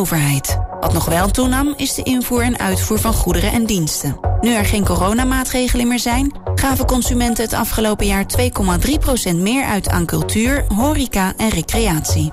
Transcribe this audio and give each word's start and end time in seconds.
overheid. 0.00 0.58
Wat 0.80 0.92
nog 0.92 1.04
wel 1.04 1.30
toenam 1.30 1.74
is 1.76 1.94
de 1.94 2.02
invoer 2.02 2.42
en 2.42 2.58
uitvoer 2.58 2.98
van 2.98 3.12
goederen 3.12 3.52
en 3.52 3.66
diensten. 3.66 4.20
Nu 4.40 4.52
er 4.52 4.64
geen 4.64 4.84
coronamaatregelen 4.84 5.88
meer 5.88 5.98
zijn, 5.98 6.32
gaven 6.54 6.86
consumenten 6.86 7.44
het 7.44 7.52
afgelopen 7.52 8.06
jaar 8.06 8.24
2,3% 9.30 9.36
meer 9.36 9.64
uit 9.64 9.88
aan 9.88 10.06
cultuur, 10.06 10.64
horeca 10.74 11.32
en 11.36 11.48
recreatie. 11.48 12.30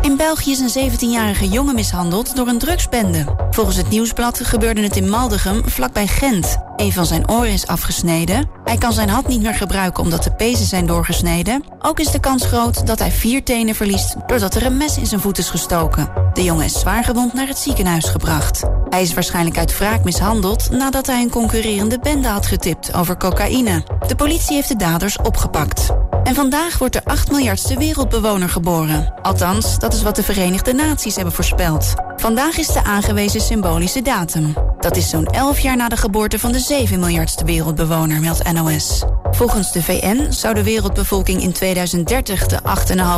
In 0.00 0.16
België 0.16 0.50
is 0.50 0.74
een 0.74 0.90
17-jarige 0.90 1.48
jongen 1.48 1.74
mishandeld 1.74 2.36
door 2.36 2.46
een 2.46 2.58
drugsbende. 2.58 3.24
Volgens 3.50 3.76
het 3.76 3.88
nieuwsblad 3.88 4.40
gebeurde 4.44 4.82
het 4.82 4.96
in 4.96 5.08
Maldegem, 5.08 5.62
vlakbij 5.68 6.06
Gent. 6.06 6.65
Een 6.76 6.92
van 6.92 7.06
zijn 7.06 7.30
oren 7.30 7.52
is 7.52 7.66
afgesneden. 7.66 8.48
Hij 8.64 8.76
kan 8.76 8.92
zijn 8.92 9.08
hand 9.08 9.28
niet 9.28 9.42
meer 9.42 9.54
gebruiken 9.54 10.02
omdat 10.02 10.22
de 10.22 10.32
pezen 10.32 10.66
zijn 10.66 10.86
doorgesneden. 10.86 11.64
Ook 11.78 12.00
is 12.00 12.10
de 12.10 12.20
kans 12.20 12.46
groot 12.46 12.86
dat 12.86 12.98
hij 12.98 13.10
vier 13.10 13.44
tenen 13.44 13.74
verliest 13.74 14.16
doordat 14.26 14.54
er 14.54 14.66
een 14.66 14.76
mes 14.76 14.98
in 14.98 15.06
zijn 15.06 15.20
voet 15.20 15.38
is 15.38 15.50
gestoken. 15.50 16.08
De 16.32 16.44
jongen 16.44 16.64
is 16.64 16.80
zwaargewond 16.80 17.32
naar 17.32 17.46
het 17.46 17.58
ziekenhuis 17.58 18.04
gebracht. 18.04 18.62
Hij 18.88 19.02
is 19.02 19.14
waarschijnlijk 19.14 19.58
uit 19.58 19.78
wraak 19.78 20.04
mishandeld 20.04 20.70
nadat 20.70 21.06
hij 21.06 21.22
een 21.22 21.30
concurrerende 21.30 21.98
bende 21.98 22.28
had 22.28 22.46
getipt 22.46 22.94
over 22.94 23.16
cocaïne. 23.16 23.82
De 24.06 24.16
politie 24.16 24.54
heeft 24.54 24.68
de 24.68 24.76
daders 24.76 25.18
opgepakt. 25.18 25.90
En 26.24 26.34
vandaag 26.34 26.78
wordt 26.78 26.94
de 26.94 27.04
8 27.04 27.30
miljardste 27.30 27.76
wereldbewoner 27.78 28.48
geboren. 28.48 29.14
Althans, 29.22 29.78
dat 29.78 29.94
is 29.94 30.02
wat 30.02 30.16
de 30.16 30.22
Verenigde 30.22 30.72
Naties 30.72 31.14
hebben 31.14 31.34
voorspeld. 31.34 31.94
Vandaag 32.26 32.58
is 32.58 32.66
de 32.66 32.84
aangewezen 32.84 33.40
symbolische 33.40 34.02
datum. 34.02 34.54
Dat 34.78 34.96
is 34.96 35.08
zo'n 35.08 35.26
11 35.26 35.60
jaar 35.60 35.76
na 35.76 35.88
de 35.88 35.96
geboorte 35.96 36.38
van 36.38 36.52
de 36.52 36.58
7 36.58 36.98
miljardste 36.98 37.44
wereldbewoner, 37.44 38.20
meldt 38.20 38.52
NOS. 38.52 39.02
Volgens 39.30 39.72
de 39.72 39.82
VN 39.82 40.32
zou 40.32 40.54
de 40.54 40.62
wereldbevolking 40.62 41.42
in 41.42 41.52
2030 41.52 42.46
de 42.46 42.60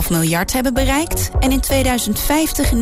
8,5 0.04 0.10
miljard 0.10 0.52
hebben 0.52 0.74
bereikt... 0.74 1.30
en 1.38 1.52
in 1.52 1.60
2050 1.60 2.72
9,7 2.72 2.78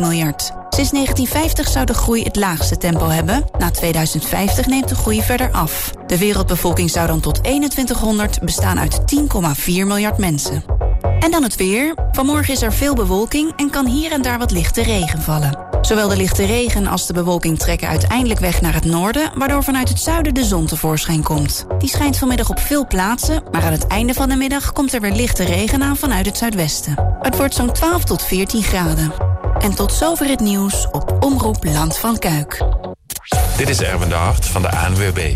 miljard. 0.00 0.52
Sinds 0.70 0.90
1950 0.90 1.68
zou 1.68 1.86
de 1.86 1.94
groei 1.94 2.22
het 2.22 2.36
laagste 2.36 2.76
tempo 2.76 3.08
hebben. 3.08 3.44
Na 3.58 3.70
2050 3.70 4.66
neemt 4.66 4.88
de 4.88 4.94
groei 4.94 5.22
verder 5.22 5.50
af. 5.50 5.90
De 6.06 6.18
wereldbevolking 6.18 6.90
zou 6.90 7.06
dan 7.06 7.20
tot 7.20 7.44
2100 7.44 8.40
bestaan 8.40 8.78
uit 8.78 9.00
10,4 9.14 9.64
miljard 9.66 10.18
mensen. 10.18 10.79
En 11.20 11.30
dan 11.30 11.42
het 11.42 11.56
weer. 11.56 11.94
Vanmorgen 12.12 12.54
is 12.54 12.62
er 12.62 12.72
veel 12.72 12.94
bewolking 12.94 13.52
en 13.56 13.70
kan 13.70 13.86
hier 13.86 14.12
en 14.12 14.22
daar 14.22 14.38
wat 14.38 14.50
lichte 14.50 14.82
regen 14.82 15.22
vallen. 15.22 15.68
Zowel 15.80 16.08
de 16.08 16.16
lichte 16.16 16.44
regen 16.44 16.86
als 16.86 17.06
de 17.06 17.12
bewolking 17.12 17.58
trekken 17.58 17.88
uiteindelijk 17.88 18.40
weg 18.40 18.60
naar 18.60 18.74
het 18.74 18.84
noorden... 18.84 19.30
waardoor 19.34 19.64
vanuit 19.64 19.88
het 19.88 20.00
zuiden 20.00 20.34
de 20.34 20.44
zon 20.44 20.66
tevoorschijn 20.66 21.22
komt. 21.22 21.66
Die 21.78 21.88
schijnt 21.88 22.18
vanmiddag 22.18 22.50
op 22.50 22.58
veel 22.58 22.86
plaatsen... 22.86 23.42
maar 23.50 23.62
aan 23.62 23.72
het 23.72 23.86
einde 23.86 24.14
van 24.14 24.28
de 24.28 24.36
middag 24.36 24.72
komt 24.72 24.92
er 24.92 25.00
weer 25.00 25.12
lichte 25.12 25.44
regen 25.44 25.82
aan 25.82 25.96
vanuit 25.96 26.26
het 26.26 26.36
zuidwesten. 26.36 27.16
Het 27.20 27.36
wordt 27.36 27.54
zo'n 27.54 27.72
12 27.72 28.04
tot 28.04 28.22
14 28.22 28.62
graden. 28.62 29.12
En 29.58 29.74
tot 29.74 29.92
zover 29.92 30.28
het 30.28 30.40
nieuws 30.40 30.88
op 30.90 31.16
Omroep 31.20 31.64
Land 31.64 31.98
van 31.98 32.18
Kuik. 32.18 32.62
Dit 33.60 33.68
is 33.68 33.80
Erwin 33.80 34.08
de 34.08 34.14
Hart 34.14 34.46
van 34.46 34.62
de 34.62 34.70
ANWB. 34.70 35.34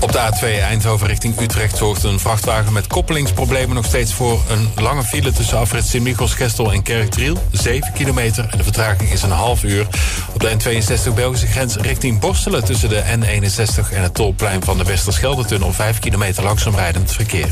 Op 0.00 0.12
de 0.12 0.18
A2 0.18 0.44
Eindhoven 0.62 1.06
richting 1.06 1.40
Utrecht 1.40 1.76
zorgt 1.76 2.02
een 2.02 2.18
vrachtwagen 2.18 2.72
met 2.72 2.86
koppelingsproblemen 2.86 3.74
nog 3.74 3.84
steeds 3.84 4.12
voor 4.12 4.40
een 4.48 4.70
lange 4.82 5.02
file 5.02 5.32
tussen 5.32 5.58
afrit 5.58 5.86
Sint-Michels-Gestel 5.86 6.72
en 6.72 6.82
Kerkdriel. 6.82 7.36
7 7.52 7.92
kilometer 7.92 8.48
en 8.50 8.58
de 8.58 8.64
vertraging 8.64 9.12
is 9.12 9.22
een 9.22 9.30
half 9.30 9.64
uur. 9.64 9.86
Op 10.32 10.40
de 10.40 10.50
N62 10.50 11.14
Belgische 11.14 11.46
grens 11.46 11.76
richting 11.76 12.20
Borstelen 12.20 12.64
tussen 12.64 12.88
de 12.88 13.02
N61 13.18 13.92
en 13.92 14.02
het 14.02 14.14
tolplein 14.14 14.62
van 14.62 14.78
de 14.78 14.84
Westerschelde-tunnel 14.84 15.72
5 15.72 15.98
kilometer 15.98 16.42
langzaam 16.42 16.74
rijdend 16.74 17.12
verkeer. 17.12 17.48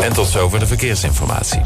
En 0.00 0.12
tot 0.12 0.28
zover 0.28 0.58
de 0.58 0.66
verkeersinformatie. 0.66 1.60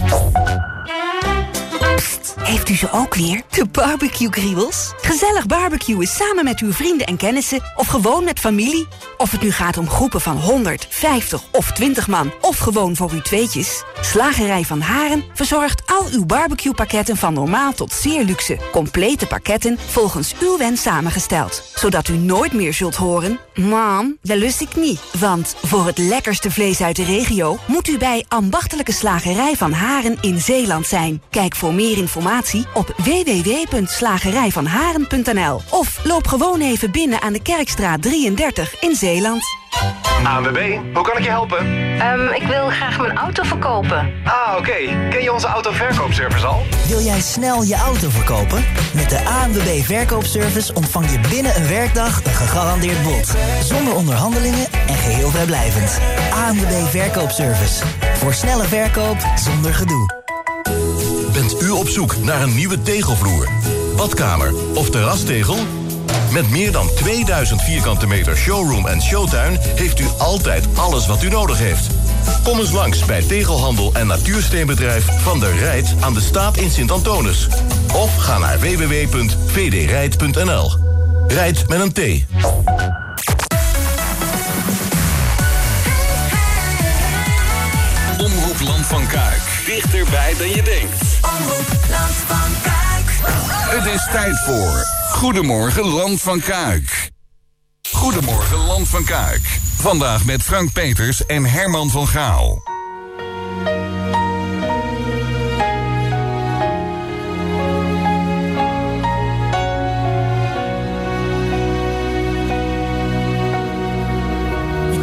Heeft 2.41 2.69
u 2.69 2.77
ze 2.77 2.91
ook 2.93 3.15
weer? 3.15 3.43
De 3.51 3.67
barbecue 3.67 4.31
kriebels? 4.31 4.93
Gezellig 5.01 5.47
barbecuen 5.47 6.07
samen 6.07 6.45
met 6.45 6.61
uw 6.61 6.73
vrienden 6.73 7.07
en 7.07 7.17
kennissen 7.17 7.63
of 7.77 7.87
gewoon 7.87 8.25
met 8.25 8.41
familie. 8.41 8.87
Of 9.17 9.31
het 9.31 9.43
nu 9.43 9.53
gaat 9.53 9.77
om 9.77 9.89
groepen 9.89 10.21
van 10.21 10.37
100, 10.37 10.87
50 10.91 11.43
of 11.53 11.73
20 11.73 12.09
man 12.09 12.33
of 12.41 12.59
gewoon 12.59 12.97
voor 12.97 13.11
uw 13.11 13.21
tweetjes. 13.21 13.83
Slagerij 14.01 14.65
van 14.65 14.81
Haren 14.81 15.25
verzorgt 15.35 15.83
al 15.87 16.07
uw 16.13 16.27
barbecuepakketten 16.27 17.17
van 17.17 17.35
normaal 17.35 17.73
tot 17.73 17.93
zeer 17.93 18.25
luxe. 18.25 18.59
Complete 18.73 19.27
pakketten 19.27 19.79
volgens 19.87 20.35
uw 20.41 20.59
wens 20.59 20.83
samengesteld. 20.83 21.63
Zodat 21.75 22.09
u 22.09 22.17
nooit 22.17 22.53
meer 22.53 22.75
zult 22.75 22.97
horen... 22.97 23.39
Mam, 23.55 24.17
dat 24.23 24.37
lust 24.37 24.61
ik 24.61 24.77
niet. 24.77 25.01
Want 25.19 25.57
voor 25.65 25.87
het 25.87 25.99
lekkerste 25.99 26.51
vlees 26.51 26.81
uit 26.81 26.97
de 26.97 27.05
regio... 27.05 27.59
moet 27.67 27.89
u 27.89 27.99
bij 27.99 28.25
ambachtelijke 28.29 28.93
slagerij 28.93 29.57
van 29.57 29.73
Haren 29.73 30.19
in 30.21 30.41
Zeeland 30.41 30.87
zijn. 30.87 31.23
Kijk 31.31 31.57
voor 31.57 31.75
meer 31.75 31.91
informatie 31.91 32.13
op 32.75 32.95
www.slagerijvanharen.nl 32.97 35.61
Of 35.71 36.01
loop 36.05 36.27
gewoon 36.27 36.61
even 36.61 36.91
binnen 36.91 37.21
aan 37.21 37.33
de 37.33 37.43
Kerkstraat 37.43 38.03
33 38.03 38.81
in 38.81 38.95
Zeeland. 38.95 39.43
ANWB, 40.25 40.79
hoe 40.95 41.03
kan 41.03 41.19
ik 41.19 41.25
je 41.25 41.31
helpen? 41.31 41.59
Ehm, 41.99 42.29
ik 42.29 42.43
wil 42.43 42.69
graag 42.69 42.99
mijn 42.99 43.17
auto 43.17 43.43
verkopen. 43.43 44.13
Ah, 44.25 44.55
oké. 44.59 44.77
Ken 45.11 45.23
je 45.23 45.33
onze 45.33 45.47
autoverkoopservice 45.47 46.47
al? 46.47 46.63
Wil 46.89 47.01
jij 47.01 47.21
snel 47.21 47.63
je 47.63 47.75
auto 47.75 48.09
verkopen? 48.09 48.65
Met 48.95 49.11
de 49.11 49.25
ANWB 49.25 49.83
Verkoopservice 49.83 50.75
ontvang 50.75 51.11
je 51.11 51.21
binnen 51.31 51.57
een 51.57 51.69
werkdag 51.69 52.25
een 52.25 52.33
gegarandeerd 52.33 53.03
bod. 53.03 53.35
Zonder 53.63 53.95
onderhandelingen 53.95 54.67
en 54.87 54.95
geheel 54.95 55.31
vrijblijvend. 55.31 56.01
ANWB 56.33 56.89
Verkoopservice. 56.89 57.85
Voor 58.15 58.35
snelle 58.35 58.65
verkoop 58.65 59.17
zonder 59.37 59.75
gedoe. 59.75 60.24
Bent 61.35 61.63
u 61.63 61.71
op 61.71 61.89
zoek 61.89 62.17
naar 62.17 62.43
een 62.43 62.55
nieuwe 62.55 62.83
tegelvloer, 62.83 63.49
badkamer 63.97 64.55
of 64.75 64.91
terrastegel? 64.91 65.57
Met 66.33 66.51
meer 66.51 66.73
dan 66.73 66.91
2000 66.95 67.63
vierkante 67.63 68.07
meter 68.07 68.37
showroom 68.37 68.87
en 68.87 69.03
showtuin 69.03 69.59
heeft 69.61 70.01
u 70.01 70.07
altijd 70.19 70.67
alles 70.75 71.07
wat 71.07 71.23
u 71.23 71.29
nodig 71.29 71.59
heeft. 71.59 71.87
Kom 72.43 72.59
eens 72.59 72.71
langs 72.71 73.05
bij 73.05 73.23
Tegelhandel 73.23 73.95
en 73.95 74.07
Natuursteenbedrijf 74.07 75.07
Van 75.23 75.41
der 75.41 75.57
Rijt 75.57 75.95
aan 76.01 76.15
de 76.15 76.21
Staat 76.21 76.57
in 76.57 76.71
Sint-Antonis. 76.71 77.49
Of 77.95 78.17
ga 78.17 78.39
naar 78.39 78.59
www.vdrijt.nl. 78.59 80.73
Rijt 81.27 81.69
met 81.69 81.81
een 81.81 81.93
T. 81.93 81.99
Omroep 88.19 88.61
Land 88.61 88.87
van 88.87 89.07
Kuik. 89.07 89.44
Dichterbij 89.67 90.35
dan 90.39 90.49
je 90.49 90.63
denkt. 90.63 91.03
Omroep 91.21 91.67
Land 91.91 92.15
van 92.15 92.53
Kuik. 92.63 93.33
Het 93.75 93.95
is 93.95 94.09
tijd 94.13 94.39
voor 94.45 94.85
Goedemorgen 95.11 95.85
Land 95.85 96.21
van 96.21 96.41
Kuik. 96.41 97.11
Goedemorgen 97.91 98.59
Land 98.59 98.89
van 98.89 99.05
Kuik. 99.05 99.59
Vandaag 99.77 100.25
met 100.25 100.43
Frank 100.43 100.73
Peters 100.73 101.27
en 101.27 101.45
Herman 101.45 101.91
van 101.91 102.07
Gaal. 102.07 102.63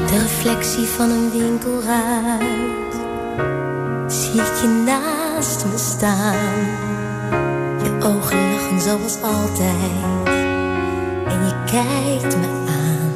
De 0.08 0.20
reflectie 0.20 0.86
van 0.86 1.10
een 1.10 1.32
winkelruit 1.32 3.11
ik 4.34 4.62
je 4.62 4.84
naast 4.86 5.66
me 5.66 5.78
staan. 5.78 6.66
Je 7.84 7.92
ogen 8.04 8.52
lachen 8.52 8.82
zoals 8.82 9.22
altijd 9.22 10.28
en 11.26 11.46
je 11.46 11.54
kijkt 11.66 12.38
me 12.38 12.48
aan. 12.68 13.10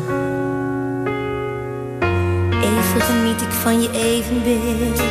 Even 2.61 3.01
geniet 3.01 3.41
ik 3.41 3.51
van 3.51 3.81
je 3.81 3.89
evenbeeld, 3.91 5.01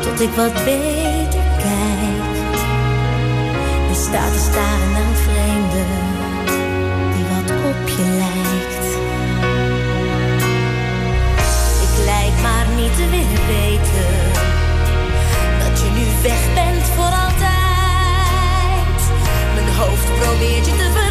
tot 0.00 0.20
ik 0.20 0.30
wat 0.30 0.52
beter 0.64 1.42
kijk. 1.58 2.56
En 3.88 3.94
sta 3.96 4.30
te 4.30 4.38
staren 4.38 4.92
naar 4.92 5.00
een 5.00 5.16
vreemde 5.16 5.84
die 7.14 7.24
wat 7.24 7.50
op 7.50 7.88
je 7.88 8.04
lijkt. 8.16 8.86
Ik 11.82 12.04
lijk 12.04 12.42
maar 12.42 12.66
niet 12.76 12.96
te 12.96 13.08
willen 13.10 13.46
weten 13.46 14.17
je 14.17 14.17
weg 16.22 16.54
bent 16.54 16.84
voor 16.84 17.12
altijd. 17.24 19.00
Mijn 19.54 19.74
hoofd 19.76 20.18
probeert 20.20 20.66
je 20.66 20.72
te 20.72 20.90
vergeten, 20.92 21.07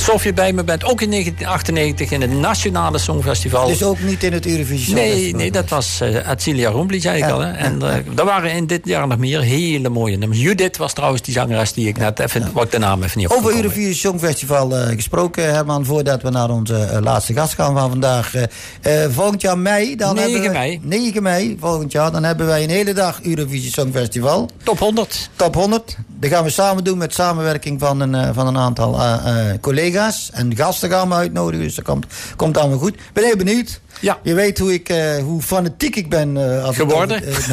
Alsof 0.00 0.24
je 0.24 0.32
bij 0.32 0.52
me 0.52 0.64
bent, 0.64 0.84
ook 0.84 1.00
in 1.00 1.10
1998 1.10 2.10
in 2.10 2.20
het 2.20 2.30
Nationale 2.30 2.98
Songfestival. 2.98 3.66
Dus 3.66 3.82
ook 3.82 4.00
niet 4.00 4.22
in 4.22 4.32
het 4.32 4.46
Eurovisie 4.46 4.94
Nee, 4.94 5.04
Songfestival? 5.06 5.40
nee, 5.40 5.50
dat 5.50 5.68
was 5.68 6.00
uh, 6.02 6.28
Atsilia 6.28 6.70
Rombly, 6.70 7.00
zei 7.00 7.16
ik 7.16 7.24
Ja, 7.24 7.30
al. 7.30 7.40
Hè? 7.40 7.50
En 7.52 7.82
eh 7.82 7.94
er 8.16 8.24
waren 8.24 8.52
in 8.52 8.66
dit 8.66 8.80
jaar 8.84 9.06
nog 9.06 9.18
meer 9.18 9.40
hele 9.40 9.88
mooie 9.88 10.16
nummers. 10.16 10.40
Judith 10.40 10.76
was 10.76 10.92
trouwens 10.92 11.22
die 11.22 11.34
zangeres 11.34 11.72
die 11.72 11.88
ik 11.88 11.98
net 11.98 12.18
even, 12.18 12.50
wat 12.52 12.70
de 12.70 12.78
naam 12.78 13.02
even 13.02 13.18
niet 13.18 13.28
Over. 13.28 13.54
Eurovisie 13.56 13.94
Songfestival 13.94 14.76
eh, 14.76 14.88
gesproken, 14.94 15.44
Herman, 15.54 15.84
voordat 15.84 16.22
we 16.22 16.30
naar 16.30 16.50
onze 16.50 16.76
eh, 16.76 17.00
laatste 17.00 17.32
gast 17.32 17.54
gaan 17.54 17.74
van 17.76 17.90
vandaag. 17.90 18.34
Eh, 18.34 19.04
eh, 19.04 19.10
volgend 19.10 19.40
jaar 19.40 19.58
mei, 19.58 19.96
dan 19.96 20.14
9 20.14 20.30
hebben 20.32 20.50
we, 20.50 20.56
mei. 20.56 20.80
9 20.82 21.22
mei, 21.22 21.56
volgend 21.60 21.92
jaar, 21.92 22.12
dan 22.12 22.24
hebben 22.24 22.46
wij 22.46 22.62
een 22.62 22.70
hele 22.70 22.92
dag 22.92 23.20
Eurovisie 23.22 23.72
Songfestival. 23.72 24.48
Top 24.62 24.78
100. 24.78 25.30
Top 25.36 25.54
100. 25.54 25.96
Dat 26.20 26.30
gaan 26.30 26.44
we 26.44 26.50
samen 26.50 26.84
doen 26.84 26.98
met 26.98 27.14
samenwerking 27.14 27.80
van 27.80 28.00
een, 28.00 28.14
eh, 28.14 28.28
van 28.32 28.46
een 28.46 28.56
aantal 28.58 28.98
eh, 29.00 29.50
eh, 29.50 29.60
collega's. 29.90 30.30
En 30.32 30.56
gasten 30.56 30.90
gaan 30.90 31.08
we 31.08 31.14
uitnodigen, 31.14 31.66
dus 31.66 31.74
dat 31.74 31.84
komt, 31.84 32.06
komt 32.36 32.56
allemaal 32.58 32.78
goed. 32.78 32.96
Ben 33.12 33.24
heel 33.24 33.36
benieuwd. 33.36 33.80
Ja. 34.00 34.18
Je 34.22 34.34
weet 34.34 34.58
hoe, 34.58 34.72
ik, 34.72 34.88
eh, 34.88 35.16
hoe 35.22 35.42
fanatiek 35.42 35.96
ik 35.96 36.08
ben. 36.08 36.36
eh, 36.36 36.64
als 36.64 36.76
Geworden? 36.76 37.28
over- 37.28 37.42
eh, 37.42 37.48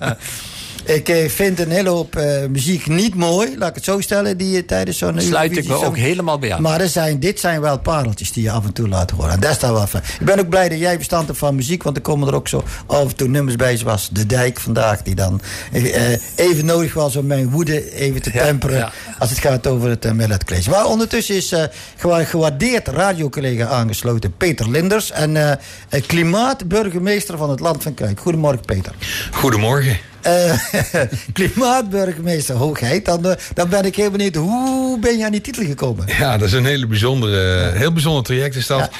nou. 0.00 0.14
Ik 0.84 1.08
eh, 1.08 1.28
vind 1.28 1.60
een 1.60 1.70
hele 1.70 1.88
hoop 1.88 2.16
eh, 2.16 2.46
muziek 2.46 2.86
niet 2.86 3.14
mooi, 3.14 3.58
laat 3.58 3.68
ik 3.68 3.74
het 3.74 3.84
zo 3.84 4.00
stellen, 4.00 4.36
die 4.36 4.50
je 4.50 4.64
tijdens 4.64 4.98
zo'n 4.98 5.20
Sluit 5.20 5.56
ik 5.56 5.68
me 5.68 5.84
ook 5.84 5.96
helemaal 5.96 6.38
bij 6.38 6.52
aan. 6.52 6.62
Maar 6.62 6.80
er 6.80 6.88
zijn, 6.88 7.20
dit 7.20 7.40
zijn 7.40 7.60
wel 7.60 7.78
pareltjes 7.78 8.32
die 8.32 8.42
je 8.42 8.50
af 8.50 8.64
en 8.64 8.72
toe 8.72 8.88
laat 8.88 9.10
horen. 9.10 9.30
En 9.32 9.40
dat 9.40 9.50
is 9.50 9.58
daar 9.58 9.72
wel 9.72 9.86
van. 9.86 10.00
Ik 10.20 10.26
ben 10.26 10.38
ook 10.38 10.48
blij 10.48 10.68
dat 10.68 10.78
jij 10.78 10.94
verstand 10.94 11.26
hebt 11.26 11.38
van 11.38 11.54
muziek, 11.54 11.82
want 11.82 11.96
er 11.96 12.02
komen 12.02 12.28
er 12.28 12.34
ook 12.34 12.48
zo 12.48 12.64
af 12.86 13.08
en 13.08 13.16
toe 13.16 13.28
nummers 13.28 13.56
bij, 13.56 13.76
zoals 13.76 14.08
De 14.12 14.26
Dijk 14.26 14.60
vandaag, 14.60 15.02
die 15.02 15.14
dan 15.14 15.40
eh, 15.72 16.10
even 16.34 16.64
nodig 16.64 16.94
was 16.94 17.16
om 17.16 17.26
mijn 17.26 17.50
woede 17.50 17.92
even 17.94 18.22
te 18.22 18.30
Ja, 18.32 18.44
temperen 18.44 18.76
ja. 18.78 18.92
als 19.18 19.30
het 19.30 19.38
gaat 19.38 19.66
over 19.66 19.88
het 19.88 20.04
uh, 20.04 20.12
Millet 20.12 20.44
College. 20.44 20.70
Maar 20.70 20.86
ondertussen 20.86 21.34
is 21.34 21.52
eh, 21.52 21.64
gewa- 21.96 22.24
gewaardeerd 22.24 22.88
radiocollega 22.88 23.66
aangesloten, 23.66 24.36
Peter 24.36 24.70
Linders, 24.70 25.10
en 25.10 25.36
eh, 25.36 25.50
eh, 25.88 26.02
klimaatburgemeester 26.06 27.38
van 27.38 27.50
het 27.50 27.60
Land 27.60 27.82
van 27.82 27.94
Kuik. 27.94 28.20
Goedemorgen, 28.20 28.64
Peter. 28.64 28.92
Goedemorgen. 29.32 29.98
Eh, 30.22 30.52
klimaatburgemeester 31.32 32.54
Hoogheid, 32.54 33.04
dan, 33.04 33.26
eh, 33.30 33.36
dan 33.54 33.68
ben 33.68 33.84
ik 33.84 33.96
heel 33.96 34.10
benieuwd, 34.10 34.34
hoe 34.34 34.98
ben 34.98 35.18
je 35.18 35.24
aan 35.24 35.30
die 35.32 35.40
titel 35.40 35.64
gekomen? 35.64 36.04
Ja, 36.18 36.36
dat 36.38 36.48
is 36.48 36.54
een 36.54 36.64
hele 36.64 36.86
bijzondere, 36.86 37.70
heel 37.74 37.92
bijzonder 37.92 38.22
traject 38.22 38.54
is 38.56 38.66
dat. 38.66 38.90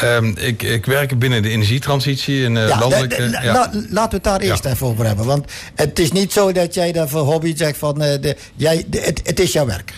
Ehm, 0.00 0.32
ik, 0.36 0.62
ik 0.62 0.86
werk 0.86 1.18
binnen 1.18 1.42
de 1.42 1.48
energietransitie 1.48 2.44
en 2.44 2.56
eh, 2.56 2.68
Ja, 2.68 2.78
landelijke... 2.78 3.30
la- 3.30 3.70
laten 3.90 4.10
we 4.10 4.14
het 4.14 4.24
daar 4.24 4.40
eerst 4.40 4.64
even 4.64 4.86
over 4.86 5.06
hebben. 5.06 5.24
Want 5.26 5.44
het 5.74 5.98
is 5.98 6.12
niet 6.12 6.32
zo 6.32 6.52
dat 6.52 6.74
jij 6.74 6.92
daar 6.92 7.08
voor 7.08 7.20
hobby 7.20 7.56
zegt 7.56 7.78
van... 7.78 7.98
de, 7.98 8.36
jij, 8.54 8.84
de- 8.86 9.00
het, 9.00 9.20
het 9.24 9.40
is 9.40 9.52
jouw 9.52 9.66
werk. 9.66 9.92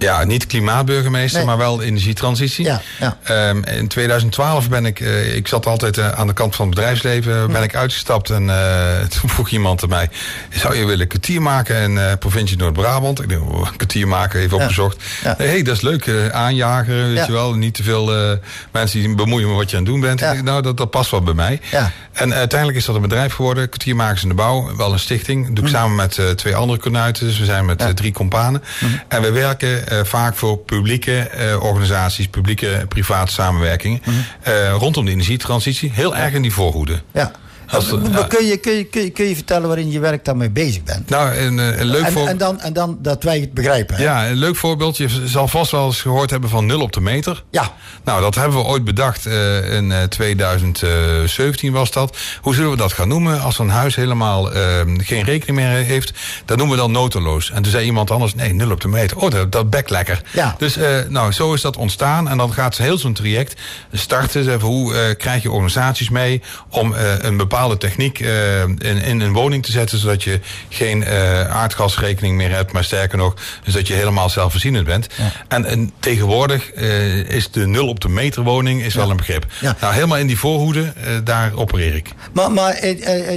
Ja, 0.00 0.24
niet 0.24 0.46
klimaatburgemeester, 0.46 1.38
Nee. 1.38 1.46
maar 1.46 1.58
wel 1.58 1.82
energietransitie. 1.82 2.64
Ja, 2.64 2.80
ja. 3.00 3.16
Ehm, 3.22 3.62
in 3.62 3.88
2012 3.88 4.68
ben 4.68 4.86
ik, 4.86 5.00
eh, 5.00 5.34
ik 5.34 5.48
zat 5.48 5.66
altijd 5.66 5.98
eh, 5.98 6.10
aan 6.10 6.26
de 6.26 6.32
kant 6.32 6.56
van 6.56 6.66
het 6.66 6.74
bedrijfsleven, 6.74 7.52
ben 7.52 7.62
ik 7.62 7.74
uitgestapt 7.74 8.30
en 8.30 8.50
eh, 8.50 9.00
toen 9.20 9.30
vroeg 9.30 9.48
iemand 9.48 9.82
aan 9.82 9.88
mij, 9.88 10.10
zou 10.50 10.76
je 10.76 10.84
willen 10.84 11.06
kwartier 11.06 11.42
maken 11.42 11.76
in 11.76 12.18
provincie 12.18 12.56
Noord-Brabant? 12.56 13.22
Ik 13.22 13.28
denk, 13.28 13.42
oh, 13.42 13.66
een 13.66 13.76
kwartier 13.76 14.08
maken, 14.08 14.40
even 14.40 14.56
opgezocht. 14.56 15.02
Hé, 15.22 15.46
hey, 15.46 15.62
dat 15.62 15.76
is 15.76 15.80
leuk, 15.80 16.30
aanjagen, 16.32 17.12
weet 17.12 17.26
je 17.26 17.32
wel. 17.32 17.54
Niet 17.54 17.74
te 17.74 17.82
veel 17.82 18.38
mensen 18.72 19.00
die 19.00 19.14
bemoeien 19.14 19.48
met 19.48 19.56
wat 19.56 19.70
je 19.70 19.76
aan 19.76 19.82
het 19.82 19.92
doen 19.92 20.00
bent. 20.00 20.18
Denk, 20.18 20.42
nou, 20.42 20.62
dat, 20.62 20.76
dat 20.76 20.90
past 20.90 21.10
wel 21.10 21.22
bij 21.22 21.34
mij. 21.34 21.60
Ja. 21.70 21.92
En 22.12 22.34
uiteindelijk 22.34 22.78
is 22.78 22.84
dat 22.84 22.94
een 22.94 23.00
bedrijf 23.02 23.32
geworden, 23.34 23.68
kwartiermakers 23.68 24.22
in 24.22 24.28
de 24.28 24.34
bouw, 24.34 24.76
wel 24.76 24.92
een 24.92 24.98
stichting. 24.98 25.46
Dat 25.46 25.54
doe 25.56 25.64
ik 25.64 25.70
samen 25.70 25.96
met 25.96 26.20
twee 26.36 26.56
andere 26.56 26.78
konuiten, 26.78 27.26
dus 27.26 27.38
we 27.38 27.44
zijn 27.44 27.64
met 27.64 27.96
drie 27.96 28.12
companen. 28.12 28.62
En 29.08 29.22
we 29.22 29.30
werken 29.30 29.84
eh, 29.90 30.04
vaak 30.04 30.36
voor 30.36 30.58
publieke 30.58 31.18
eh, 31.18 31.62
organisaties, 31.62 32.28
publieke 32.28 32.84
private 32.88 33.32
samenwerkingen, 33.32 34.02
eh, 34.42 34.74
rondom 34.78 35.04
de 35.04 35.10
energietransitie. 35.10 35.90
Heel 35.94 36.16
erg 36.16 36.32
in 36.32 36.42
die 36.42 36.52
voorhoede. 36.52 37.02
Ja. 37.12 37.32
Als- 37.70 37.90
Maar 37.92 38.10
ja. 38.10 38.22
kun, 38.26 38.46
je, 38.46 38.56
kun, 38.56 38.72
je, 38.72 38.84
kun, 38.84 39.02
je, 39.02 39.10
kun 39.10 39.24
je 39.24 39.34
vertellen 39.34 39.66
waarin 39.68 39.90
je 39.90 39.98
werk 40.00 40.24
daarmee 40.24 40.50
bezig 40.50 40.82
bent? 40.82 41.08
Nou, 41.08 41.36
een, 41.36 41.58
eh, 41.58 41.78
een 41.78 41.86
leuk 41.86 42.04
en, 42.04 42.12
voorbeeld. 42.12 42.28
en, 42.28 42.38
dan, 42.38 42.60
en 42.60 42.72
dan 42.72 42.98
dat 43.02 43.22
wij 43.22 43.40
het 43.40 43.52
begrijpen. 43.54 43.96
hè? 43.96 44.02
Ja, 44.02 44.28
een 44.28 44.36
leuk 44.36 44.56
voorbeeld. 44.56 44.96
Je 44.96 45.08
zal 45.24 45.48
vast 45.48 45.70
wel 45.70 45.86
eens 45.86 46.00
gehoord 46.00 46.30
hebben 46.30 46.50
van 46.50 46.66
nul 46.66 46.80
op 46.80 46.92
de 46.92 47.00
meter. 47.00 47.44
Ja. 47.50 47.72
Nou, 48.04 48.20
dat 48.20 48.34
hebben 48.34 48.58
we 48.58 48.64
ooit 48.64 48.84
bedacht 48.84 49.26
eh, 49.26 49.72
in 49.76 49.92
eh, 49.92 50.02
2017 50.02 51.72
was 51.72 51.90
dat. 51.92 52.16
Hoe 52.40 52.54
zullen 52.54 52.70
we 52.70 52.76
dat 52.76 52.92
gaan 52.92 53.08
noemen? 53.08 53.40
Als 53.40 53.58
een 53.58 53.68
huis 53.68 53.94
helemaal 53.96 54.52
eh, 54.52 54.62
geen 54.96 55.24
rekening 55.24 55.58
meer 55.58 55.68
heeft, 55.84 56.12
dan 56.44 56.56
noemen 56.58 56.76
we 56.76 56.82
dat 56.82 56.90
noteloos. 56.90 57.50
En 57.50 57.62
toen 57.62 57.72
zei 57.72 57.84
iemand 57.84 58.10
anders, 58.10 58.34
nee, 58.34 58.52
nul 58.52 58.70
op 58.70 58.80
de 58.80 58.88
meter. 58.88 59.16
Oh, 59.16 59.30
dat, 59.30 59.52
dat 59.52 59.70
bek 59.70 59.88
lekker. 59.88 60.22
Ja. 60.32 60.54
Dus 60.58 60.76
eh, 60.76 60.88
nou, 61.08 61.32
zo 61.32 61.54
is 61.54 61.60
dat 61.60 61.76
ontstaan. 61.76 62.28
En 62.28 62.36
dan 62.36 62.52
gaat 62.52 62.76
heel 62.76 62.98
zo'n 62.98 63.12
traject 63.12 63.60
starten. 63.92 64.44
Zeggen, 64.44 64.68
hoe 64.68 64.94
eh, 64.94 65.16
krijg 65.16 65.42
je 65.42 65.50
organisaties 65.50 66.10
mee 66.10 66.42
om 66.68 66.94
eh, 66.94 67.12
een 67.18 67.36
bepaalde 67.36 67.58
techniek 67.68 68.20
eh, 68.20 68.60
in, 68.62 68.78
in 68.78 69.20
een 69.20 69.32
woning 69.32 69.64
te 69.64 69.72
zetten, 69.72 69.98
zodat 69.98 70.22
je 70.22 70.40
geen 70.68 71.04
eh, 71.04 71.50
aardgasrekening 71.50 72.36
meer 72.36 72.50
hebt, 72.50 72.72
maar 72.72 72.84
sterker 72.84 73.18
nog, 73.18 73.34
dus 73.64 73.74
dat 73.74 73.86
je 73.86 73.94
helemaal 73.94 74.28
zelfvoorzienend 74.28 74.86
bent. 74.86 75.06
En, 75.48 75.64
en 75.64 75.92
tegenwoordig 75.98 76.72
eh, 76.72 77.18
is 77.18 77.50
de 77.50 77.66
nul 77.66 77.88
op 77.88 78.00
de 78.00 78.08
meter 78.08 78.42
woning 78.42 78.82
is 78.82 78.94
wel 78.94 79.10
een 79.10 79.16
begrip. 79.16 79.46
Ja. 79.60 79.76
Nou, 79.80 79.94
helemaal 79.94 80.18
in 80.18 80.26
die 80.26 80.38
voorhoede, 80.38 80.92
daar 81.24 81.52
opereer 81.54 81.94
ik. 81.94 82.08
Maar, 82.32 82.52
maar 82.52 82.86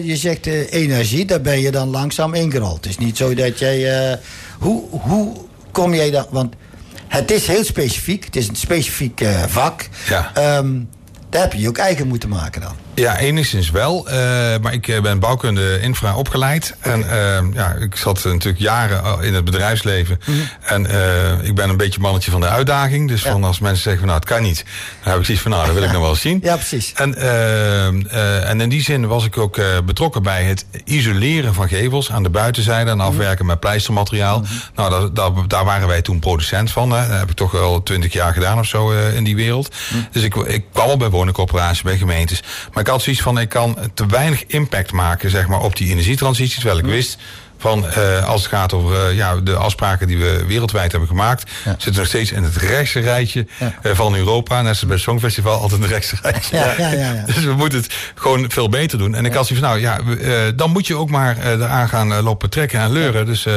je 0.04 0.16
zegt 0.16 0.46
energie, 0.46 1.26
daar 1.26 1.42
ben 1.42 1.60
je 1.60 1.72
dan 1.72 1.90
langzaam 1.90 2.34
ingerold. 2.34 2.76
Het 2.76 2.86
is 2.86 2.98
niet 2.98 3.18
zo 3.18 3.34
dat 3.34 3.60
jij... 3.60 4.20
hoe, 4.60 4.84
hoe 4.90 5.36
kom 5.72 5.94
jij 5.94 6.12
daar... 6.12 6.26
Want 6.30 6.54
het 7.08 7.32
is 7.32 7.48
heel 7.48 7.64
specifiek. 7.64 8.26
Het 8.26 8.36
is 8.36 8.48
een 8.48 8.56
specifiek 8.56 9.24
vak. 9.48 9.88
Ja. 10.08 10.32
Ehm, 10.34 10.72
daar 11.34 11.42
heb 11.42 11.54
je 11.54 11.60
je 11.60 11.68
ook 11.68 11.78
eigen 11.78 12.08
moeten 12.08 12.30
maken 12.30 12.62
dan. 12.62 12.76
Ja, 12.96 13.18
enigszins 13.20 13.72
wel. 13.72 14.08
eh, 14.10 14.16
maar 14.62 14.74
ik 14.74 14.88
eh, 14.88 15.02
ben 15.02 15.20
bouwkunde 15.20 15.80
infra 15.82 16.16
opgeleid. 16.16 16.76
En 16.80 17.10
eh, 17.10 17.44
ja, 17.54 17.74
ik 17.80 17.96
zat 17.96 18.24
natuurlijk 18.24 18.64
jaren 18.64 19.04
al 19.04 19.20
in 19.22 19.34
het 19.34 19.46
bedrijfsleven. 19.46 20.20
En 20.62 20.86
eh, 20.86 21.44
ik 21.48 21.56
ben 21.56 21.70
een 21.70 21.78
beetje 21.78 22.00
mannetje 22.00 22.32
van 22.32 22.42
de 22.42 22.48
uitdaging. 22.48 23.08
Dus 23.08 23.22
van 23.22 23.44
als 23.44 23.60
mensen 23.60 23.82
zeggen, 23.84 24.00
van, 24.02 24.08
nou, 24.10 24.20
het 24.20 24.30
kan 24.30 24.42
niet. 24.42 24.66
Dan 25.04 25.12
heb 25.12 25.20
ik 25.20 25.26
zoiets 25.26 25.44
van, 25.44 25.52
nou, 25.52 25.66
dat 25.66 25.74
wil 25.74 25.84
ik 25.84 25.92
nog 25.98 26.02
wel 26.02 26.10
eens 26.10 26.22
zien. 26.22 26.40
Ja, 26.44 26.56
precies. 26.56 26.94
En, 26.94 27.16
eh, 27.16 27.88
eh, 27.88 28.50
en 28.50 28.62
in 28.62 28.70
die 28.70 28.82
zin 28.84 29.08
was 29.08 29.26
ik 29.26 29.38
ook 29.38 29.58
eh, 29.58 29.66
betrokken 29.86 30.24
bij 30.24 30.44
het 30.44 30.66
isoleren 30.86 31.54
van 31.54 31.68
gevels 31.68 32.12
aan 32.12 32.24
de 32.24 32.30
buitenzijde 32.30 32.90
en 32.92 33.00
afwerken 33.00 33.46
met 33.46 33.60
pleistermateriaal. 33.60 34.44
Nou, 34.76 34.90
daar, 34.90 35.14
daar, 35.14 35.48
daar 35.48 35.66
waren 35.66 35.88
wij 35.88 36.02
toen 36.02 36.20
producent 36.20 36.72
van. 36.72 36.92
Hè. 36.92 37.08
Dat 37.08 37.20
heb 37.20 37.30
ik 37.30 37.36
toch 37.36 37.52
wel 37.52 37.84
twintig 37.84 38.14
jaar 38.14 38.34
gedaan 38.34 38.60
of 38.60 38.66
zo 38.66 38.92
eh, 38.92 39.16
in 39.16 39.24
die 39.24 39.36
wereld. 39.36 39.76
Dus 40.12 40.24
ik, 40.24 40.36
ik 40.36 40.64
kwam 40.74 40.90
al 40.90 40.98
bij 40.98 41.10
woningcorporaties, 41.10 41.82
bij 41.82 41.98
gemeentes. 41.98 42.44
Maar 42.74 42.83
ik 42.84 42.90
had 42.90 43.02
zoiets 43.02 43.22
van, 43.22 43.40
ik 43.40 43.50
kan 43.50 43.78
te 43.94 44.06
weinig 44.06 44.46
impact 44.46 44.92
maken 44.92 45.30
zeg 45.30 45.48
maar, 45.48 45.62
op 45.62 45.76
die 45.76 45.90
energietransitie. 45.90 46.56
Terwijl 46.56 46.80
ik 46.80 46.86
wist 46.86 47.18
van 47.64 47.90
eh, 47.90 48.28
als 48.28 48.42
het 48.42 48.52
gaat 48.52 48.74
over 48.74 49.08
eh, 49.08 49.16
ja, 49.16 49.36
de 49.36 49.56
afspraken 49.56 50.08
die 50.08 50.18
we 50.18 50.44
wereldwijd 50.48 50.92
hebben 50.92 51.10
gemaakt, 51.10 51.52
zitten 51.66 51.96
nog 51.96 52.06
steeds 52.06 52.32
in 52.32 52.44
het 52.44 52.56
rechtse 52.56 53.00
rijtje 53.00 53.46
eh, 53.60 53.68
van 53.94 54.16
Europa. 54.16 54.56
Net 54.56 54.64
zoals 54.64 54.86
bij 54.86 54.94
het 54.94 55.04
Songfestival 55.04 55.54
altijd 55.54 55.72
in 55.72 55.82
het 55.82 55.92
rechtse 55.92 56.16
rijtje. 56.22 56.58
Ja, 56.58 56.74
ja, 56.78 56.92
ja, 56.92 57.14
ja. 57.14 57.24
Dus 57.34 57.44
we 57.44 57.54
moeten 57.54 57.80
het 57.80 57.94
gewoon 58.16 58.52
veel 58.52 58.70
beter 58.70 58.98
doen. 58.98 59.16
En 59.16 59.26
ik 59.26 59.34
had 59.34 59.48
zoiets 59.48 59.68
van, 59.68 59.78
nou 59.78 59.82
ja, 59.82 60.04
we, 60.04 60.54
dan 60.56 60.72
moet 60.72 60.88
je 60.88 60.96
ook 60.96 61.10
maar 61.10 61.38
eraan 61.46 61.90
gaan 61.90 62.22
lopen 62.22 62.50
trekken 62.50 62.80
en 62.80 62.92
leuren. 62.92 63.26
Dus, 63.26 63.48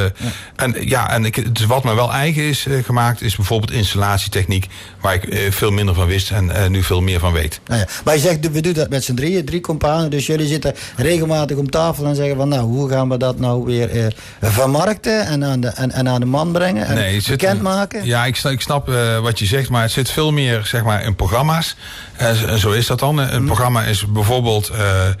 En 0.55 0.75
ja, 0.79 1.11
en 1.11 1.25
ik, 1.25 1.55
dus 1.55 1.65
wat 1.65 1.83
me 1.83 1.95
wel 1.95 2.11
eigen 2.11 2.43
is 2.43 2.65
gemaakt, 2.83 3.21
is 3.21 3.35
bijvoorbeeld 3.35 3.71
installatietechniek, 3.71 4.67
waar 5.01 5.13
ik 5.13 5.51
veel 5.53 5.71
minder 5.71 5.95
van 5.95 6.07
wist 6.07 6.31
en 6.31 6.71
nu 6.71 6.83
veel 6.83 7.01
meer 7.01 7.19
van 7.19 7.33
weet. 7.33 7.59
Nou 7.65 7.79
ja, 7.79 7.87
maar 8.03 8.13
je 8.13 8.19
zegt, 8.19 8.51
we 8.51 8.61
doen 8.61 8.73
dat 8.73 8.89
met 8.89 9.03
z'n 9.03 9.13
drieën, 9.13 9.45
drie 9.45 9.61
companen. 9.61 10.09
Dus 10.09 10.25
jullie 10.25 10.47
zitten 10.47 10.73
regelmatig 10.95 11.57
om 11.57 11.69
tafel 11.69 12.05
en 12.05 12.15
zeggen 12.15 12.35
van... 12.35 12.49
nou, 12.49 12.61
hoe 12.61 12.89
gaan 12.89 13.09
we 13.09 13.17
dat 13.17 13.39
nou 13.39 13.65
weer 13.65 13.96
eh, 14.05 14.49
vermarkten 14.51 15.25
en 15.25 15.43
aan, 15.45 15.59
de, 15.61 15.67
en, 15.67 15.91
en 15.91 16.07
aan 16.09 16.19
de 16.19 16.25
man 16.25 16.51
brengen 16.51 16.85
en 16.87 17.21
zit- 17.21 17.27
bekendmaken? 17.37 18.05
Ja, 18.05 18.25
ik, 18.25 18.35
snap- 18.35 18.51
ik 18.53 18.61
snap 18.61 18.89
eh, 18.89 19.19
wat 19.19 19.39
je 19.39 19.45
zegt, 19.45 19.69
maar 19.69 19.81
het 19.81 19.91
zit 19.91 20.11
veel 20.11 20.31
meer 20.31 20.65
zeg 20.65 20.83
maar, 20.83 21.03
in 21.03 21.15
programma's. 21.15 21.75
En 22.17 22.47
en 22.49 22.59
zo 22.59 22.71
is 22.71 22.87
dat 22.87 22.99
dan. 22.99 23.17
Een 23.17 23.45
programma 23.45 23.83
is 23.83 24.05
bijvoorbeeld 24.11 24.69
eh, 24.69 25.07
eh, 25.07 25.13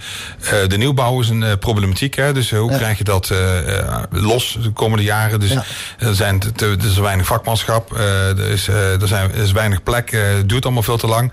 de 0.67 0.77
nieuwbouw 0.77 1.19
is 1.19 1.29
een 1.29 1.43
eh, 1.43 1.51
problematiek. 1.59 2.15
Hè? 2.15 2.33
Dus 2.33 2.51
eh, 2.51 2.59
hoe 2.59 2.75
krijg 2.77 2.97
je 2.97 3.03
dat 3.03 3.29
eh, 3.29 3.77
eh, 3.79 4.03
los 4.09 4.57
de 4.61 4.69
komende 4.71 5.03
jaren? 5.03 5.39
Dus 5.39 5.51
er, 5.99 6.15
zijn 6.15 6.39
te, 6.39 6.65
er 6.65 6.85
is 6.85 6.97
weinig 6.97 7.25
vakmanschap, 7.25 7.93
eh, 7.97 8.29
er, 8.29 8.49
is, 8.49 8.67
eh, 8.67 9.01
er, 9.01 9.07
zijn, 9.07 9.31
er 9.33 9.41
is 9.43 9.51
weinig 9.51 9.83
plek, 9.83 10.11
eh, 10.11 10.21
het 10.35 10.49
duurt 10.49 10.63
allemaal 10.63 10.83
veel 10.83 10.97
te 10.97 11.07
lang. 11.07 11.31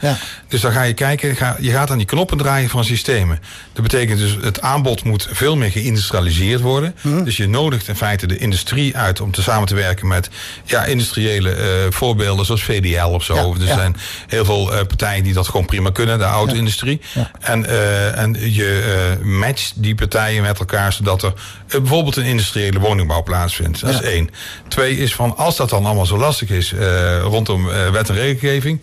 Dus 0.49 0.61
dan 0.61 0.73
ga 0.73 0.83
je 0.83 0.95
kijken, 0.95 1.37
ga, 1.37 1.57
je 1.61 1.71
gaat 1.71 1.91
aan 1.91 1.99
die 1.99 2.07
knoppen 2.07 2.37
draaien 2.39 2.69
van 2.69 2.85
systemen. 2.85 3.39
Dat 3.73 3.83
betekent 3.83 4.19
dus 4.19 4.37
het 4.43 4.61
aanbod 4.61 5.05
moet 5.05 5.29
veel 5.31 5.57
meer 5.57 5.71
geïndustrialiseerd 5.71 6.61
worden. 6.61 6.95
Dus 7.25 7.34
je 7.37 7.49
nodigt 7.49 7.89
in 7.89 7.97
feite 7.97 8.27
de 8.27 8.39
industrie 8.39 8.97
uit 8.97 9.21
om 9.21 9.31
te 9.31 9.43
samen 9.43 9.69
te 9.69 9.75
werken 9.75 10.07
met 10.07 10.31
ja, 10.65 10.85
industriële 10.85 11.51
eh, 11.51 11.67
voorbeelden 11.91 12.47
zoals 12.47 12.65
VDL 12.65 13.07
of 13.07 13.25
zo. 13.25 13.55
er 13.61 13.67
zijn 13.67 13.97
heel 14.27 14.45
veel 14.45 14.75
eh, 14.75 14.87
partijen 14.87 15.25
die 15.25 15.33
dat 15.33 15.49
gewoon 15.49 15.67
prima 15.67 15.91
kunnen, 15.91 16.19
de 16.19 16.25
auto-industrie. 16.25 17.01
En, 17.41 17.67
eh, 17.67 18.19
en 18.19 18.53
je 18.53 19.19
matcht 19.23 19.73
die 19.77 19.95
partijen 19.95 20.43
met 20.43 20.59
elkaar 20.59 20.93
zodat 20.93 21.23
er 21.23 21.33
bijvoorbeeld 21.69 22.17
een 22.17 22.25
industriële 22.25 22.79
woningbouw 22.79 23.23
plaatsvindt. 23.23 23.81
Dat 23.81 23.91
is 23.91 24.01
één. 24.01 24.31
Twee 24.69 24.97
is 24.97 25.15
van 25.15 25.37
als 25.37 25.57
dat 25.57 25.71
dan 25.71 25.87
allemaal 25.87 26.07
zo 26.07 26.19
lastig 26.19 26.51
is 26.51 26.75
rondom 27.23 27.65
wet 27.93 28.09
en 28.09 28.15
regelgeving. 28.15 28.81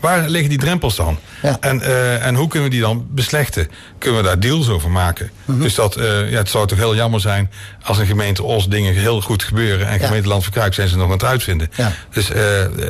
Waar 0.00 0.28
liggen 0.28 0.50
die 0.50 0.58
drempels 0.58 0.96
dan? 0.96 1.18
En, 1.60 1.78
uh, 1.78 2.26
en 2.26 2.34
hoe 2.34 2.48
kunnen 2.48 2.68
we 2.68 2.74
die 2.74 2.84
dan 2.84 3.06
beslechten? 3.10 3.70
Kunnen 3.98 4.20
we 4.20 4.26
daar 4.26 4.40
deals 4.40 4.68
over 4.68 4.90
maken? 4.90 5.30
Mhm. 5.44 5.60
Dus 5.60 5.74
dat, 5.74 5.98
uh, 5.98 6.30
ja, 6.30 6.38
het 6.38 6.48
zou 6.48 6.66
toch 6.66 6.78
heel 6.78 6.94
jammer 6.94 7.20
zijn 7.20 7.50
als 7.82 7.98
een 7.98 8.06
gemeente 8.06 8.42
Os 8.42 8.68
dingen 8.68 8.94
heel 8.94 9.20
goed 9.20 9.42
gebeuren 9.42 9.88
en 9.88 10.00
gemeente 10.00 10.28
Land 10.28 10.48
zijn 10.70 10.88
ze 10.88 10.96
nog 10.96 11.04
aan 11.04 11.10
het 11.10 11.24
uitvinden. 11.24 11.70
Dus, 12.10 12.30
uh, 12.30 12.36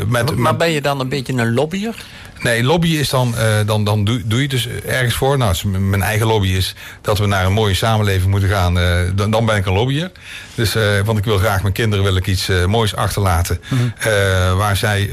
met, 0.06 0.36
maar 0.36 0.56
ben 0.56 0.70
je 0.70 0.80
dan 0.80 1.00
een 1.00 1.08
beetje 1.08 1.32
een 1.32 1.54
lobbyer? 1.54 1.94
Nee, 2.40 2.62
lobby 2.62 2.88
is 2.88 3.08
dan, 3.08 3.34
uh, 3.36 3.42
dan, 3.66 3.84
dan 3.84 4.04
doe, 4.04 4.22
doe 4.24 4.42
je 4.42 4.48
dus 4.48 4.68
ergens 4.86 5.14
voor. 5.14 5.38
Nou, 5.38 5.68
mijn 5.68 6.02
eigen 6.02 6.26
lobby 6.26 6.48
is 6.48 6.74
dat 7.00 7.18
we 7.18 7.26
naar 7.26 7.46
een 7.46 7.52
mooie 7.52 7.74
samenleving 7.74 8.30
moeten 8.30 8.48
gaan. 8.48 8.78
Uh, 8.78 9.00
dan, 9.14 9.30
dan, 9.30 9.46
ben 9.46 9.56
ik 9.56 9.66
een 9.66 9.72
lobbyer. 9.72 10.10
Dus, 10.54 10.76
uh, 10.76 11.00
want 11.04 11.18
ik 11.18 11.24
wil 11.24 11.38
graag 11.38 11.62
mijn 11.62 11.74
kinderen 11.74 12.04
wil 12.04 12.16
ik 12.16 12.26
iets 12.26 12.48
moois 12.66 12.96
achterlaten. 12.96 13.60
Mm 13.68 13.78
-hmm. 13.78 14.56
waar, 14.56 14.76
zij, 14.76 15.10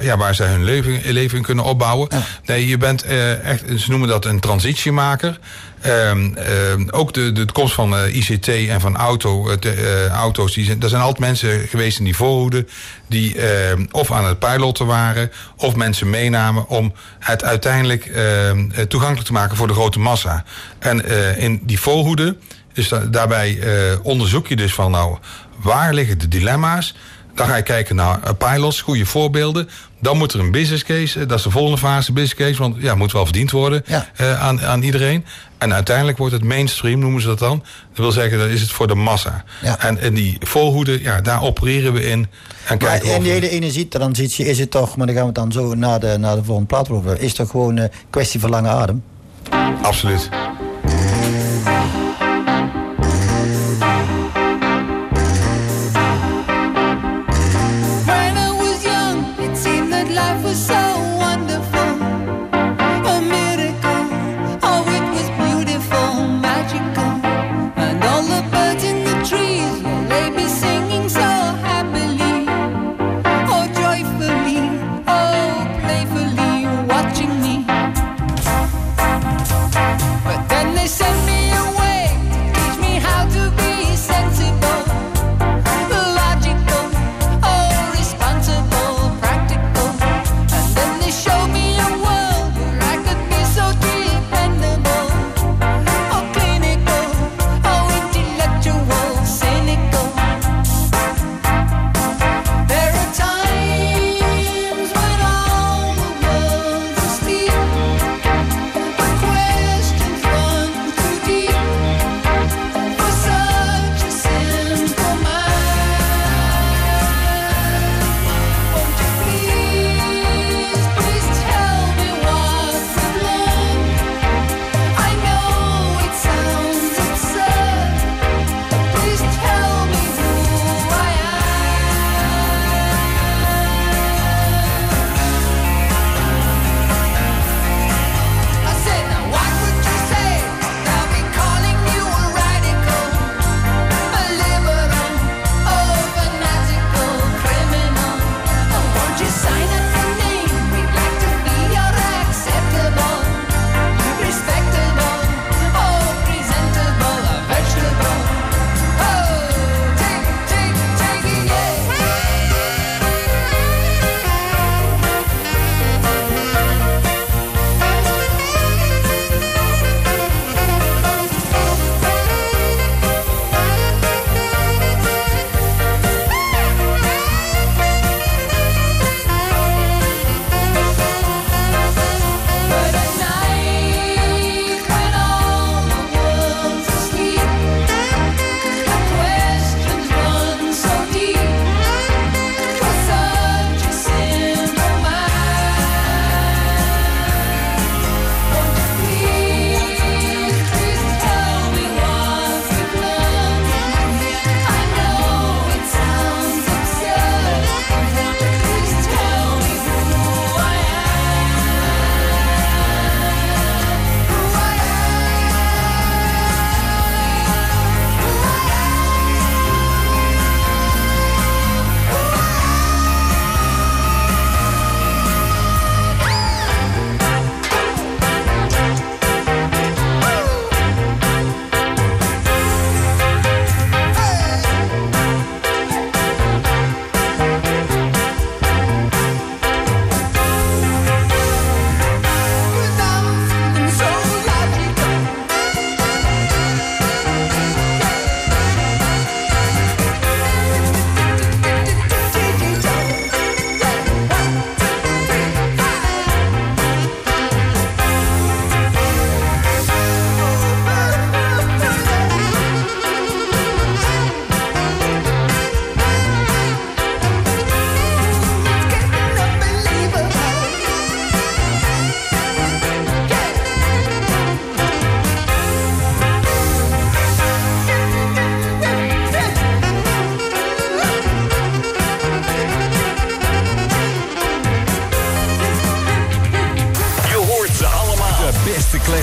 ja, 0.00 0.16
waar 0.16 0.34
zij 0.34 0.46
hun 0.46 0.64
leven, 0.64 1.12
leven 1.12 1.36
in 1.36 1.44
kunnen 1.44 1.64
opbouwen. 1.64 2.08
Ja. 2.10 2.22
Nee, 2.44 2.68
je 2.68 2.76
bent 2.76 3.02
echt, 3.42 3.62
ze 3.76 3.90
noemen 3.90 4.08
dat 4.08 4.24
een 4.24 4.40
transitiemaker. 4.40 5.38
Um, 5.86 6.36
um, 6.70 6.90
ook 6.90 7.12
de, 7.12 7.32
de 7.32 7.52
komst 7.52 7.74
van 7.74 7.94
uh, 7.94 8.16
ICT 8.16 8.48
en 8.48 8.80
van 8.80 8.96
auto, 8.96 9.56
de, 9.58 9.76
uh, 9.76 10.06
auto's. 10.06 10.54
Die 10.54 10.64
zijn, 10.64 10.82
er 10.82 10.88
zijn 10.88 11.02
altijd 11.02 11.20
mensen 11.20 11.68
geweest 11.68 11.98
in 11.98 12.04
die 12.04 12.16
voorhoede. 12.16 12.66
die 13.08 13.36
uh, 13.36 13.42
of 13.90 14.12
aan 14.12 14.24
het 14.24 14.38
piloten 14.38 14.86
waren. 14.86 15.30
of 15.56 15.76
mensen 15.76 16.10
meenamen 16.10 16.68
om 16.68 16.92
het 17.18 17.44
uiteindelijk 17.44 18.02
toegankelijk 18.88 19.26
te 19.26 19.32
maken 19.32 19.56
voor 19.56 19.66
de 19.66 19.74
grote 19.74 19.98
massa. 19.98 20.44
En 20.78 21.06
in 21.38 21.60
die 21.62 21.80
voorhoede. 21.80 22.36
Dus 22.72 22.88
da 22.88 22.98
daarbij 22.98 23.58
onderzoek 24.02 24.46
je 24.46 24.56
dus 24.56 24.74
van 24.74 24.90
nou. 24.90 25.18
waar 25.56 25.94
liggen 25.94 26.18
de 26.18 26.28
dilemma's? 26.28 26.94
Dan 27.34 27.46
ga 27.46 27.56
je 27.56 27.62
kijken 27.62 27.96
naar 27.96 28.34
pilots, 28.34 28.80
goede 28.80 29.06
voorbeelden. 29.06 29.68
Dan 30.00 30.16
moet 30.16 30.32
er 30.32 30.40
een 30.40 30.50
business 30.50 30.84
case, 30.84 31.26
dat 31.26 31.38
is 31.38 31.44
de 31.44 31.50
volgende 31.50 31.78
fase, 31.78 32.12
business 32.12 32.34
case. 32.34 32.58
Want 32.58 32.76
ja, 32.78 32.94
moet 32.94 33.12
wel 33.12 33.24
verdiend 33.24 33.50
worden 33.50 33.82
ja. 33.86 34.08
uh, 34.20 34.42
aan, 34.42 34.60
aan 34.60 34.82
iedereen. 34.82 35.24
En 35.58 35.74
uiteindelijk 35.74 36.18
wordt 36.18 36.32
het 36.32 36.44
mainstream, 36.44 36.98
noemen 36.98 37.20
ze 37.20 37.26
dat 37.26 37.38
dan. 37.38 37.58
Dat 37.88 37.98
wil 37.98 38.12
zeggen, 38.12 38.38
dat 38.38 38.48
is 38.48 38.60
het 38.60 38.70
voor 38.70 38.86
de 38.86 38.94
massa. 38.94 39.44
Ja. 39.62 39.78
En, 39.78 39.98
en 39.98 40.14
die 40.14 40.36
voorhoede, 40.40 41.02
ja, 41.02 41.20
daar 41.20 41.42
opereren 41.42 41.92
we 41.92 42.04
in. 42.04 42.10
En 42.10 42.28
maar 42.68 42.76
kijken 42.76 43.14
in 43.14 43.22
die 43.22 43.32
hele 43.32 43.48
energietransitie 43.48 44.46
is 44.46 44.58
het 44.58 44.70
toch, 44.70 44.96
maar 44.96 45.06
dan 45.06 45.14
gaan 45.14 45.24
we 45.24 45.40
het 45.40 45.52
dan 45.52 45.52
zo 45.52 45.74
naar 45.74 46.00
de, 46.00 46.16
naar 46.18 46.36
de 46.36 46.44
volgende 46.44 46.68
plaat 46.68 46.90
over. 46.90 47.20
Is 47.20 47.34
toch 47.34 47.50
gewoon 47.50 47.76
een 47.76 47.90
kwestie 48.10 48.40
van 48.40 48.50
lange 48.50 48.68
adem? 48.68 49.02
Absoluut. 49.82 50.28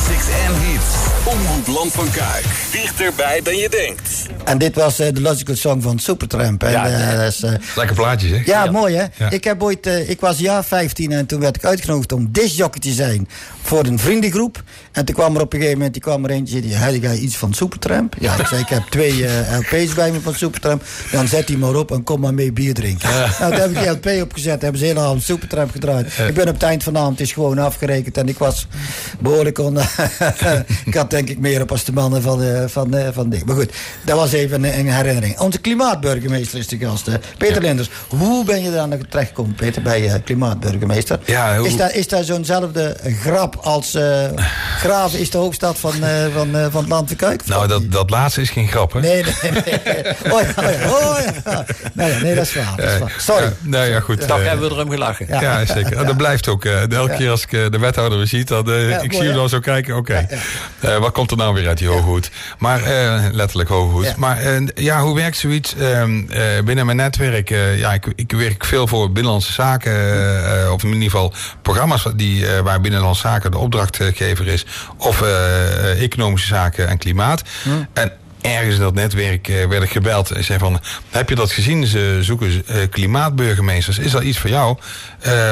classics 0.04 0.28
en 0.28 0.54
hits. 0.62 0.96
Omroep 1.26 1.68
Land 1.68 1.92
van 1.92 2.12
Kuik. 2.12 2.46
Dichterbij 2.72 3.42
dan 3.44 3.58
je 3.58 3.70
denkt. 3.70 4.28
En 4.44 4.58
dit 4.58 4.76
was 4.76 5.00
eh, 5.00 5.14
de 5.14 5.22
Logical 5.22 5.56
Song 5.56 5.82
van 5.82 6.00
Supertramp. 6.00 6.62
Ja, 6.62 6.88
eh, 6.88 7.28
eh, 7.28 7.60
Lekker 7.76 7.96
plaatje, 7.96 8.28
hè? 8.28 8.42
Ja, 8.46 8.72
mooi, 8.72 8.96
hè? 8.96 9.30
Ik, 9.30 9.44
heb 9.44 9.64
ooit, 9.64 9.86
ik 9.86 10.20
was 10.20 10.38
jaar 10.38 10.64
15 10.64 11.12
en 11.12 11.26
toen 11.26 11.40
werd 11.40 11.56
ik 11.56 11.66
uitgenodigd 11.66 12.12
om 12.12 12.32
disjockey 12.32 12.82
te 12.82 12.92
zijn 12.92 13.30
voor 13.62 13.86
een 13.86 14.00
vriendengroep. 14.00 14.64
En 14.92 15.06
toen 15.06 15.16
kwam 15.16 15.36
er 15.36 15.42
op 15.42 15.54
een 15.54 15.58
gegeven 15.60 15.78
moment 15.78 15.94
die 15.94 16.02
kwam 16.04 16.24
er 16.24 16.30
eentje 16.30 16.62
die 16.62 16.72
zei, 16.78 17.00
jij 17.00 17.18
iets 17.18 17.36
van 17.38 17.54
Supertramp? 17.54 18.16
Ja, 18.20 18.36
ik 18.38 18.46
zei, 18.48 18.62
ik 18.62 18.68
heb 18.68 18.84
twee 18.90 19.28
eh, 19.28 19.58
LP's 19.60 19.94
bij 19.94 20.12
me 20.12 20.20
van 20.22 20.34
Supertramp. 20.36 20.84
Dan 21.12 21.28
zet 21.28 21.48
die 21.48 21.58
maar 21.58 21.76
op 21.76 21.92
en 21.92 22.04
kom 22.04 22.20
maar 22.20 22.34
mee 22.34 22.52
bier 22.52 22.74
drinken. 22.74 23.10
Nou, 23.10 23.52
toen 23.52 23.62
heb 23.62 23.70
ik 23.72 23.78
die 23.80 23.90
LP 23.90 24.24
opgezet, 24.24 24.62
hebben 24.62 24.80
ze 24.80 24.86
hele 24.86 25.00
avond 25.00 25.24
Supertramp 25.24 25.72
gedraaid. 25.72 26.06
Ik 26.28 26.34
ben 26.34 26.48
op 26.48 26.54
het 26.54 26.64
eind 26.64 26.84
van 26.84 26.94
de 26.94 27.00
avond, 27.00 27.20
is 27.20 27.32
gewoon 27.32 27.58
afgerekend 27.58 28.18
en 28.18 28.28
ik 28.28 28.38
was 28.38 28.68
behoorlijk 29.20 29.60
on... 29.60 29.78
ik 30.86 30.94
had 30.94 31.10
denk 31.10 31.30
ik 31.30 31.40
meer 31.40 31.62
op 31.62 31.72
als 31.72 31.84
de 31.84 31.92
mannen 31.94 32.22
van, 32.22 32.44
eh, 32.44 32.64
van, 32.68 32.94
eh, 32.94 33.08
van 33.12 33.30
ding. 33.30 33.46
Maar 33.46 33.56
goed, 33.56 33.72
dat 34.06 34.18
was 34.18 34.32
even 34.32 34.64
een, 34.64 34.80
een 34.80 34.92
herinnering. 34.94 35.40
Onze 35.40 35.60
klimaatburgemeester 35.60 36.60
is 36.60 36.68
de 36.68 36.78
gast. 36.78 37.10
Peter 37.38 37.62
Linders, 37.62 37.90
hoe 38.08 38.46
ben 38.46 38.64
je 38.64 38.72
daar 38.72 38.88
nog 38.88 39.00
terechtgekomen, 39.10 39.56
Peter, 39.56 39.82
bij 39.82 40.22
klimaatburgemeester? 40.26 41.20
Ja, 41.26 41.58
hoe- 41.58 41.68
Is 41.68 41.78
daar, 41.78 41.96
is 41.96 42.08
daar 42.08 42.24
zo'nzelfde 42.24 42.98
grap 43.22 43.51
als 43.62 43.94
eh, 43.96 44.26
Graven 44.80 45.20
is 45.20 45.30
de 45.30 45.38
hoofdstad 45.38 45.80
van, 45.80 46.04
eh, 46.04 46.10
van, 46.34 46.56
eh, 46.56 46.66
van 46.70 46.82
het 46.82 46.90
land 46.90 47.08
van 47.08 47.18
Kuik? 47.18 47.46
Nou, 47.46 47.68
dat, 47.68 47.92
dat 47.92 48.10
laatste 48.10 48.42
is 48.42 48.50
geen 48.50 48.68
grap, 48.68 48.94
hè? 48.94 49.00
Nee, 49.00 49.24
nee, 49.24 49.52
nee. 49.52 50.04
Oh 50.34 50.42
ja, 50.42 50.48
oh 50.58 50.64
ja, 50.64 50.90
oh 50.90 51.18
ja. 51.46 51.66
Nee, 51.94 52.14
nee, 52.22 52.36
dat 52.36 52.46
is 52.46 52.54
waar. 52.54 52.74
Dat 52.76 52.86
is 52.90 53.00
waar. 53.00 53.14
Sorry. 53.18 53.44
Ja, 53.44 53.52
nou 53.62 53.90
ja, 53.90 54.00
goed. 54.00 54.28
Toch 54.28 54.44
hebben 54.44 54.70
we 54.70 54.76
erom 54.76 54.90
gelachen. 54.90 55.26
Ja, 55.30 55.66
zeker. 55.66 55.98
En 55.98 56.06
Dat 56.06 56.18
blijft 56.18 56.48
ook. 56.48 56.66
eh, 56.66 56.92
elke 56.92 57.12
Ja. 57.12 57.18
keer 57.18 57.30
als 57.30 57.42
ik 57.44 57.50
de 57.72 57.80
wethouder 57.80 58.18
weer 58.18 58.28
zie, 58.28 58.44
dan, 58.44 58.64
Ja, 58.66 58.74
ik 58.74 58.98
mooi, 58.98 59.10
zie 59.12 59.24
hem 59.24 59.34
dan 59.36 59.50
zo 59.50 59.60
kijken. 59.60 59.96
Oké, 59.96 60.28
Eh, 60.80 60.98
wat 60.98 61.12
komt 61.12 61.32
er 61.32 61.38
nou 61.38 61.54
weer 61.54 61.68
uit 61.68 61.78
die 61.78 61.88
hoge 61.88 62.02
hoed? 62.04 62.30
Maar 62.58 62.84
eh, 62.84 63.24
letterlijk 63.32 63.70
hoge 63.70 63.92
hoed. 63.92 64.06
Ja. 64.06 64.14
Maar 64.18 64.38
eh, 64.38 64.62
ja, 64.76 65.02
hoe 65.02 65.16
werkt 65.16 65.38
zoiets 65.38 65.76
Ehm, 65.76 66.22
eh, 66.30 66.42
binnen 66.66 66.86
mijn 66.86 66.98
netwerk? 66.98 67.50
eh, 67.50 67.80
ja, 67.80 67.94
ik, 67.94 68.06
ik 68.16 68.32
werk 68.32 68.66
veel 68.66 68.88
voor 68.88 69.12
binnenlandse 69.12 69.52
zaken, 69.54 69.94
of 70.74 70.84
in 70.84 70.90
ieder 70.94 71.04
geval 71.10 71.34
programma's 71.62 72.06
die, 72.16 72.48
eh, 72.48 72.60
waar 72.60 72.82
binnenlandse 72.82 73.22
zaken 73.22 73.41
de 73.50 73.58
opdrachtgever 73.58 74.48
is, 74.48 74.66
of 74.98 75.22
eh, 75.22 75.92
eh, 75.92 76.02
economische 76.02 76.48
zaken 76.48 76.88
en 76.88 76.98
klimaat. 76.98 77.44
En 77.94 78.12
ergens 78.42 78.76
in 78.76 78.82
dat 78.82 78.94
netwerk 78.94 79.48
eh, 79.48 79.68
werd 79.68 79.84
ik 79.84 79.90
gebeld 79.92 80.32
en 80.32 80.44
zei 80.44 80.60
van... 80.60 80.80
heb 81.10 81.30
je 81.30 81.36
dat 81.36 81.52
gezien? 81.52 81.86
Ze 81.86 82.18
zoeken 82.22 82.64
klimaatburgemeesters. 82.90 83.98
Is 83.98 84.12
dat 84.12 84.24
iets 84.24 84.38
voor 84.38 84.50
jou? 84.50 84.78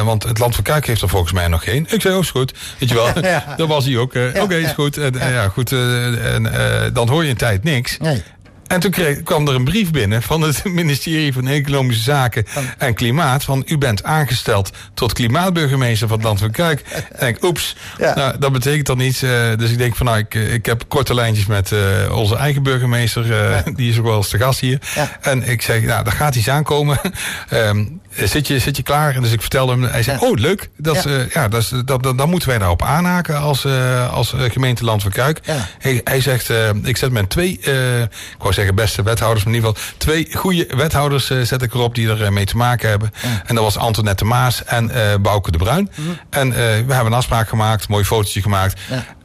Want 0.04 0.24
het 0.24 0.40
Land 0.40 0.56
van 0.56 0.64
Kuik 0.64 0.86
heeft 0.86 1.02
er 1.02 1.10
volgens 1.10 1.32
mij 1.32 1.48
nog 1.48 1.64
geen. 1.64 1.88
Ik 1.90 2.02
zei, 2.02 2.14
oh, 2.14 2.22
is 2.22 2.32
goed. 2.32 2.54
Weet 2.80 2.90
je 2.90 2.96
wel, 2.96 3.20
Ja. 3.32 3.54
dat 3.58 3.68
was 3.68 3.86
hij 3.86 3.98
ook. 3.98 4.14
Ja, 4.14 4.32
Oké, 4.42 4.56
is 4.56 4.68
ja. 4.68 4.74
goed. 4.74 4.98
En, 4.98 5.14
ja, 5.14 5.48
goed 5.48 5.72
en, 5.72 6.50
dan 6.94 7.10
hoor 7.10 7.24
je 7.24 7.30
een 7.30 7.38
tijd 7.38 7.64
niks. 7.64 7.98
Nee. 7.98 8.24
En 8.70 8.80
toen 8.80 8.92
kreeg, 8.92 9.24
kwam 9.24 9.48
er 9.48 9.56
een 9.56 9.64
brief 9.64 9.92
binnen 9.92 10.22
van 10.22 10.42
het 10.42 10.64
ministerie 10.82 11.34
van 11.34 11.48
Economische 11.48 12.04
Zaken 12.04 12.46
en 12.78 12.94
Klimaat. 12.94 13.44
Van 13.44 13.64
u 13.66 13.78
bent 13.78 14.04
aangesteld 14.04 14.70
tot 14.94 15.14
klimaatburgemeester 15.14 16.08
van 16.08 16.18
het 16.18 16.26
Land 16.26 16.40
van 16.40 16.52
Kuik. 16.52 16.82
En 17.12 17.28
ik, 17.28 17.44
oeps, 17.44 17.76
Ja. 17.98 18.16
nou, 18.16 18.38
dat 18.40 18.52
betekent 18.52 18.86
dan 18.86 18.98
niets. 18.98 19.22
eh, 19.22 19.32
dus 19.58 19.72
ik 19.72 19.78
denk 19.78 19.96
van 19.96 20.06
nou, 20.06 20.18
ik, 20.18 20.36
eh, 20.36 20.54
ik 20.54 20.66
heb 20.66 20.84
korte 20.88 21.14
lijntjes 21.14 21.46
met 21.46 21.72
eh, 21.72 21.80
onze 22.16 22.36
eigen 22.36 22.64
burgemeester. 22.64 23.26
Die 23.76 23.90
is 23.92 23.98
ook 23.98 24.06
wel 24.06 24.18
eens 24.18 24.30
te 24.30 24.38
gast 24.38 24.60
hier. 24.60 24.80
Ja. 24.96 25.18
En 25.22 25.44
ik 25.50 25.62
zeg, 25.62 25.82
nou, 25.82 26.04
daar 26.04 26.14
gaat 26.14 26.36
iets 26.36 26.50
aankomen. 26.50 27.00
Ehm, 27.50 27.86
zit, 28.16 28.48
je, 28.48 28.60
zit 28.60 28.78
je 28.78 28.84
klaar? 28.84 29.16
En 29.16 29.22
dus 29.22 29.32
ik 29.32 29.42
vertelde 29.42 29.72
hem, 29.72 29.84
hij 29.84 30.04
zei, 30.04 30.18
Ja. 30.22 30.28
oh 30.28 30.38
leuk. 30.38 30.70
Dat, 30.78 31.04
Ja. 31.04 31.10
eh, 31.18 31.30
ja, 31.30 31.48
dat 31.48 31.62
is, 31.62 31.70
dat, 31.86 32.04
dat, 32.04 32.18
dan 32.18 32.30
moeten 32.30 32.50
wij 32.50 32.58
daarop 32.58 32.82
aanhaken 32.84 33.40
als, 33.40 33.66
eh, 33.66 34.14
als 34.14 34.34
eh, 34.34 34.42
gemeente 34.52 34.84
Land 34.84 35.02
van 35.02 35.12
Kuik. 35.12 35.40
Ja. 35.44 35.68
Hij, 35.80 36.02
hij 36.04 36.22
zegt, 36.22 36.50
eh, 36.50 36.70
ik 36.84 36.98
zet 36.98 37.12
mijn 37.12 37.28
twee, 37.28 37.60
eh, 37.64 38.02
ik 38.02 38.10
wou 38.40 38.54
zeggen 38.54 38.76
beste 38.76 39.04
wethouders, 39.04 39.44
maar 39.46 39.54
in 39.54 39.60
ieder 39.60 39.76
geval 39.78 39.94
twee 39.98 40.28
goede 40.36 40.68
wethouders 40.76 41.30
eh, 41.30 41.42
zet 41.42 41.62
ik 41.62 41.74
erop 41.74 41.96
die 41.96 42.10
er 42.10 42.24
eh, 42.24 42.30
mee 42.30 42.46
te 42.46 42.58
maken 42.58 42.90
hebben. 42.90 43.12
En 43.46 43.56
dat 43.56 43.64
was 43.64 43.78
Antoinette 43.78 44.26
Maas 44.26 44.64
en 44.64 44.90
eh 44.92 45.16
Bouke 45.22 45.52
de 45.52 45.58
Bruin. 45.58 45.92
En 46.30 46.48
eh, 46.54 46.58
we 46.60 46.94
hebben 46.94 47.06
een 47.06 47.14
afspraak 47.14 47.50
gemaakt, 47.50 47.82
een 47.82 47.88
mooi 47.92 48.04
fotootje 48.06 48.42
gemaakt. 48.42 48.80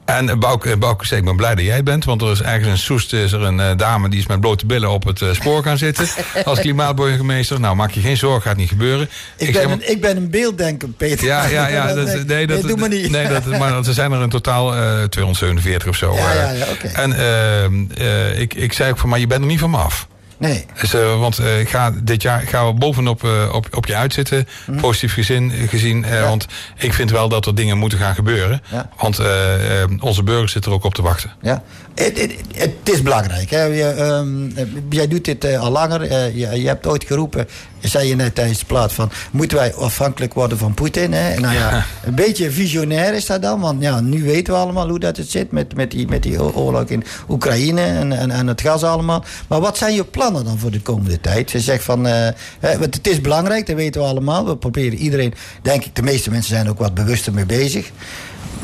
En 0.04 0.28
eh, 0.28 0.36
Bouke, 0.36 0.70
eh, 0.70 0.76
Bouke 0.76 1.16
ik 1.16 1.24
ben 1.24 1.36
blij 1.36 1.54
dat 1.54 1.64
jij 1.64 1.82
bent. 1.82 2.04
Want 2.04 2.22
er 2.22 2.30
is 2.30 2.42
ergens 2.42 2.68
in 2.68 2.78
Soest 2.78 3.12
is 3.12 3.32
er 3.32 3.42
een 3.42 3.60
eh, 3.60 3.76
dame 3.76 4.08
die 4.08 4.18
is 4.18 4.26
met 4.26 4.40
blote 4.40 4.66
billen 4.66 4.90
op 4.90 5.04
het 5.04 5.22
spoor 5.32 5.62
gaan 5.62 5.78
zitten. 5.78 6.08
als 6.44 6.60
klimaatburgemeester. 6.60 7.60
Nou, 7.60 7.76
maak 7.76 7.90
je 7.90 8.00
geen 8.00 8.16
zorgen, 8.16 8.42
gaat 8.42 8.56
niet 8.56 8.68
gebeuren. 8.68 9.08
Ik, 9.36 9.52
ben 9.52 9.70
een, 9.70 9.90
ik 9.90 10.00
ben 10.00 10.16
een 10.16 10.30
beelddenker, 10.30 10.88
Peter. 10.88 11.26
ja, 11.26 11.46
ja, 11.46 11.66
ja. 11.66 11.86
Dat, 11.94 12.06
nee, 12.06 12.24
nee, 12.24 12.46
dat, 12.46 12.56
nee, 12.62 12.66
doe 12.66 12.76
maar 12.76 12.88
niet. 12.88 13.10
Nee, 13.10 13.28
dat, 13.28 13.46
maar 13.46 13.76
er 13.76 13.94
zijn 13.94 14.12
er 14.12 14.22
in 14.22 14.28
totaal 14.28 14.74
eh 14.74 15.02
247 15.02 15.88
of 15.88 15.96
zo. 15.96 16.14
Ja, 16.14 16.32
ja, 16.32 16.50
ja, 16.50 16.66
oké. 16.70 16.86
En 16.86 17.12
ehm, 17.12 17.84
eh, 17.96 18.40
ik, 18.40 18.54
ik 18.54 18.72
zei 18.72 18.90
ook 18.90 18.98
van, 18.98 19.08
maar 19.08 19.18
je 19.18 19.26
bent 19.26 19.40
er 19.40 19.46
niet 19.46 19.58
van 19.58 19.70
me 19.70 19.76
af. 19.76 20.06
Nee. 20.36 20.66
Dus, 20.80 20.94
eh, 20.94 21.18
want 21.18 21.38
eh, 21.38 21.60
ik 21.60 21.68
ga 21.68 21.92
dit 22.02 22.22
jaar 22.22 22.40
gaan 22.40 22.66
we 22.66 22.72
bovenop 22.72 23.24
eh, 23.24 23.50
op, 23.52 23.66
op 23.70 23.86
je 23.86 23.94
uitzitten. 23.94 24.48
Mhm. 24.66 24.80
Positief 24.80 25.12
gezin, 25.12 25.50
gezien. 25.50 26.06
Want 26.22 26.46
ik 26.76 26.92
vind 26.92 27.10
wel 27.10 27.28
dat 27.28 27.46
er 27.46 27.54
dingen 27.54 27.78
moeten 27.78 27.98
gaan 27.98 28.14
gebeuren. 28.14 28.62
Ja. 28.70 28.88
Want 28.96 29.20
onze 30.00 30.22
burgers 30.22 30.52
zitten 30.52 30.70
er 30.70 30.76
ook 30.76 30.84
op 30.84 30.94
te 30.94 31.02
wachten. 31.02 31.30
Ja. 31.42 31.62
Het, 31.94 32.20
het, 32.20 32.34
het 32.54 32.72
is 32.82 33.02
belangrijk. 33.02 33.50
Hè. 33.50 33.62
Je, 33.62 33.84
ehm, 33.84 34.48
jij 34.88 35.08
doet 35.08 35.24
dit 35.24 35.44
eh, 35.44 35.60
al 35.60 35.70
langer. 35.70 36.02
Eh, 36.02 36.36
je, 36.36 36.60
je 36.60 36.66
hebt 36.66 36.86
ooit 36.86 37.04
geroepen, 37.04 37.48
zei 37.80 38.08
je 38.08 38.16
net 38.16 38.34
tijdens 38.34 38.58
de 38.58 38.64
plaat 38.64 38.92
van... 38.92 39.10
moeten 39.30 39.58
wij 39.58 39.74
afhankelijk 39.74 40.34
worden 40.34 40.58
van 40.58 40.74
Poetin? 40.74 41.12
Hè? 41.12 41.38
Nou 41.38 41.54
ja, 41.54 41.86
een 42.04 42.14
beetje 42.14 42.50
visionair 42.50 43.14
is 43.14 43.26
dat 43.26 43.42
dan. 43.42 43.60
Want 43.60 43.82
ja, 43.82 44.00
nu 44.00 44.22
weten 44.22 44.52
we 44.52 44.58
allemaal 44.58 44.88
hoe 44.88 44.98
dat 44.98 45.16
het 45.16 45.30
zit 45.30 45.50
met, 45.52 45.74
met, 45.74 45.90
die, 45.90 46.08
met 46.08 46.22
die 46.22 46.42
oorlog 46.42 46.84
in 46.84 47.04
Oekraïne 47.28 47.80
en, 47.80 48.12
en, 48.12 48.30
en 48.30 48.46
het 48.46 48.60
gas 48.60 48.82
allemaal. 48.82 49.24
Maar 49.48 49.60
wat 49.60 49.76
zijn 49.78 49.94
je 49.94 50.04
plannen 50.04 50.44
dan 50.44 50.58
voor 50.58 50.70
de 50.70 50.80
komende 50.80 51.20
tijd? 51.20 51.50
Ze 51.50 51.60
zegt 51.60 51.84
van, 51.84 52.06
eh, 52.06 52.28
hè, 52.60 52.78
want 52.78 52.94
het 52.94 53.06
is 53.06 53.20
belangrijk, 53.20 53.66
dat 53.66 53.76
weten 53.76 54.00
we 54.00 54.06
allemaal. 54.06 54.46
We 54.46 54.56
proberen 54.56 54.98
iedereen, 54.98 55.34
denk 55.62 55.84
ik, 55.84 55.96
de 55.96 56.02
meeste 56.02 56.30
mensen 56.30 56.54
zijn 56.54 56.68
ook 56.68 56.78
wat 56.78 56.94
bewuster 56.94 57.32
mee 57.32 57.46
bezig. 57.46 57.90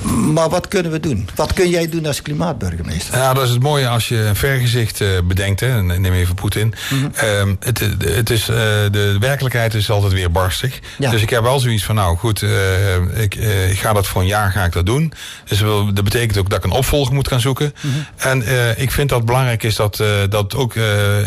Maar 0.03 0.49
wat 0.49 0.69
kunnen 0.69 0.93
we 0.93 1.01
doen? 1.01 1.29
Wat 1.35 1.53
kun 1.53 1.69
jij 1.69 1.89
doen 1.89 2.07
als 2.07 2.23
klimaatburgemeester? 2.23 3.17
Ja, 3.17 3.35
dat 3.35 3.45
is 3.45 3.51
het 3.51 3.63
mooie 3.63 3.89
als 3.89 4.09
je 4.09 4.17
een 4.17 4.37
vergezicht 4.37 5.01
eh, 5.01 5.09
bedenkt. 5.25 5.61
Hè, 5.61 5.83
neem 5.83 6.13
even 6.13 6.35
Poetin. 6.35 6.75
Ehm, 7.15 7.55
het, 7.61 7.79
het 7.99 8.31
is, 8.31 8.49
eh, 8.49 8.57
de 8.91 9.17
werkelijkheid 9.21 9.75
is 9.75 9.91
altijd 9.91 10.13
weer 10.13 10.31
barstig. 10.31 10.81
Ja. 10.99 11.11
Dus 11.11 11.23
ik 11.23 11.31
heb 11.31 11.43
wel 11.43 11.59
zoiets 11.59 11.85
van, 11.85 11.95
nou 11.95 12.17
goed, 12.17 12.43
eh, 12.43 13.23
ik, 13.23 13.35
ik 13.71 13.79
ga 13.79 13.93
dat 13.93 14.07
voor 14.07 14.21
een 14.21 14.27
jaar 14.27 14.51
ga 14.51 14.65
ik 14.65 14.73
dat 14.73 14.87
doen. 14.87 15.13
Dus 15.45 15.59
dat 15.59 15.97
dat 15.97 16.05
betekent 16.05 16.39
ook 16.39 16.49
dat 16.49 16.59
ik 16.59 16.65
een 16.65 16.79
opvolger 16.79 17.15
moet 17.15 17.29
gaan 17.29 17.41
zoeken. 17.41 17.75
Mhm. 17.81 17.95
En 18.17 18.45
ik 18.81 18.91
vind 18.91 19.09
dat 19.09 19.25
belangrijk 19.25 19.63
is 19.63 19.77
dat 19.77 20.03
dat 20.31 20.55
ook 20.55 20.75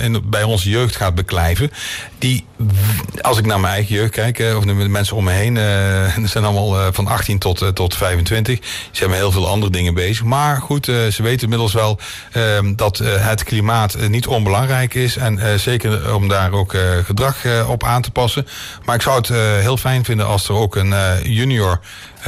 in, 0.02 0.22
bij 0.24 0.44
onze 0.44 0.70
jeugd 0.70 0.96
gaat 0.96 1.16
beklijven. 1.16 1.72
Die, 2.18 2.46
als 3.22 3.38
ik 3.38 3.46
naar 3.46 3.60
mijn 3.60 3.74
eigen 3.74 3.96
jeugd 3.96 4.12
kijk, 4.12 4.44
of 4.58 4.64
de 4.64 4.74
mensen 4.74 5.16
om 5.16 5.24
me 5.24 5.32
heen, 5.32 5.58
er 6.24 6.28
zijn 6.28 6.44
allemaal 6.44 6.94
van 6.94 7.08
18 7.08 7.40
tot, 7.40 7.76
tot 7.76 7.96
25. 7.96 8.60
Ze 8.92 9.00
hebben 9.00 9.18
heel 9.18 9.32
veel 9.32 9.48
andere 9.48 9.72
dingen 9.72 9.94
bezig. 9.94 10.24
Maar 10.24 10.62
goed, 10.62 10.88
eh, 10.88 10.96
ze 11.08 11.24
weten 11.24 11.42
inmiddels 11.42 11.74
wel 11.74 12.00
ehm, 12.32 12.76
dat 12.76 13.00
eh, 13.00 13.28
het 13.28 13.44
klimaat 13.44 13.94
eh, 13.94 14.08
niet 14.08 14.28
onbelangrijk 14.28 14.94
is. 14.94 15.18
En 15.18 15.60
zeker 15.60 16.16
om 16.16 16.28
daar 16.28 16.52
ook 16.52 16.76
gedrag 17.04 17.68
op 17.68 17.84
aan 17.84 18.02
te 18.02 18.12
passen. 18.12 18.48
Maar 18.86 18.96
ik 18.96 19.02
zou 19.02 19.18
het 19.18 19.28
heel 19.62 19.78
fijn 19.78 20.06
vinden 20.06 20.26
als 20.26 20.50
er 20.50 20.56
ook 20.56 20.76
een 20.76 20.94
junior 21.24 21.80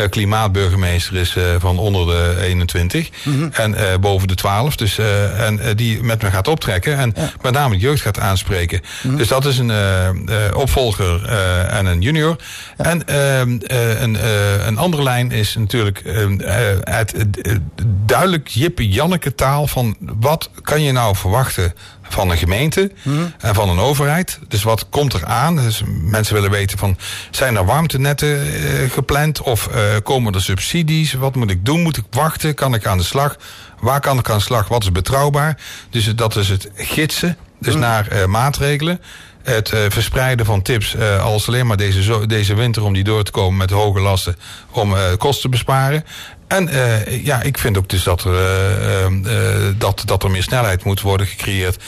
klimaatburgemeester 0.10 1.16
is 1.16 1.36
eh, 1.36 1.44
van 1.60 1.78
onder 1.78 2.06
de 2.06 2.36
21 2.42 3.10
en 3.52 3.76
eh, 3.76 3.98
boven 4.00 4.28
de 4.28 4.36
12. 4.36 4.76
Dus, 4.76 4.98
eh, 4.98 5.46
en 5.48 5.60
eh, 5.60 5.76
die 5.76 6.04
met 6.04 6.22
me 6.22 6.30
gaat 6.32 6.48
optrekken 6.48 6.98
en 6.98 7.14
met 7.42 7.54
name 7.54 7.74
de 7.76 7.82
jeugd 7.82 8.02
gaat 8.02 8.20
aanspreken. 8.20 8.82
Dus 9.04 9.28
dat 9.28 9.46
is 9.46 9.58
een 9.58 9.72
eh, 9.72 10.08
eh, 10.08 10.16
opvolger 10.56 11.26
eh, 11.26 11.78
en 11.78 11.86
een 11.86 12.02
junior. 12.02 12.36
En 12.78 13.08
ehm, 13.08 13.58
eh, 13.68 14.02
een, 14.02 14.16
eh, 14.16 14.66
een 14.66 14.78
andere 14.78 15.04
lijn 15.04 15.32
is 15.32 15.56
natuurlijk 15.56 16.00
ehm, 16.00 16.40
eh, 16.40 16.58
het 16.84 17.14
eh, 17.14 17.56
duidelijk 18.06 18.48
Jippe 18.48 18.88
Janneke 18.90 19.36
taal 19.36 19.68
van 19.68 19.96
wat 20.00 20.50
kan 20.62 20.82
je 20.82 20.92
nou 20.92 21.16
verwachten 21.16 21.74
van 22.10 22.30
een 22.32 22.38
gemeente 22.38 22.92
en 23.40 23.56
van 23.56 23.70
een 23.70 23.80
overheid. 23.80 24.40
Dus 24.48 24.64
wat 24.64 24.90
komt 24.90 25.14
er 25.14 25.26
aan? 25.26 25.56
Dus 25.56 25.82
mensen 25.88 26.34
willen 26.34 26.52
weten 26.52 26.78
van, 26.78 26.98
zijn 27.32 27.56
er 27.56 27.66
warmtenetten 27.66 28.42
eh, 28.54 28.92
gepland? 28.92 29.42
Of 29.42 29.68
eh, 29.68 29.82
komen 30.04 30.34
er 30.34 30.42
subsidies? 30.42 31.14
Wat 31.14 31.36
moet 31.36 31.50
ik 31.50 31.66
doen? 31.66 31.82
Moet 31.82 31.98
ik 31.98 32.04
wachten? 32.12 32.54
Kan 32.54 32.74
ik 32.74 32.86
aan 32.86 32.98
de 32.98 33.04
slag? 33.04 33.38
Waar 33.80 34.00
kan 34.00 34.18
ik 34.20 34.30
aan 34.30 34.38
de 34.38 34.44
slag? 34.44 34.68
Wat 34.68 34.84
is 34.84 34.92
betrouwbaar? 34.92 35.58
Dus 35.90 36.16
dat 36.16 36.36
is 36.36 36.50
het 36.50 36.70
gidsen, 36.76 37.38
dus 37.60 37.76
naar 37.76 38.08
eh, 38.08 38.26
maatregelen. 38.26 39.02
Het 39.44 39.72
eh, 39.72 39.80
verspreiden 39.90 40.46
van 40.46 40.62
tips, 40.62 40.96
eh, 40.96 41.24
als 41.24 41.48
alleen 41.48 41.68
maar 41.68 41.78
deze, 41.78 42.04
zo- 42.04 42.26
deze 42.26 42.54
winter 42.54 42.84
om 42.84 42.94
die 42.94 43.04
door 43.04 43.24
te 43.24 43.32
komen 43.32 43.58
met 43.58 43.70
hoge 43.70 44.00
lasten, 44.00 44.36
om 44.72 44.96
eh, 44.96 45.02
kosten 45.18 45.42
te 45.42 45.50
besparen. 45.50 46.04
En 46.48 46.68
eh, 46.68 47.26
ja, 47.26 47.42
ik 47.42 47.58
vind 47.58 47.78
ook 47.78 47.90
dus 47.90 48.04
dat 48.04 48.24
er, 48.24 48.36
eh, 48.36 49.06
eh, 49.06 49.76
dat, 49.78 50.04
dat 50.06 50.24
er 50.24 50.32
meer 50.32 50.44
snelheid 50.44 50.84
moet 50.84 51.02
worden 51.02 51.28
gecreëerd 51.28 51.84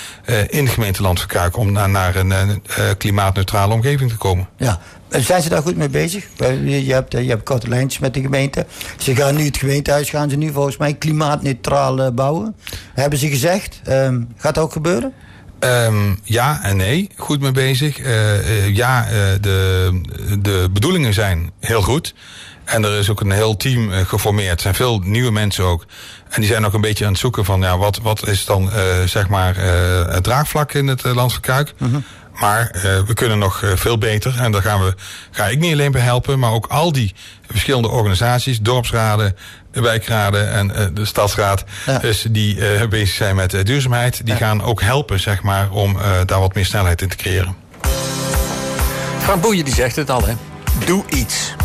in 0.50 0.66
de 0.66 0.72
gemeente 0.72 1.02
Landverkuik 1.02 1.58
om 1.58 1.72
naar, 1.72 1.90
naar 1.90 2.16
een 2.16 2.62
klimaatneutrale 2.98 3.74
omgeving 3.74 4.10
te 4.10 4.18
komen. 4.18 4.48
Ja. 4.58 4.80
En 5.10 5.24
zijn 5.24 5.42
ze 5.42 5.50
daar 5.50 5.62
goed 5.62 5.78
mee 5.78 5.90
bezig? 5.90 6.26
Je 6.66 6.94
hebt, 6.94 7.12
je 7.12 7.30
hebt 7.30 7.44
korte 7.44 7.68
lijntjes 7.68 8.02
met 8.02 8.14
de 8.14 8.22
gemeente. 8.22 8.66
Ze 8.98 9.16
gaan 9.16 9.36
nu 9.36 9.46
het 9.46 9.58
gemeentehuis 9.58 10.10
gaan 10.10 10.30
ze 10.30 10.36
nu 10.36 10.52
volgens 10.52 10.78
mij 10.78 10.94
klimaatneutraal 10.94 12.14
bouwen. 12.14 12.56
Hebben 12.94 13.20
ze 13.20 13.28
gezegd. 13.28 13.80
Ehm, 13.84 14.22
gaat 14.38 14.56
dat 14.56 14.64
ook 14.64 14.72
gebeuren? 14.72 15.14
Ehm, 15.60 16.14
ja 16.24 16.64
en 16.64 16.78
nee, 16.78 17.10
goed 17.16 17.42
mee 17.42 17.52
bezig. 17.52 17.98
Ja, 18.74 19.08
de, 19.42 20.02
de 20.40 20.70
bedoelingen 20.72 21.14
zijn 21.14 21.52
heel 21.60 21.82
goed. 21.82 22.14
En 22.68 22.84
er 22.84 23.00
is 23.00 23.10
ook 23.10 23.20
een 23.20 23.32
heel 23.32 23.58
team 23.58 23.92
eh, 23.92 24.06
geformeerd. 24.06 24.56
Er 24.56 24.62
zijn 24.62 24.76
veel 24.76 25.00
nieuwe 25.00 25.32
mensen 25.32 25.64
ook. 25.64 25.86
En 26.30 26.42
die 26.42 26.50
zijn 26.50 26.66
ook 26.66 26.74
een 26.74 26.82
beetje 26.82 27.06
aan 27.06 27.12
het 27.12 27.20
zoeken 27.20 27.46
van... 27.46 27.62
Ja, 27.62 27.78
wat, 27.78 28.00
wat 28.02 28.28
is 28.28 28.46
dan 28.46 28.72
eh, 28.72 29.04
zeg 29.06 29.28
maar 29.28 29.58
eh, 29.58 30.14
het 30.14 30.24
draagvlak 30.24 30.74
in 30.74 30.88
het 30.88 31.06
uh, 31.06 31.16
Land 31.16 31.34
van 31.34 31.42
Kuik? 31.42 31.74
Maar 32.34 32.70
eh, 32.70 32.82
we 32.82 33.14
kunnen 33.14 33.40
nog 33.40 33.62
veel 33.76 33.98
beter. 33.98 34.40
En 34.40 34.52
daar 34.52 34.62
gaan 34.62 34.84
we, 34.84 34.96
ga 35.32 35.48
ik 35.48 35.60
niet 35.60 35.74
alleen 35.74 35.92
bij 35.92 36.02
helpen... 36.02 36.40
maar 36.40 36.52
ook 36.52 36.68
al 36.68 36.92
die 36.92 37.14
verschillende 37.52 37.90
organisaties... 37.90 38.60
dorpsraden, 38.60 39.36
wijkraden 39.72 40.52
en 40.52 40.76
eh, 40.76 40.86
de 40.94 41.06
stadsraad... 41.06 41.64
Dus 42.02 42.26
die 42.30 42.68
eh, 42.68 42.88
bezig 42.88 43.16
zijn 43.16 43.36
met 43.36 43.66
duurzaamheid... 43.66 44.26
die 44.26 44.36
gaan 44.36 44.64
ook 44.64 44.82
helpen 44.82 45.20
zeg 45.20 45.42
maar, 45.42 45.70
om 45.72 46.00
eh, 46.00 46.12
daar 46.26 46.40
wat 46.40 46.56
meer 46.56 46.66
snelheid 46.66 47.02
in 47.02 47.10
te 47.10 47.16
creëren. 47.16 47.56
Frank 49.20 49.42
Boeien 49.42 49.66
die 49.66 49.74
zegt 49.74 49.96
het 49.96 50.10
al, 50.10 50.26
hè. 50.26 50.34
Doe 50.86 51.04
iets. 51.10 51.56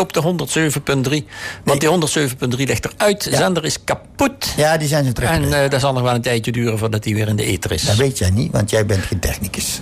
Op 0.00 0.12
de 0.12 0.22
107.3, 0.22 1.26
want 1.64 1.80
die 1.80 1.88
107.3 1.88 2.56
ligt 2.56 2.88
eruit. 2.94 3.24
De 3.24 3.36
zender 3.36 3.64
is 3.64 3.84
kapot. 3.84 4.52
Ja, 4.56 4.76
die 4.76 4.88
zijn 4.88 5.04
ze 5.04 5.12
terug. 5.12 5.30
En 5.30 5.62
eh, 5.62 5.70
dat 5.70 5.80
zal 5.80 5.92
nog 5.92 6.02
wel 6.02 6.14
een 6.14 6.22
tijdje 6.22 6.52
duren 6.52 6.78
voordat 6.78 7.04
hij 7.04 7.14
weer 7.14 7.28
in 7.28 7.36
de 7.36 7.44
ether 7.44 7.72
is. 7.72 7.82
Dat 7.82 7.96
weet 7.96 8.18
jij 8.18 8.30
niet, 8.30 8.52
want 8.52 8.70
jij 8.70 8.86
bent 8.86 9.04
geen 9.04 9.20
technicus. 9.20 9.80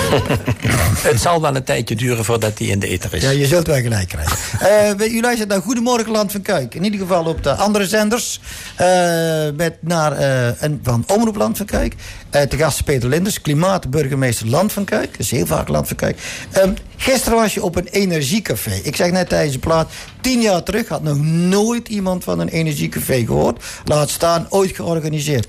Het 1.10 1.20
zal 1.20 1.40
wel 1.40 1.56
een 1.56 1.64
tijdje 1.64 1.96
duren 1.96 2.24
voordat 2.24 2.58
hij 2.58 2.66
in 2.66 2.78
de 2.78 2.86
ether 2.88 3.14
is. 3.14 3.22
Ja, 3.22 3.30
je 3.30 3.46
zult 3.46 3.66
wel 3.66 3.80
gelijk 3.80 4.08
krijgen. 4.08 4.36
Eh 4.98 5.12
u 5.14 5.20
luistert 5.20 5.48
naar 5.48 5.60
Goedemorgen 5.60 6.12
Land 6.12 6.32
van 6.32 6.42
Kuik. 6.42 6.74
In 6.74 6.84
ieder 6.84 7.00
geval 7.00 7.24
op 7.24 7.42
de 7.42 7.54
andere 7.54 7.86
zenders. 7.86 8.40
eh, 8.76 8.86
met 9.56 9.76
naar, 9.80 10.12
eh, 10.12 10.62
en 10.62 10.80
van 10.82 11.04
Omroep 11.06 11.36
Land 11.36 11.56
van 11.56 11.66
Kuik. 11.66 11.94
Eh 12.30 12.42
te 12.42 12.56
gast 12.56 12.84
Peter 12.84 13.08
Linders, 13.08 13.40
klimaatburgemeester 13.40 14.46
Land 14.46 14.72
van 14.72 14.84
Kuik. 14.84 15.10
Dat 15.10 15.20
is 15.20 15.30
heel 15.30 15.46
vaak 15.46 15.68
Land 15.68 15.86
van 15.88 15.96
Kuik. 15.96 16.18
Ehm, 16.50 16.72
gisteren 16.96 17.38
was 17.38 17.54
je 17.54 17.62
op 17.62 17.76
een 17.76 17.86
energiecafé. 17.86 18.80
Ik 18.82 18.96
zeg 18.96 19.10
net 19.10 19.28
tijdens 19.28 19.52
de 19.52 19.58
plaat, 19.58 19.90
tien 20.20 20.40
jaar 20.40 20.62
terug 20.62 20.88
had 20.88 21.02
nog 21.02 21.16
nooit 21.20 21.88
iemand 21.88 22.24
van 22.24 22.40
een 22.40 22.48
energiecafé 22.48 23.24
gehoord. 23.26 23.64
Laat 23.84 24.10
staan, 24.10 24.46
ooit 24.48 24.74
georganiseerd. 24.76 25.46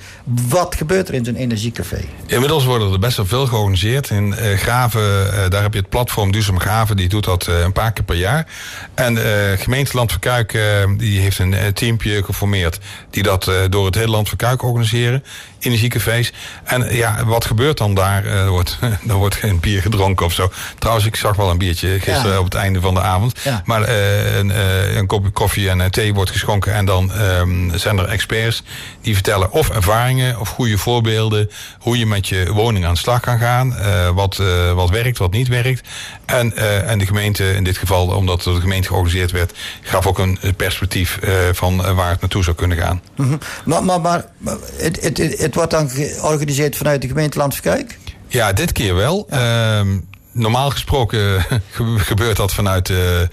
Wat 0.50 0.76
gebeurt 0.76 1.08
er 1.08 1.14
in 1.14 1.26
zo'n 1.26 1.36
energiecafé? 1.36 2.00
Inmiddels 2.26 2.66
worden 2.66 2.92
er 2.92 3.00
best 3.00 3.18
wel 3.18 3.26
veel 3.26 3.46
georganiseerd. 3.46 4.10
In 4.10 4.36
Graven, 4.58 5.34
eh, 5.34 5.50
daar 5.50 5.62
heb 5.62 5.74
je 5.74 5.80
het 5.80 5.90
platform 5.90 6.32
Duurzaam 6.32 6.60
Graven. 6.60 6.98
Die 6.98 7.10
doet 7.10 7.24
dat 7.24 7.48
eh, 7.48 7.60
een 7.60 7.72
paar 7.72 7.92
keer 7.92 8.04
per 8.04 8.16
jaar. 8.16 8.48
En 8.94 9.18
eh 9.18 9.60
gemeente 9.60 9.98
Land 9.98 10.12
van 10.12 10.54
eh, 10.54 10.62
die 10.98 11.20
heeft 11.20 11.40
een 11.40 11.54
eh, 11.54 11.68
teampje 11.68 12.24
geformeerd. 12.24 12.80
Die 13.10 13.24
dat 13.24 13.48
eh, 13.48 13.56
door 13.70 13.86
het 13.86 13.96
hele 13.96 14.10
Land 14.10 14.30
van 14.30 14.62
organiseren. 14.62 15.24
Energiecafés. 15.60 16.34
En 16.64 16.96
ja, 16.96 17.26
wat 17.26 17.46
gebeurt 17.46 17.78
dan 17.78 17.94
daar? 17.94 18.26
Eh, 18.26 18.40
er, 18.40 18.50
wordt, 18.50 18.78
er 19.08 19.16
wordt 19.16 19.36
geen 19.36 19.60
bier 19.60 19.82
gedronken 19.82 20.26
of 20.26 20.34
zo. 20.34 20.52
Trouwens, 20.80 21.06
ik 21.08 21.16
zag 21.16 21.36
wel 21.36 21.50
een 21.50 21.58
biertje 21.58 22.00
gisteren 22.00 22.32
Ja. 22.32 22.40
op 22.40 22.44
het 22.46 22.54
einde 22.54 22.82
van 22.82 22.94
de 22.94 23.02
avond. 23.02 23.40
Ja. 23.44 23.62
Maar 23.66 23.82
eh, 23.82 24.38
een, 24.38 24.52
eh, 24.52 24.96
een 24.96 25.08
kopje 25.08 25.30
koffie 25.30 25.70
en 25.70 25.92
thee 25.92 26.14
wordt 26.14 26.32
geschonken. 26.32 26.74
En 26.74 26.86
dan 26.86 27.12
ehm, 27.12 27.78
zijn 27.78 27.98
er 27.98 28.06
experts 28.08 28.64
die 29.02 29.14
vertellen 29.14 29.52
of 29.52 29.70
ervaringen 29.70 30.40
of 30.40 30.50
goede 30.50 30.78
voorbeelden. 30.78 31.50
Hoe 31.80 31.98
je 31.98 32.06
met 32.06 32.28
je 32.28 32.54
woning 32.54 32.86
aan 32.86 32.94
de 32.94 33.00
slag 33.00 33.20
kan 33.20 33.40
gaan. 33.40 33.76
wat, 34.14 34.42
wat 34.76 34.90
werkt, 34.90 35.18
wat 35.18 35.32
niet 35.32 35.48
werkt. 35.48 35.88
En, 36.26 36.56
en 36.88 36.98
de 36.98 37.06
gemeente, 37.06 37.54
in 37.54 37.64
dit 37.64 37.78
geval, 37.78 38.08
omdat 38.08 38.42
de 38.42 38.60
gemeente 38.60 38.88
georganiseerd 38.88 39.32
werd, 39.32 39.54
gaf 39.82 40.08
ook 40.08 40.20
een 40.20 40.40
perspectief 40.58 41.20
van 41.52 41.96
waar 41.96 42.10
het 42.10 42.22
naartoe 42.22 42.44
zou 42.44 42.56
kunnen 42.56 42.78
gaan. 42.78 43.02
Mhm. 43.16 43.38
Maar, 43.66 43.84
maar, 43.84 44.02
maar 44.02 44.26
maar 44.38 44.58
het, 44.78 45.02
het, 45.02 45.18
het, 45.18 45.47
het 45.48 45.56
wordt 45.56 45.72
dan 45.72 45.90
georganiseerd 45.90 46.76
vanuit 46.76 47.02
de 47.02 47.08
gemeente 47.08 47.38
Land 47.38 47.54
van 47.56 47.64
Kuik? 47.64 47.98
Ja, 48.28 48.54
dit 48.54 48.72
keer 48.72 48.96
wel. 48.96 49.26
Ehm, 49.30 49.98
normaal 50.38 50.70
gesproken 50.70 51.46
gebe- 51.72 52.00
gebeurt 52.00 52.38
dat 52.38 52.54
vanuit 52.54 52.90
eh, 52.90 53.22
eh, 53.22 53.28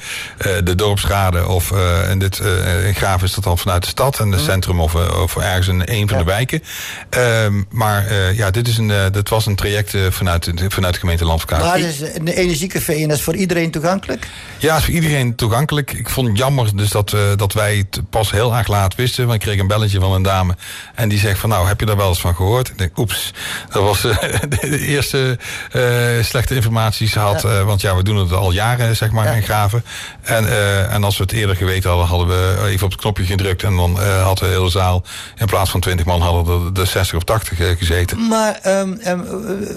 de 0.64 0.74
dorpsraden 0.74 1.48
of 1.48 1.70
eh, 1.72 2.10
in, 2.10 2.18
dit, 2.18 2.38
eh, 2.38 2.86
in 2.86 2.94
Graaf 2.94 3.22
is 3.22 3.34
dat 3.34 3.44
dan 3.44 3.58
vanuit 3.58 3.82
de 3.82 3.88
stad 3.88 4.18
en 4.20 4.32
het 4.32 4.40
centrum 4.40 4.80
of, 4.80 4.94
eh, 4.94 5.20
of 5.22 5.36
ergens 5.36 5.66
in 5.68 5.82
een 5.84 6.08
van 6.08 6.18
de 6.18 6.24
wijken. 6.24 6.62
Ehm, 7.10 7.62
maar 7.70 8.06
eh, 8.06 8.36
ja, 8.36 8.50
dit, 8.50 8.68
is 8.68 8.78
een, 8.78 8.90
eh, 8.90 9.04
dit 9.12 9.28
was 9.28 9.46
een 9.46 9.56
traject 9.56 9.94
eh, 9.94 10.00
vanuit, 10.10 10.58
de- 10.58 10.70
vanuit 10.70 10.94
de 10.94 11.00
gemeente 11.00 11.24
Landverkaart. 11.24 11.62
Maar 11.64 11.76
het 11.78 11.84
is 11.86 12.00
een 12.00 12.28
energiecafé 12.28 12.92
en 12.92 13.08
dat 13.08 13.16
is 13.18 13.22
voor 13.24 13.34
iedereen 13.36 13.70
toegankelijk? 13.70 14.26
Ja, 14.58 14.76
is 14.76 14.84
voor 14.84 14.94
iedereen 14.94 15.34
toegankelijk. 15.34 15.92
Ik 15.92 16.08
vond 16.08 16.28
het 16.28 16.36
jammer 16.38 16.76
dus 16.76 16.90
dat, 16.90 17.12
eh, 17.12 17.20
dat 17.36 17.52
wij 17.52 17.76
het 17.76 18.00
pas 18.10 18.30
heel 18.30 18.54
erg 18.56 18.68
laat 18.68 18.94
wisten. 18.94 19.22
Want 19.26 19.34
ik 19.34 19.40
kreeg 19.40 19.60
een 19.60 19.66
belletje 19.66 20.00
van 20.00 20.12
een 20.12 20.22
dame. 20.22 20.56
En 20.94 21.08
die 21.08 21.18
zegt 21.18 21.38
van 21.38 21.48
nou, 21.50 21.66
heb 21.66 21.80
je 21.80 21.86
daar 21.86 21.96
wel 21.96 22.08
eens 22.08 22.20
van 22.20 22.34
gehoord? 22.34 22.68
Ik 22.68 22.78
denk, 22.78 22.98
oeps, 22.98 23.32
dat 23.72 23.82
was 23.82 24.04
eh, 24.04 24.18
de, 24.48 24.68
de 24.68 24.86
eerste 24.86 25.38
eh, 25.72 25.82
slechte 26.24 26.54
informatie 26.54 26.92
had. 27.14 27.44
eh, 27.44 27.62
want 27.64 27.80
ja, 27.80 27.96
we 27.96 28.02
doen 28.02 28.16
het 28.16 28.32
al 28.32 28.52
jaren, 28.52 28.96
zeg 28.96 29.10
maar, 29.10 29.36
in 29.36 29.42
Graven. 29.42 29.84
En, 30.22 30.48
eh, 30.48 30.92
en 30.94 31.04
als 31.04 31.16
we 31.16 31.22
het 31.22 31.32
eerder 31.32 31.56
geweten 31.56 31.90
hadden, 31.90 32.06
hadden 32.08 32.28
we 32.28 32.66
even 32.68 32.84
op 32.86 32.90
het 32.92 33.00
knopje 33.00 33.24
gedrukt. 33.24 33.62
En 33.62 33.76
dan 33.76 34.00
eh, 34.00 34.22
had 34.22 34.38
de 34.38 34.46
hele 34.46 34.70
zaal, 34.70 35.02
in 35.38 35.46
plaats 35.46 35.70
van 35.70 35.80
20 35.80 36.06
man, 36.06 36.20
hadden 36.20 36.64
er 36.66 36.72
de 36.72 36.84
60 36.84 37.16
of 37.16 37.24
80 37.24 37.60
eh, 37.60 37.66
gezeten. 37.78 38.28
Maar 38.28 38.58
eh, 38.62 38.82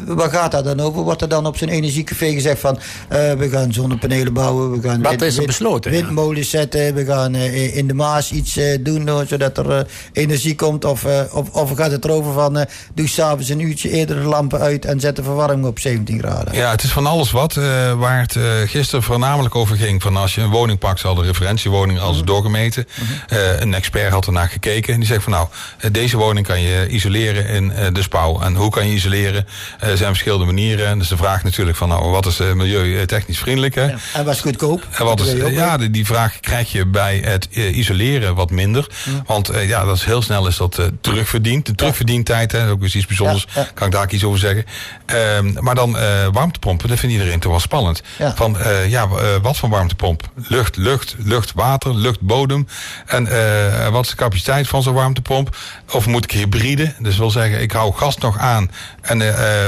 waar 0.08 0.30
gaat 0.30 0.52
dat 0.52 0.64
dan 0.64 0.80
over? 0.80 1.02
Wordt 1.02 1.22
er 1.22 1.30
dan 1.30 1.46
op 1.46 1.58
zo'n 1.58 1.68
energiecafé 1.70 2.32
gezegd 2.34 2.60
van... 2.60 2.80
eh, 3.10 3.32
we 3.34 3.50
gaan 3.50 3.74
zonnepanelen 3.74 4.34
bouwen, 4.34 4.72
we 4.72 4.88
gaan 4.88 5.02
Wat 5.02 5.10
wind- 5.10 5.22
is 5.22 5.28
er 5.32 5.36
wind- 5.36 5.48
besloten, 5.48 5.92
ja? 5.92 5.98
windmolens 6.02 6.50
zetten... 6.50 6.94
we 6.94 7.06
gaan 7.06 7.36
in 7.36 7.88
de 7.88 7.94
Maas 7.94 8.32
iets 8.32 8.58
eh, 8.58 8.78
doen 8.80 9.10
zodat 9.28 9.58
er 9.58 9.88
energie 10.14 10.56
komt... 10.56 10.86
Of, 10.86 11.06
eh, 11.06 11.20
of, 11.32 11.50
of 11.50 11.72
gaat 11.76 11.92
het 11.92 12.06
erover 12.06 12.34
van... 12.34 12.58
eh, 12.58 12.66
doe 12.94 13.08
s'avonds 13.08 13.50
een 13.50 13.60
uurtje 13.60 13.90
eerder 13.90 14.16
de 14.16 14.28
lampen 14.28 14.60
uit... 14.60 14.86
en 14.86 15.00
zet 15.00 15.16
de 15.16 15.24
verwarming 15.24 15.66
op 15.68 15.80
17 15.80 16.20
graden? 16.20 16.54
Ja, 16.56 16.72
het 16.72 16.84
is 16.84 16.92
van 16.92 17.07
alles 17.08 17.32
wat. 17.32 17.58
eh, 17.58 17.94
waar 17.94 18.20
het 18.20 18.36
eh, 18.36 18.44
gisteren 18.66 19.04
voornamelijk 19.04 19.56
over 19.56 19.78
ging. 19.78 20.02
Van 20.02 20.18
als 20.18 20.36
je 20.36 20.42
een 20.42 20.50
woning 20.50 20.80
pakt, 20.80 21.00
zal 21.00 21.16
de 21.16 21.24
referentiewoning 21.24 22.00
als 22.00 22.24
doorgemeten. 22.24 22.88
Eh, 23.28 23.60
een 23.60 23.74
expert 23.74 24.12
had 24.12 24.26
ernaar 24.26 24.50
gekeken. 24.50 24.94
En 24.94 25.00
die 25.00 25.08
zegt 25.08 25.24
van 25.24 25.32
nou, 25.32 25.48
deze 25.92 26.18
woning 26.18 26.46
kan 26.48 26.62
je 26.62 26.88
isoleren 26.90 27.48
in 27.48 27.94
de 27.94 28.02
spouw. 28.02 28.42
En 28.42 28.56
hoe 28.56 28.70
kan 28.70 28.88
je 28.88 28.94
isoleren? 28.94 29.48
Er 29.80 29.98
zijn 29.98 30.10
verschillende 30.10 30.46
manieren. 30.46 30.88
En 30.88 31.00
dus 31.00 31.08
de 31.08 31.18
vraag 31.18 31.44
natuurlijk 31.44 31.78
van 31.78 31.90
nou, 31.90 32.10
wat 32.10 32.26
is 32.26 32.38
milieutechnisch 32.38 33.40
vriendelijk? 33.40 33.76
Hè? 33.76 33.88
En 34.14 34.26
was 34.26 34.42
goedkoop? 34.42 34.88
En 34.92 35.06
wat 35.06 35.20
is, 35.20 35.52
ja, 35.52 35.78
die, 35.78 35.90
die 35.92 36.06
vraag 36.06 36.40
krijg 36.40 36.72
je 36.72 36.86
bij 36.86 37.22
het 37.24 37.48
isoleren 37.56 38.36
wat 38.36 38.52
minder. 38.52 38.88
Want 39.26 39.52
ja, 39.68 39.86
dat 39.86 39.96
is 39.96 40.04
heel 40.04 40.22
snel 40.22 40.48
is 40.48 40.58
dat 40.58 40.82
terugverdiend. 41.02 41.66
De 41.66 41.76
terugverdientijd, 41.76 42.52
hè, 42.52 42.70
ook 42.70 42.82
eens 42.82 42.96
iets 42.96 43.06
bijzonders. 43.06 43.48
Kan 43.74 43.88
ik 43.88 43.94
daar 43.94 44.12
iets 44.12 44.24
over 44.24 44.40
zeggen. 44.40 44.66
Ehm, 45.06 45.54
maar 45.60 45.76
dan 45.76 45.98
eh, 45.98 46.28
warmtepompen, 46.88 46.90
dat 46.90 47.00
vindt 47.00 47.16
iedereen 47.16 47.40
toch 47.40 47.52
wel 47.52 47.60
spannend. 47.60 48.02
Ja. 48.18 48.36
Van, 48.36 48.60
eh, 48.60 48.90
ja, 48.90 49.04
eh, 49.04 49.28
wat 49.42 49.58
voor 49.58 49.70
warmtepomp? 49.70 50.30
Lucht, 50.48 50.78
lucht, 50.78 51.16
lucht, 51.18 51.52
water, 51.56 51.96
lucht, 51.96 52.22
bodem. 52.22 52.68
En 53.06 53.28
eh, 53.28 53.88
wat 53.88 54.04
is 54.04 54.10
de 54.10 54.16
capaciteit 54.16 54.68
van 54.68 54.84
zo'n 54.84 54.94
warmtepomp? 54.94 55.56
Of 55.92 56.06
moet 56.06 56.24
ik 56.24 56.32
hybride? 56.32 56.94
Dus 57.00 57.18
wil 57.18 57.32
zeggen, 57.32 57.62
ik 57.62 57.72
hou 57.72 57.94
gas 57.94 58.18
nog 58.18 58.38
aan. 58.38 58.72
En 59.02 59.22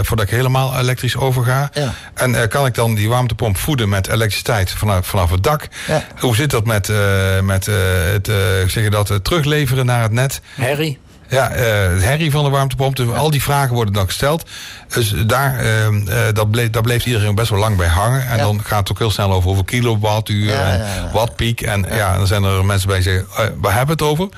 voordat 0.06 0.26
ik 0.26 0.32
helemaal 0.32 0.80
elektrisch 0.80 1.16
overga. 1.16 1.70
Ja. 1.74 1.94
En 2.14 2.36
eh, 2.36 2.48
kan 2.48 2.66
ik 2.66 2.74
dan 2.74 2.96
die 2.96 3.10
warmtepomp 3.10 3.58
voeden 3.58 3.90
met 3.90 4.08
elektriciteit 4.08 4.72
vanaf, 4.72 5.08
vanaf 5.08 5.32
het 5.32 5.44
dak? 5.44 5.68
Ja. 5.88 6.04
Hoe 6.20 6.36
zit 6.36 6.50
dat 6.50 6.66
met, 6.66 6.90
eh, 6.90 7.40
met 7.40 7.68
eh, 7.68 7.76
het 8.12 8.28
eh, 8.28 8.36
zeg 8.68 8.84
je 8.84 8.90
dat, 8.90 9.20
terugleveren 9.24 9.86
naar 9.86 10.02
het 10.02 10.12
net? 10.12 10.42
Harry? 10.56 10.98
Ja, 11.30 11.50
eh, 11.52 11.92
het 11.94 12.04
herrie 12.04 12.32
van 12.32 12.44
de 12.44 12.50
warmtepomp. 12.50 12.96
Dus 12.96 13.10
al 13.13 13.30
die 13.32 13.44
vragen 13.44 13.76
worden 13.76 13.94
dan 13.94 14.06
gesteld. 14.06 14.50
Dus 14.88 15.13
daar, 15.26 15.60
ehm, 15.60 16.08
eh, 16.08 16.18
dat 16.34 16.52
bleef, 16.52 16.70
daar 16.70 16.82
bleef 16.82 17.06
iedereen 17.06 17.36
best 17.36 17.50
wel 17.50 17.60
lang 17.60 17.78
bij 17.78 17.88
hangen. 17.88 18.28
En 18.28 18.38
Ja. 18.38 18.44
dan 18.44 18.62
gaat 18.63 18.80
het 18.80 18.92
ook 18.92 19.00
heel 19.00 19.12
snel 19.12 19.32
over 19.32 19.44
hoeveel 19.44 19.63
kilowattuur 19.63 20.52
Ja, 20.52 20.72
en 20.72 20.80
ja, 20.80 20.86
ja. 20.96 21.10
wattpiek. 21.13 21.62
En 21.62 21.86
ja. 21.92 22.18
dan 22.18 22.28
zijn 22.28 22.44
er 22.44 22.65
mensen 22.65 22.88
bij 22.88 22.98
die 23.02 23.06
zeggen, 23.12 23.28
eh, 23.38 23.46
waar 23.62 23.76
hebben 23.76 23.98
we 23.98 24.04
het 24.04 24.12
over? 24.12 24.30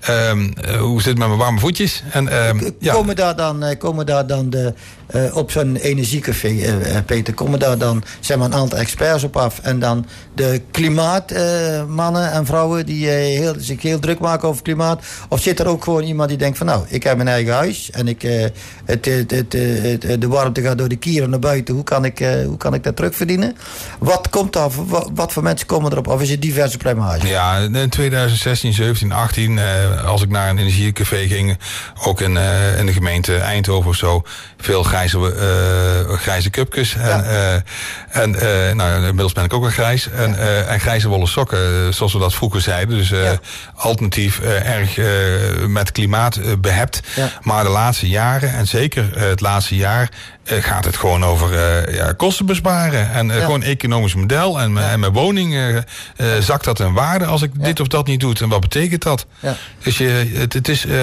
Ehm, 0.00 0.50
eh, 0.64 0.76
hoe 0.76 1.02
zit 1.02 1.08
het 1.08 1.18
met 1.18 1.26
mijn 1.26 1.38
warme 1.38 1.58
voetjes? 1.58 2.02
En, 2.10 2.28
ehm, 2.28 2.70
ja. 2.78 2.92
Komen 2.92 3.16
daar 3.16 3.36
dan, 3.36 3.62
eh, 3.62 3.78
komen 3.78 4.06
daar 4.06 4.26
dan 4.26 4.50
de, 4.50 4.74
eh, 5.06 5.36
op 5.36 5.50
zo'n 5.50 5.76
energiecafé, 5.76 6.78
Peter, 7.06 7.34
komen 7.34 7.58
daar 7.58 7.78
dan 7.78 8.02
zeg 8.20 8.36
maar, 8.36 8.46
een 8.46 8.54
aantal 8.54 8.78
experts 8.78 9.24
op 9.24 9.36
af? 9.36 9.58
En 9.62 9.78
dan 9.78 10.06
de 10.34 10.62
klimaatmannen 10.70 12.32
en 12.32 12.46
vrouwen 12.46 12.86
die 12.86 13.08
heel, 13.08 13.54
zich 13.58 13.82
heel 13.82 13.98
druk 13.98 14.18
maken 14.18 14.48
over 14.48 14.62
klimaat? 14.62 15.02
Of 15.28 15.40
zit 15.40 15.60
er 15.60 15.66
ook 15.66 15.84
gewoon 15.84 16.02
iemand 16.02 16.28
die 16.28 16.38
denkt 16.38 16.58
van 16.58 16.66
nou, 16.66 16.84
ik 16.88 17.02
heb 17.02 17.16
mijn 17.16 17.28
eigen 17.28 17.52
huis 17.52 17.90
en 17.90 18.08
ik, 18.08 18.22
het, 18.84 19.04
het, 19.04 19.50
de 20.20 20.28
warmte 20.28 20.62
gaat 20.62 20.78
door 20.78 20.88
de 20.88 20.96
kieren 20.96 21.30
naar 21.30 21.38
buiten. 21.38 21.74
Hoe 21.74 21.84
kan 21.84 22.04
ik, 22.04 22.18
hoe 22.46 22.56
kan 22.56 22.74
ik 22.74 22.82
dat 22.84 22.96
terugverdienen? 22.96 23.56
Wat 23.98 24.28
komt 24.28 24.52
daar, 24.52 24.70
wat, 24.86 25.10
wat 25.14 25.32
voor 25.32 25.42
mensen 25.42 25.66
komen 25.66 25.92
erop? 25.92 26.06
Of 26.06 26.22
is 26.22 26.30
het 26.30 26.42
diverse 26.42 26.76
plumage? 26.76 27.26
Ja, 27.26 27.56
in 27.56 27.88
2016, 27.88 28.72
17, 28.72 29.12
18, 29.12 29.58
eh, 29.58 29.89
als 30.04 30.22
ik 30.22 30.28
naar 30.28 30.48
een 30.48 30.58
energiecafé 30.58 31.26
ging, 31.26 31.58
ook 32.04 32.20
in, 32.20 32.36
eh, 32.36 32.78
in 32.78 32.86
de 32.86 32.92
gemeente 32.92 33.36
Eindhoven 33.36 33.90
of 33.90 33.96
zo, 33.96 34.22
veel 34.58 34.82
grijze, 34.82 35.18
eh, 35.18 36.16
grijze 36.18 36.50
cupjes. 36.50 36.94
En, 36.94 37.24
eh, 37.24 37.54
en 38.08 38.34
eh, 38.34 38.74
nou, 38.74 38.94
inmiddels 38.96 39.32
ben 39.32 39.44
ik 39.44 39.52
ook 39.52 39.62
wel 39.62 39.70
grijs. 39.70 40.10
En, 40.10 40.38
eh, 40.38 40.72
en 40.72 40.80
grijze 40.80 41.08
wollen 41.08 41.28
sokken, 41.28 41.58
eh, 41.58 41.92
zoals 41.92 42.12
we 42.12 42.18
dat 42.18 42.34
vroeger 42.34 42.60
zeiden. 42.60 42.96
Dus 42.96 43.10
eh, 43.12 43.30
alternatief 43.74 44.40
eh, 44.40 44.78
erg 44.78 44.98
eh, 44.98 45.66
met 45.66 45.92
klimaat 45.92 46.36
eh, 46.36 46.52
behept. 46.58 47.00
Maar 47.42 47.64
de 47.64 47.70
laatste 47.70 48.08
jaren, 48.08 48.52
en 48.52 48.66
zeker 48.66 49.16
eh, 49.16 49.28
het 49.28 49.40
laatste 49.40 49.76
jaar, 49.76 50.02
eh, 50.02 50.39
gaat 50.58 50.84
het 50.84 50.96
gewoon 50.96 51.24
over 51.24 51.54
eh, 51.54 51.94
ja, 51.94 52.12
kosten 52.12 52.46
besparen. 52.46 53.10
En 53.12 53.30
eh, 53.30 53.36
Ja. 53.36 53.44
gewoon 53.44 53.62
economisch 53.62 54.14
model. 54.14 54.60
En, 54.60 54.72
mijn- 54.72 54.90
en 54.90 55.00
mijn 55.00 55.12
woning 55.12 55.54
eh, 55.54 55.76
eh, 55.76 55.82
zakt 56.40 56.64
dat 56.64 56.80
in 56.80 56.92
waarde 56.92 57.24
als 57.24 57.42
ik 57.42 57.50
dit 57.64 57.80
of 57.80 57.86
dat 57.86 58.06
niet 58.06 58.20
doe. 58.20 58.34
En 58.40 58.48
wat 58.48 58.60
betekent 58.60 59.02
dat? 59.02 59.26
Ja. 59.40 59.56
Dus 59.82 59.98
je, 59.98 60.30
het, 60.34 60.52
het 60.52 60.68
is 60.68 60.86
eh, 60.86 60.94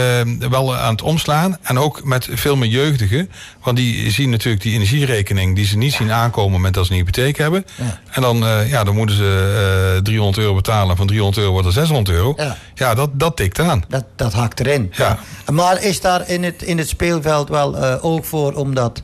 wel 0.49 0.75
aan 0.75 0.91
het 0.91 1.01
omslaan. 1.01 1.57
En 1.61 1.79
ook 1.79 2.03
met 2.03 2.27
veel 2.31 2.55
meer 2.55 2.69
jeugdigen. 2.69 3.31
Want 3.63 3.77
die 3.77 4.11
zien 4.11 4.29
natuurlijk 4.29 4.63
die 4.63 4.73
energierekening 4.73 5.55
die 5.55 5.65
ze 5.65 5.77
niet 5.77 5.93
zien 5.93 6.11
aankomen 6.11 6.61
met 6.61 6.73
dat 6.73 6.85
ze 6.85 6.91
een 6.91 6.97
hypotheek 6.97 7.37
hebben. 7.37 7.65
Ja. 7.75 7.99
En 8.11 8.21
dan, 8.21 8.45
eh, 8.45 8.69
ja, 8.69 8.83
dan 8.83 8.95
moeten 8.95 9.15
ze 9.15 9.95
eh 9.95 10.01
300 10.03 10.37
euro 10.37 10.53
betalen. 10.55 10.95
Van 10.97 11.07
300 11.07 11.37
euro 11.37 11.51
wordt 11.51 11.67
er 11.67 11.73
600 11.73 12.09
euro. 12.09 12.35
Ja. 12.75 12.93
Dat, 12.93 13.09
dat 13.13 13.35
tikt 13.35 13.59
aan. 13.59 13.83
Dat, 13.87 14.05
dat 14.15 14.33
hakt 14.33 14.59
erin. 14.59 14.91
Ja. 14.95 15.19
Maar 15.51 15.83
is 15.83 16.01
daar 16.01 16.29
in 16.29 16.43
het, 16.43 16.61
in 16.63 16.77
het 16.77 16.87
speelveld 16.89 17.49
wel 17.49 17.77
eh, 17.77 18.03
oog 18.05 18.25
voor 18.27 18.53
om 18.53 18.73
dat 18.75 19.01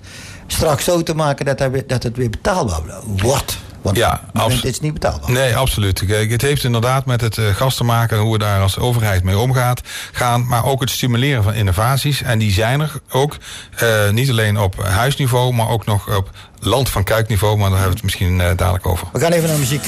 straks 0.47 0.83
zo 0.83 1.03
te 1.03 1.15
maken 1.15 1.45
dat, 1.45 1.59
hij 1.59 1.71
weer- 1.71 1.87
dat 1.87 2.03
het 2.03 2.17
weer 2.17 2.29
betaalbaar 2.29 2.81
wordt. 3.05 3.57
Want 3.81 3.97
Ja, 3.97 4.21
het 4.33 4.63
is 4.63 4.79
niet 4.79 4.93
betaalbaar. 4.93 5.31
Nee, 5.31 5.55
absoluut. 5.55 6.05
Kijk, 6.05 6.31
het 6.31 6.41
heeft 6.41 6.63
inderdaad 6.63 7.05
met 7.05 7.21
het 7.21 7.37
eh, 7.37 7.45
gas 7.55 7.75
te 7.75 7.83
maken 7.83 8.17
en 8.17 8.23
hoe 8.23 8.31
we 8.33 8.37
daar 8.39 8.61
als 8.61 8.77
overheid 8.79 9.23
mee 9.23 9.37
omgaat. 9.37 9.81
Gaan, 10.11 10.47
maar 10.47 10.65
ook 10.65 10.79
het 10.81 10.89
stimuleren 10.89 11.43
van 11.43 11.53
innovaties. 11.53 12.21
En 12.21 12.39
die 12.39 12.51
zijn 12.51 12.79
er 12.81 12.91
ook. 13.11 13.37
eh, 13.75 14.09
niet 14.09 14.29
alleen 14.29 14.59
op 14.59 14.83
huisniveau, 14.83 15.53
maar 15.53 15.69
ook 15.69 15.85
nog 15.85 16.15
op 16.17 16.29
land 16.59 16.89
van 16.89 17.03
kuikniveau. 17.03 17.57
Maar 17.57 17.69
daar 17.69 17.79
hebben 17.79 17.97
we 17.97 18.03
het 18.03 18.03
misschien 18.03 18.41
eh, 18.41 18.57
dadelijk 18.57 18.87
over. 18.87 19.07
We 19.13 19.19
gaan 19.19 19.31
even 19.31 19.49
naar 19.49 19.57
muziek. 19.57 19.83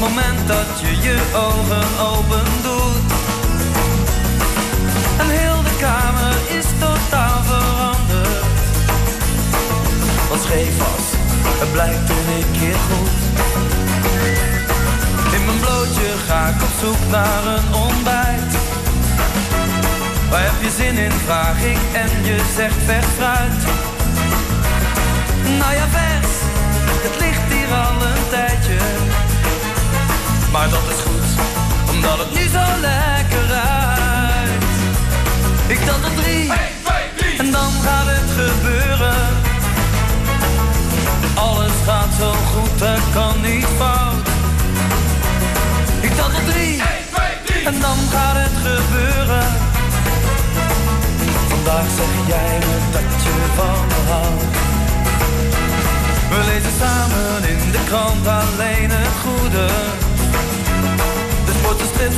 Moment 0.00 0.46
dat 0.46 0.80
je 0.80 0.90
je 1.06 1.16
ogen 1.34 1.88
open 2.12 2.46
doet. 2.62 3.10
En 5.18 5.28
heel 5.28 5.62
de 5.62 5.76
kamer 5.80 6.34
is 6.58 6.66
totaal 6.78 7.42
veranderd. 7.42 8.44
Wat 10.28 10.42
scheef 10.42 10.78
was, 10.78 11.06
het 11.60 11.72
blijkt 11.72 12.06
toen 12.06 12.26
een 12.38 12.50
keer 12.58 12.78
goed. 12.88 13.18
In 15.36 15.44
mijn 15.46 15.60
blootje 15.60 16.08
ga 16.26 16.48
ik 16.48 16.62
op 16.62 16.74
zoek 16.80 17.02
naar 17.10 17.44
een 17.56 17.74
ontbijt. 17.74 18.52
Waar 20.30 20.42
heb 20.42 20.58
je 20.62 20.70
zin 20.76 20.96
in, 20.96 21.12
vraag 21.26 21.62
ik 21.62 21.80
en 21.92 22.10
je 22.24 22.36
zegt 22.56 22.80
vers 22.84 23.06
fruit. 23.16 23.60
Nou 25.58 25.72
ja, 25.74 25.86
vers, 25.98 26.32
het 27.06 27.16
ligt 27.20 27.52
hier 27.52 27.74
al 27.74 28.06
een 28.06 28.28
tijdje. 28.30 29.09
Maar 30.52 30.68
dat 30.68 30.82
is 30.88 31.00
goed, 31.06 31.28
omdat 31.94 32.18
het 32.18 32.34
nu 32.34 32.48
zo 32.48 32.64
lekker 32.80 33.46
ruikt. 33.48 34.64
Ik 35.66 35.78
tel 35.78 36.00
tot 36.00 36.16
drie, 36.22 36.52
en 37.38 37.50
dan 37.50 37.72
gaat 37.82 38.06
het 38.06 38.30
gebeuren. 38.40 39.16
Alles 41.34 41.72
gaat 41.84 42.12
zo 42.18 42.32
goed, 42.32 42.80
er 42.80 43.00
kan 43.12 43.40
niet 43.40 43.66
fout. 43.78 44.28
Ik 46.00 46.14
tel 46.14 46.30
tot 46.30 46.46
drie, 46.52 46.82
en 47.64 47.80
dan 47.80 47.98
gaat 48.12 48.36
het 48.44 48.56
gebeuren. 48.66 49.46
Vandaag 51.48 51.86
zeg 51.96 52.12
jij 52.26 52.58
me 52.58 52.76
dat 52.92 53.22
je 53.22 53.34
van 53.56 53.86
me 53.88 54.10
houdt. 54.12 54.44
We 56.30 56.38
lezen 56.46 56.72
samen 56.80 57.48
in 57.48 57.70
de 57.70 57.84
krant 57.84 58.26
alleen 58.26 58.90
het 58.90 59.14
goede. 59.24 59.68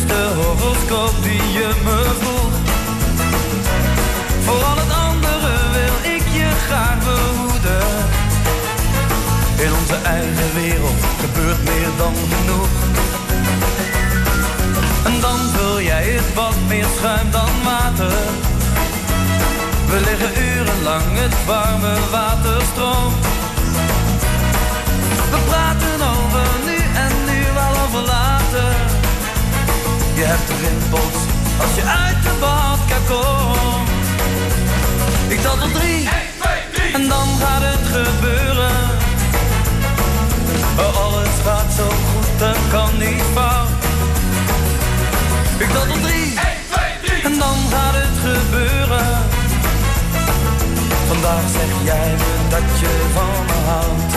De 0.06 0.32
horoscoop 0.36 1.14
die 1.22 1.42
je 1.58 1.70
me 1.84 2.00
vroeg. 2.20 2.54
Voor 4.44 4.64
al 4.64 4.76
het 4.76 4.92
andere 5.08 5.54
wil 5.72 6.12
ik 6.14 6.24
je 6.38 6.48
graag 6.66 6.98
behoeden. 6.98 7.86
In 9.56 9.72
onze 9.80 9.98
eigen 10.04 10.50
wereld 10.54 11.02
gebeurt 11.20 11.62
meer 11.64 11.90
dan 11.96 12.14
genoeg. 12.32 12.72
En 15.04 15.20
dan 15.20 15.38
vul 15.54 15.80
jij 15.80 16.04
het 16.04 16.34
wat 16.34 16.56
meer 16.68 16.86
schuim 16.98 17.30
dan 17.30 17.54
water. 17.64 18.18
We 19.90 20.00
liggen 20.08 20.32
urenlang 20.42 21.18
het 21.22 21.44
warme 21.46 21.94
water 22.10 22.62
stroomt. 22.72 23.31
Je 30.22 30.28
hebt 30.28 30.48
de 30.48 30.56
rimpels 30.66 31.18
als 31.62 31.74
je 31.74 31.84
uit 32.04 32.22
de 32.22 32.34
badkamer 32.40 33.06
komt. 33.10 33.90
Ik 35.28 35.40
tel 35.40 35.56
tot 35.58 35.74
drie, 35.74 36.08
en 36.92 37.08
dan 37.08 37.28
gaat 37.42 37.62
het 37.70 37.86
gebeuren. 37.96 38.76
Oh, 40.78 41.04
alles 41.04 41.34
gaat 41.44 41.72
zo 41.78 41.86
goed, 42.08 42.40
er 42.40 42.56
kan 42.70 42.90
niet 42.98 43.22
fout. 43.34 43.68
Ik 45.58 45.70
tel 45.70 45.86
tot 45.86 46.02
drie, 46.02 46.38
en 47.22 47.38
dan 47.38 47.58
gaat 47.72 47.96
het 48.02 48.16
gebeuren. 48.28 49.10
Vandaag 51.08 51.44
zeg 51.56 51.70
jij 51.84 52.10
me 52.22 52.32
dat 52.48 52.68
je 52.80 52.92
van 53.16 53.44
me 53.48 53.58
houdt. 53.70 54.12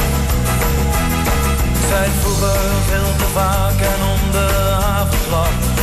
Ik 1.80 1.86
zei 1.89 2.03
het 2.03 2.18
vroeger 2.22 2.60
veel 2.89 3.12
te 3.22 3.28
vaak 3.34 3.80
en 3.93 4.01
om 4.14 4.32
de 4.32 4.47
avondklap. 4.97 5.74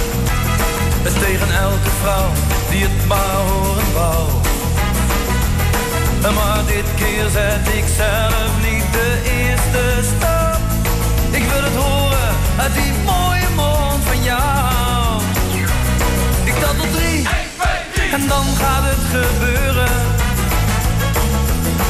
Het 1.03 1.19
tegen 1.19 1.51
elke 1.57 1.91
vrouw 2.01 2.31
die 2.71 2.83
het 2.83 3.07
maar 3.07 3.37
horen 3.49 3.93
wou. 3.95 4.29
Maar 6.35 6.65
dit 6.67 6.85
keer 6.97 7.29
zet 7.31 7.75
ik 7.75 7.85
zelf 7.97 8.51
niet 8.63 8.93
de 8.93 9.11
eerste 9.41 9.85
stap. 10.17 10.61
Ik 11.31 11.45
wil 11.51 11.63
het 11.63 11.77
horen 11.85 12.35
uit 12.59 12.75
die 12.75 12.93
mooie 13.05 13.49
mond 13.57 14.03
van 14.05 14.23
jou. 14.23 15.23
Ik 16.45 16.55
tel 16.55 16.75
tot 16.81 16.93
drie, 16.93 17.29
en 18.13 18.29
dan 18.29 18.45
gaat 18.61 18.85
het 18.91 19.05
gebeuren. 19.17 19.95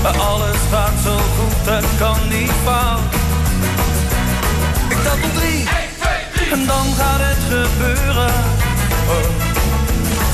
Alles 0.03 0.61
gaat 0.71 0.99
zo 1.05 1.17
goed, 1.17 1.75
het 1.75 1.87
kan 1.99 2.19
niet 2.29 2.53
fout. 2.65 3.15
Ik 4.89 4.97
tel 5.03 5.19
tot 5.21 5.35
drie, 5.35 5.69
en 6.53 6.67
dan 6.67 6.87
gaat 6.99 7.21
het 7.21 7.43
gebeuren. 7.49 8.62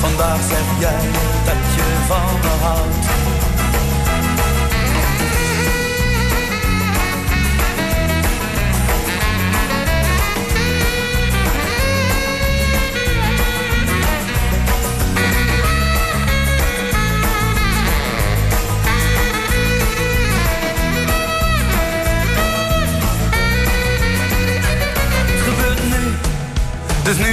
Vandaag 0.01 0.39
zeg 0.49 0.79
jij 0.79 1.05
dat 1.45 1.61
je 1.75 1.85
van 2.07 2.39
me 2.41 2.63
houdt. 2.65 3.38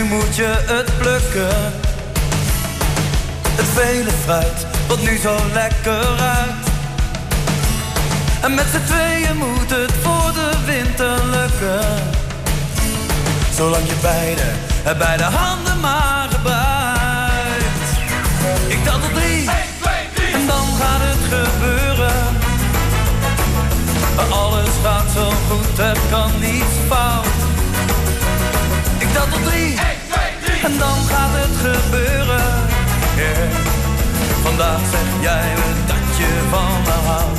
Moet 0.08 0.36
je 0.36 0.64
het 0.66 0.98
plukken. 0.98 1.72
Het 3.56 3.66
vele 3.74 4.10
fruit, 4.24 4.66
wat 4.88 5.02
nu 5.02 5.18
zo 5.18 5.36
lekker 5.52 6.02
ruikt. 6.18 6.68
En 8.42 8.54
met 8.54 8.66
z'n 8.72 8.84
tweeën 8.92 9.36
moet 9.36 9.70
het 9.70 9.92
voor 10.02 10.32
de 10.34 10.50
winter 10.64 11.24
lukken. 11.24 11.86
Zolang 13.54 13.86
je 13.86 13.94
beide, 14.02 14.48
beide 14.98 15.22
handen 15.22 15.80
maar 15.80 16.28
gebruikt. 16.30 17.88
Ik 18.66 18.84
tel 18.84 19.00
tot 19.00 19.14
drie, 19.14 19.50
en 20.32 20.46
dan 20.46 20.66
gaat 20.80 21.02
het 21.10 21.22
gebeuren. 21.34 22.24
Alles 24.30 24.74
gaat 24.82 25.10
zo 25.14 25.32
goed, 25.48 25.78
er 25.78 25.96
kan 26.10 26.30
niets 26.40 26.76
fout. 26.88 27.35
Tel 29.16 29.28
tot 29.28 29.44
drie, 29.44 29.78
en 30.62 30.78
dan 30.78 30.98
gaat 31.10 31.32
het 31.32 31.56
gebeuren. 31.66 32.44
Vandaag 34.42 34.80
zeg 34.90 35.08
jij 35.20 35.52
me 35.54 35.70
dat 35.86 36.16
je 36.18 36.30
van 36.50 36.82
me 36.86 36.96
houdt. 37.08 37.38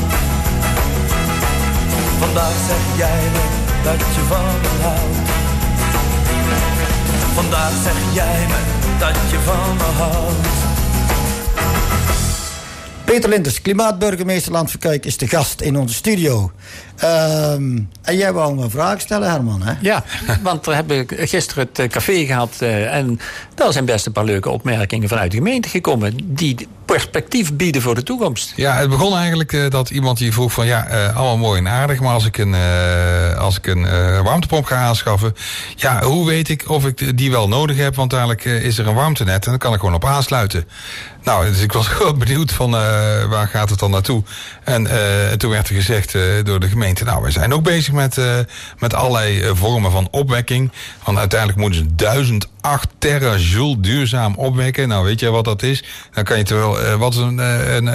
Vandaag 2.20 2.56
zeg 2.68 2.84
jij 2.98 3.22
me 3.34 3.44
dat 3.84 4.00
je 4.16 4.22
van 4.28 4.46
me 4.62 4.84
houdt. 4.88 5.30
Vandaag 7.34 7.72
zeg 7.84 8.14
jij 8.14 8.46
me 8.48 8.60
dat 9.00 9.16
je 9.30 9.40
van 9.40 9.76
me 9.78 10.04
houdt. 10.04 10.48
Peter 13.06 13.30
Linders, 13.30 13.62
klimaatburgemeester 13.62 14.52
Land 14.52 14.72
van 14.72 14.80
Kuik, 14.80 15.06
is 15.06 15.18
de 15.18 15.28
gast 15.28 15.62
in 15.62 15.78
onze 15.78 15.94
studio. 15.94 16.52
Ehm, 16.98 17.80
en 18.02 18.18
jij 18.18 18.34
wou 18.34 18.56
me 18.56 18.64
een 18.64 18.70
vraag 18.70 19.02
stellen, 19.02 19.30
Herman, 19.30 19.62
hè? 19.62 19.74
Ja, 19.82 20.04
want 20.43 20.66
we 20.66 20.74
hebben 20.74 21.06
gisteren 21.10 21.68
het 21.68 21.80
eh, 21.80 21.88
café 21.88 22.26
gehad 22.26 22.56
eh, 22.60 22.93
en 22.95 23.20
daar 23.56 23.72
zijn 23.72 23.86
best 23.86 24.06
een 24.06 24.12
paar 24.12 24.26
leuke 24.26 24.50
opmerkingen 24.50 25.10
vanuit 25.10 25.32
de 25.32 25.38
gemeente 25.38 25.70
gekomen 25.70 26.14
die 26.24 26.68
perspectief 26.86 27.54
bieden 27.54 27.82
voor 27.82 27.95
de 27.95 28.04
toekomst. 28.04 28.54
Ja, 28.56 28.76
het 28.76 28.89
begon 28.89 29.18
eigenlijk 29.18 29.54
eh, 29.54 29.70
dat 29.70 29.89
iemand 29.89 30.18
die 30.18 30.34
vroeg 30.34 30.52
van 30.52 30.66
ja, 30.66 30.88
eh, 30.88 31.16
allemaal 31.16 31.38
mooi 31.38 31.60
en 31.60 31.68
aardig, 31.68 32.00
maar 32.00 32.14
als 32.14 32.26
ik 32.26 32.38
een, 32.38 32.54
eh, 32.54 33.38
als 33.38 33.58
ik 33.58 33.68
een 33.68 33.86
eh, 33.86 34.22
warmtepomp 34.22 34.66
ga 34.66 34.76
aanschaffen, 34.76 35.36
ja, 35.76 36.04
hoe 36.04 36.26
weet 36.28 36.50
ik 36.50 36.70
of 36.70 36.86
ik 36.86 37.18
die 37.18 37.32
wel 37.32 37.48
nodig 37.48 37.78
heb? 37.78 37.95
Want 37.95 38.10
dadelijk 38.12 38.45
eh, 38.45 38.64
is 38.64 38.78
er 38.78 38.88
een 38.88 38.95
warmtenet 38.95 39.43
en 39.45 39.50
dan 39.50 39.60
kan 39.60 39.74
ik 39.74 39.80
gewoon 39.80 39.95
op 39.95 40.06
aansluiten. 40.06 40.66
Nou, 41.28 41.45
dus 41.45 41.62
ik 41.62 41.72
was 41.72 41.88
gewoon 41.98 42.18
benieuwd 42.18 42.52
van 42.52 42.76
eh, 42.76 42.80
waar 43.30 43.48
gaat 43.48 43.70
het 43.70 43.80
dan 43.80 43.91
naartoe? 43.91 44.24
En 44.64 44.88
eh, 44.88 45.32
toen 45.32 45.50
werd 45.50 45.70
er 45.70 45.76
gezegd 45.76 46.16
eh, 46.16 46.22
door 46.43 46.60
de 46.60 46.68
gemeente, 46.68 46.87
nou, 46.94 47.24
we 47.24 47.32
zijn 47.32 47.54
ook 47.54 47.64
bezig 47.64 47.94
met, 47.94 48.18
eh, 48.18 48.36
met 48.80 48.94
allerlei 48.94 49.42
eh, 49.42 49.52
vormen 49.54 49.92
van 49.92 50.08
opwekking. 50.12 50.72
Want 51.04 51.18
uiteindelijk 51.18 51.60
moeten 51.60 51.80
ze 51.80 51.96
1008 51.96 52.90
terajoule 52.98 53.80
duurzaam 53.80 54.36
opwekken. 54.36 54.88
Nou, 54.88 55.06
weet 55.06 55.20
je 55.20 55.30
wat 55.30 55.46
dat 55.46 55.64
is? 55.64 55.84
Dan 56.12 56.24
kan 56.24 56.38
je 56.38 56.44
terwijl, 56.44 56.82
eh, 56.82 56.96
wat 56.96 57.14
is 57.14 57.20
een, 57.20 57.38
een, 57.38 57.86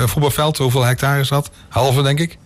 een 0.00 0.08
voetbalveld, 0.08 0.58
hoeveel 0.58 0.84
hectare 0.84 1.20
is 1.20 1.28
dat? 1.28 1.50
Halve, 1.68 2.02
denk 2.02 2.20
ik? 2.20 2.38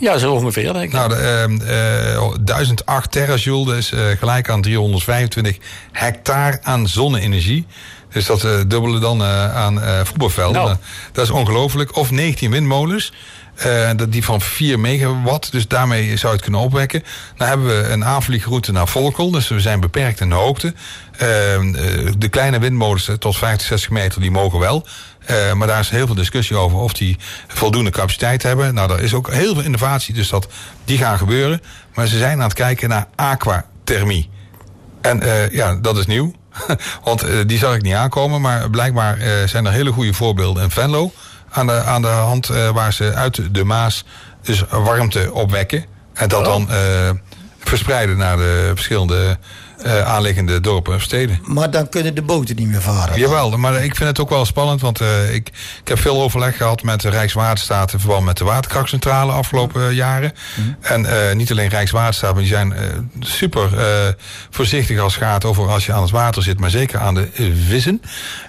Ja, 0.00 0.18
zo 0.18 0.32
ongeveer, 0.32 0.72
denk 0.72 0.84
ik. 0.84 0.92
Nou, 0.92 1.08
de, 1.08 1.14
ehm, 1.14 1.60
eh, 1.60 2.34
1008 2.40 3.10
terajoule, 3.12 3.74
eh, 3.76 4.18
gelijk 4.18 4.50
aan 4.50 4.62
325 4.62 5.58
hectare 5.92 6.58
aan 6.62 6.88
zonne-energie. 6.88 7.66
Dus 8.12 8.26
dat 8.26 8.40
dubbele 8.40 8.98
dan 8.98 9.22
aan 9.22 9.80
voetbalvelden. 10.06 10.62
Nou. 10.62 10.76
Dat 11.12 11.24
is 11.24 11.30
ongelooflijk. 11.30 11.96
Of 11.96 12.10
19 12.10 12.50
windmolens. 12.50 13.12
Eh, 13.56 13.90
dat 13.96 14.12
die 14.12 14.24
van 14.24 14.40
4 14.40 14.80
megawatt, 14.80 15.52
dus 15.52 15.68
daarmee 15.68 16.16
zou 16.16 16.32
het 16.32 16.42
kunnen 16.42 16.60
opwekken. 16.60 17.04
Dan 17.36 17.48
hebben 17.48 17.66
we 17.66 17.88
een 17.88 18.04
aanvliegroute 18.04 18.72
naar 18.72 18.88
Volkel, 18.88 19.30
dus 19.30 19.48
we 19.48 19.60
zijn 19.60 19.80
beperkt 19.80 20.20
in 20.20 20.28
de 20.28 20.34
hoogte. 20.34 20.74
Ehm, 21.16 21.74
eh, 21.74 22.12
de 22.18 22.28
kleine 22.28 22.58
windmolens 22.58 23.08
eh, 23.08 23.14
tot 23.14 23.36
50, 23.36 23.66
60 23.66 23.90
meter, 23.90 24.20
die 24.20 24.30
mogen 24.30 24.58
wel. 24.58 24.86
Eh, 25.26 25.52
maar 25.52 25.66
daar 25.66 25.80
is 25.80 25.90
heel 25.90 26.06
veel 26.06 26.14
discussie 26.14 26.56
over 26.56 26.78
of 26.78 26.92
die 26.92 27.16
voldoende 27.46 27.90
capaciteit 27.90 28.42
hebben. 28.42 28.74
Nou, 28.74 28.92
er 28.92 29.00
is 29.00 29.14
ook 29.14 29.32
heel 29.32 29.54
veel 29.54 29.64
innovatie, 29.64 30.14
dus 30.14 30.28
dat, 30.28 30.48
die 30.84 30.98
gaan 30.98 31.18
gebeuren. 31.18 31.62
Maar 31.94 32.06
ze 32.06 32.18
zijn 32.18 32.38
aan 32.38 32.44
het 32.44 32.52
kijken 32.52 32.88
naar 32.88 33.06
aquathermie. 33.14 34.30
En 35.06 35.22
eh, 35.22 35.50
ja, 35.50 35.74
dat 35.74 35.96
is 35.96 36.06
nieuw. 36.06 36.32
Want 37.04 37.22
eh, 37.22 37.38
die 37.46 37.58
zag 37.58 37.74
ik 37.74 37.82
niet 37.82 37.94
aankomen. 37.94 38.40
Maar 38.40 38.70
blijkbaar 38.70 39.18
eh, 39.18 39.30
zijn 39.46 39.66
er 39.66 39.72
hele 39.72 39.92
goede 39.92 40.14
voorbeelden 40.14 40.62
in 40.62 40.70
Venlo. 40.70 41.12
Aan 41.50 41.66
de, 41.66 41.82
aan 41.82 42.02
de 42.02 42.08
hand 42.08 42.48
eh, 42.48 42.70
waar 42.70 42.92
ze 42.92 43.14
uit 43.14 43.54
de 43.54 43.64
Maas 43.64 44.04
dus 44.42 44.64
warmte 44.70 45.32
opwekken. 45.32 45.84
En 46.14 46.28
dat 46.28 46.44
dan 46.44 46.70
eh, 46.70 47.10
verspreiden 47.58 48.16
naar 48.16 48.36
de 48.36 48.72
verschillende 48.74 49.38
eh, 49.86 50.02
aanliggende 50.02 50.60
dorpen 50.60 50.94
en 50.94 51.00
steden. 51.00 51.38
Maar 51.42 51.70
dan 51.70 51.88
kunnen 51.88 52.14
de 52.14 52.22
boten 52.22 52.56
niet 52.56 52.68
meer 52.68 52.82
varen. 52.82 53.18
Jawel, 53.18 53.50
maar 53.56 53.84
ik 53.84 53.96
vind 53.96 54.08
het 54.08 54.20
ook 54.20 54.30
wel 54.30 54.44
spannend, 54.44 54.80
want 54.80 55.00
eh, 55.00 55.34
ik, 55.34 55.48
ik 55.80 55.88
heb 55.88 55.98
veel 55.98 56.22
overleg 56.22 56.56
gehad 56.56 56.82
met 56.82 57.00
de 57.00 57.08
Rijkswaterstaat 57.08 57.92
in 57.92 57.98
verband 57.98 58.24
met 58.24 58.36
de 58.36 58.44
waterkrachtcentrale 58.44 59.32
afgelopen 59.32 59.88
eh, 59.88 59.94
jaren. 59.94 60.32
En 60.80 61.06
eh, 61.06 61.34
niet 61.34 61.50
alleen 61.50 61.68
Rijkswaterstaat, 61.68 62.32
maar 62.32 62.42
die 62.42 62.52
zijn 62.52 62.74
super 63.20 63.70
voorzichtig 64.50 64.98
als 64.98 65.14
het 65.14 65.22
gaat 65.22 65.44
over 65.44 65.68
als 65.68 65.86
je 65.86 65.92
aan 65.92 66.02
het 66.02 66.10
water 66.10 66.42
zit, 66.42 66.60
maar 66.60 66.70
zeker 66.70 66.98
aan 66.98 67.14
de 67.14 67.28
vissen. 67.68 68.02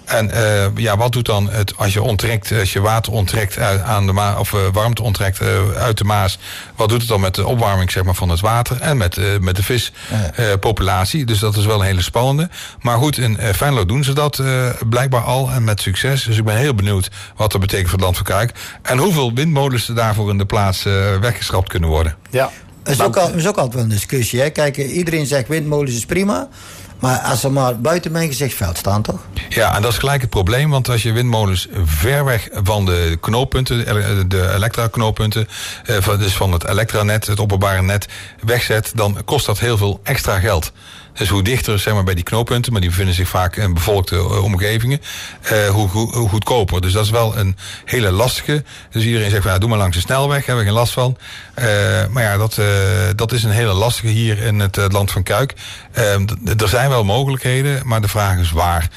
En 0.06 0.32
ja, 0.76 0.98
wat 0.98 1.12
doet 1.12 1.26
dan 1.26 1.50
het 1.50 1.78
als 1.78 1.94
je 1.94 2.02
onttrekt, 2.02 2.52
als 2.60 2.74
je 2.74 2.82
water 2.82 3.14
onttrekt 3.14 3.58
uit, 3.58 3.82
aan 3.82 4.06
de 4.06 4.12
Maas, 4.12 4.40
of 4.40 4.52
warmte 4.72 5.04
onttrekt 5.04 5.42
uit 5.78 5.98
de 5.98 6.04
Maas, 6.04 6.40
wat 6.76 6.90
doet 6.90 7.00
het 7.00 7.08
dan 7.08 7.20
met 7.20 7.36
de 7.36 7.48
opwarming 7.48 7.92
zeg 7.92 8.04
maar, 8.04 8.16
van 8.16 8.30
het 8.30 8.40
water 8.40 8.82
en 8.82 8.98
met, 8.98 9.42
met 9.42 9.56
de 9.56 9.64
vispopulatie? 9.64 11.26
Dus 11.28 11.40
dat 11.40 11.56
is 11.56 11.66
wel 11.66 11.80
een 11.80 11.86
hele 11.86 12.02
spannende. 12.02 12.50
Maar 12.82 12.98
goed, 12.98 13.18
in 13.18 13.38
eh, 13.38 13.54
Venlo 13.54 13.86
doen 13.86 14.04
ze 14.04 14.14
dat 14.14 14.40
eh, 14.40 14.70
blijkbaar 14.90 15.22
al 15.24 15.50
en 15.50 15.64
met 15.64 15.82
succes. 15.82 16.24
Dus 16.24 16.38
ik 16.38 16.46
ben 16.46 16.58
heel 16.58 16.76
benieuwd 16.76 17.10
wat 17.36 17.52
dat 17.52 17.62
betekent 17.62 17.90
voor 17.90 17.98
het 17.98 18.04
land 18.04 18.16
van 18.16 18.26
Kuik. 18.26 18.52
En 18.82 18.98
hoeveel 18.98 19.34
windmolens 19.34 19.88
er 19.90 19.96
daarvoor 19.96 20.30
in 20.30 20.38
de 20.38 20.46
plaats 20.46 20.86
eh, 20.86 20.94
weggeschrapt 21.20 21.70
kunnen 21.70 21.90
worden. 21.90 22.16
Ja. 22.30 22.52
Dat 22.84 22.96
is, 22.96 23.02
ook 23.02 23.18
al, 23.18 23.32
is 23.32 23.48
ook 23.48 23.56
altijd 23.58 23.74
wel 23.74 23.84
een 23.84 23.90
discussie. 23.90 24.40
Hè? 24.40 24.50
Kijk, 24.50 24.78
iedereen 24.78 25.26
zegt 25.26 25.48
windmolens 25.48 25.96
is 25.96 26.06
prima. 26.06 26.48
Maar 27.00 27.20
als 27.20 27.40
ze 27.40 27.50
maar 27.50 27.80
buiten 27.80 28.12
mijn 28.12 28.28
gezichtsveld 28.28 28.78
staan, 28.78 29.02
toch? 29.02 29.20
Ja, 29.50 29.76
en 29.76 29.82
dat 29.82 29.92
is 29.92 29.98
gelijk 29.98 30.22
het 30.22 30.30
probleem. 30.30 30.70
Want 30.70 30.90
als 30.90 31.04
je 31.04 31.12
windmolens 31.12 31.68
ver 31.86 32.26
weg 32.26 32.48
van 32.52 32.86
de 32.86 33.18
knooppunten, 33.22 34.30
de 34.30 34.54
elektra-knooppunten, 34.54 35.48
eh, 35.86 35.96
van- 36.00 36.18
dus 36.18 36.34
van 36.36 36.52
het 36.52 36.68
elektranet, 36.68 37.28
het 37.28 37.40
openbare 37.40 37.82
net, 37.82 38.08
wegzet, 38.44 38.92
dan 38.96 39.18
kost 39.26 39.46
dat 39.46 39.60
heel 39.60 39.78
veel 39.78 40.00
extra 40.04 40.40
geld. 40.40 40.72
Dus 41.18 41.30
hoe 41.30 41.44
dichter 41.44 41.80
zeg 41.80 41.94
maar, 41.94 42.04
bij 42.04 42.14
die 42.16 42.24
knooppunten, 42.24 42.72
maar 42.72 42.82
die 42.82 42.90
bevinden 42.90 43.16
zich 43.16 43.28
vaak 43.28 43.56
in 43.56 43.74
bevolkte 43.74 44.16
eh, 44.16 44.44
omgevingen, 44.44 45.02
eh, 45.42 45.68
hoe, 45.68 45.88
goedkoper. 46.28 46.82
Dus 46.82 46.94
dat 46.94 47.04
is 47.04 47.10
wel 47.10 47.38
een 47.38 47.56
hele 47.86 48.12
lastige. 48.12 48.64
Dus 48.92 49.04
iedereen 49.04 49.30
zegt 49.30 49.44
van 49.44 49.60
doe 49.60 49.70
maar 49.70 49.78
langs 49.78 49.96
de 49.96 50.02
snelweg, 50.02 50.46
hebben 50.46 50.64
we 50.64 50.70
geen 50.70 50.80
last 50.80 50.94
van. 50.94 51.18
Eh, 51.54 51.66
maar 52.10 52.24
ja, 52.24 52.38
dat, 52.38 52.60
dat 53.16 53.32
is 53.32 53.44
een 53.44 53.52
hele 53.52 53.74
lastige 53.74 54.08
hier 54.08 54.38
in 54.38 54.60
het 54.60 54.78
land 54.92 55.12
van 55.12 55.24
Kuik. 55.24 55.54
Eh, 55.92 56.16
d- 56.16 56.62
er 56.62 56.70
zijn 56.70 56.90
wel 56.90 57.04
mogelijkheden, 57.04 57.82
maar 57.88 58.02
de 58.02 58.08
vraag 58.08 58.38
is 58.38 58.52
waar. 58.52 58.90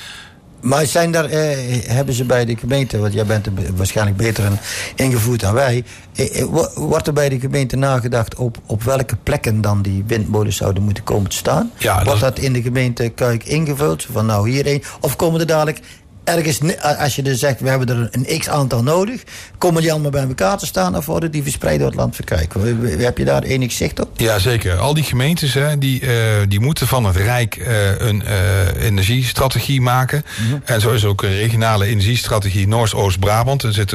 Maar 0.60 0.86
zijn 0.86 1.10
daar, 1.12 1.24
eh, 1.24 1.56
hebben 1.86 2.14
ze 2.14 2.24
bij 2.24 2.44
de 2.44 2.56
gemeente, 2.56 2.98
want 2.98 3.12
jij 3.12 3.26
bent 3.26 3.46
er 3.46 3.52
waarschijnlijk 3.76 4.16
beter 4.16 4.44
in 4.44 4.58
ingevoerd 4.96 5.40
dan 5.40 5.54
wij. 5.54 5.84
Eh, 6.14 6.40
eh, 6.40 6.46
wo- 6.46 6.68
wordt 6.74 7.06
er 7.06 7.12
bij 7.12 7.28
de 7.28 7.40
gemeente 7.40 7.76
nagedacht 7.76 8.34
op, 8.34 8.56
op 8.66 8.82
welke 8.82 9.16
plekken 9.22 9.60
dan 9.60 9.82
die 9.82 10.04
windmolens 10.06 10.56
zouden 10.56 10.82
moeten 10.82 11.04
komen 11.04 11.30
te 11.30 11.36
staan? 11.36 11.70
Ja, 11.78 12.04
wordt 12.04 12.20
dat 12.20 12.38
in 12.38 12.52
de 12.52 12.62
gemeente 12.62 13.08
Kuik 13.08 13.44
ingevuld? 13.44 14.06
Van 14.12 14.26
nou 14.26 14.50
hierheen. 14.50 14.82
Of 15.00 15.16
komen 15.16 15.40
er 15.40 15.46
dadelijk 15.46 15.80
ergens, 16.24 16.60
als 16.98 17.16
je 17.16 17.22
dus 17.22 17.38
zegt 17.38 17.60
we 17.60 17.68
hebben 17.68 17.88
er 17.88 18.08
een 18.10 18.38
x 18.38 18.48
aantal 18.48 18.82
nodig, 18.82 19.22
komen 19.58 19.82
die 19.82 19.92
allemaal 19.92 20.10
bij 20.10 20.26
elkaar 20.26 20.58
te 20.58 20.66
staan 20.66 20.96
of 20.96 21.06
worden 21.06 21.30
die 21.30 21.42
verspreid 21.42 21.78
door 21.78 21.88
het 21.88 21.96
land 21.96 22.16
w- 22.16 23.02
Heb 23.02 23.18
je 23.18 23.24
daar 23.24 23.42
enig 23.42 23.72
zicht 23.72 24.00
op? 24.00 24.08
Ja, 24.16 24.38
zeker. 24.38 24.78
Al 24.78 24.94
die 24.94 25.04
gemeentes 25.04 25.54
hè, 25.54 25.78
die, 25.78 26.00
eh, 26.00 26.16
die 26.48 26.60
moeten 26.60 26.86
van 26.86 27.04
het 27.04 27.16
Rijk 27.16 27.56
eh, 27.56 27.98
een 28.00 28.24
eh, 28.24 28.84
energiestrategie 28.84 29.80
maken. 29.80 30.24
En 30.64 30.80
zo 30.80 30.90
is 30.90 31.04
ook 31.04 31.22
een 31.22 31.36
regionale 31.36 31.86
energiestrategie 31.86 32.68
Noord-Oost-Brabant. 32.68 33.62
Er 33.62 33.72
zit 33.72 33.94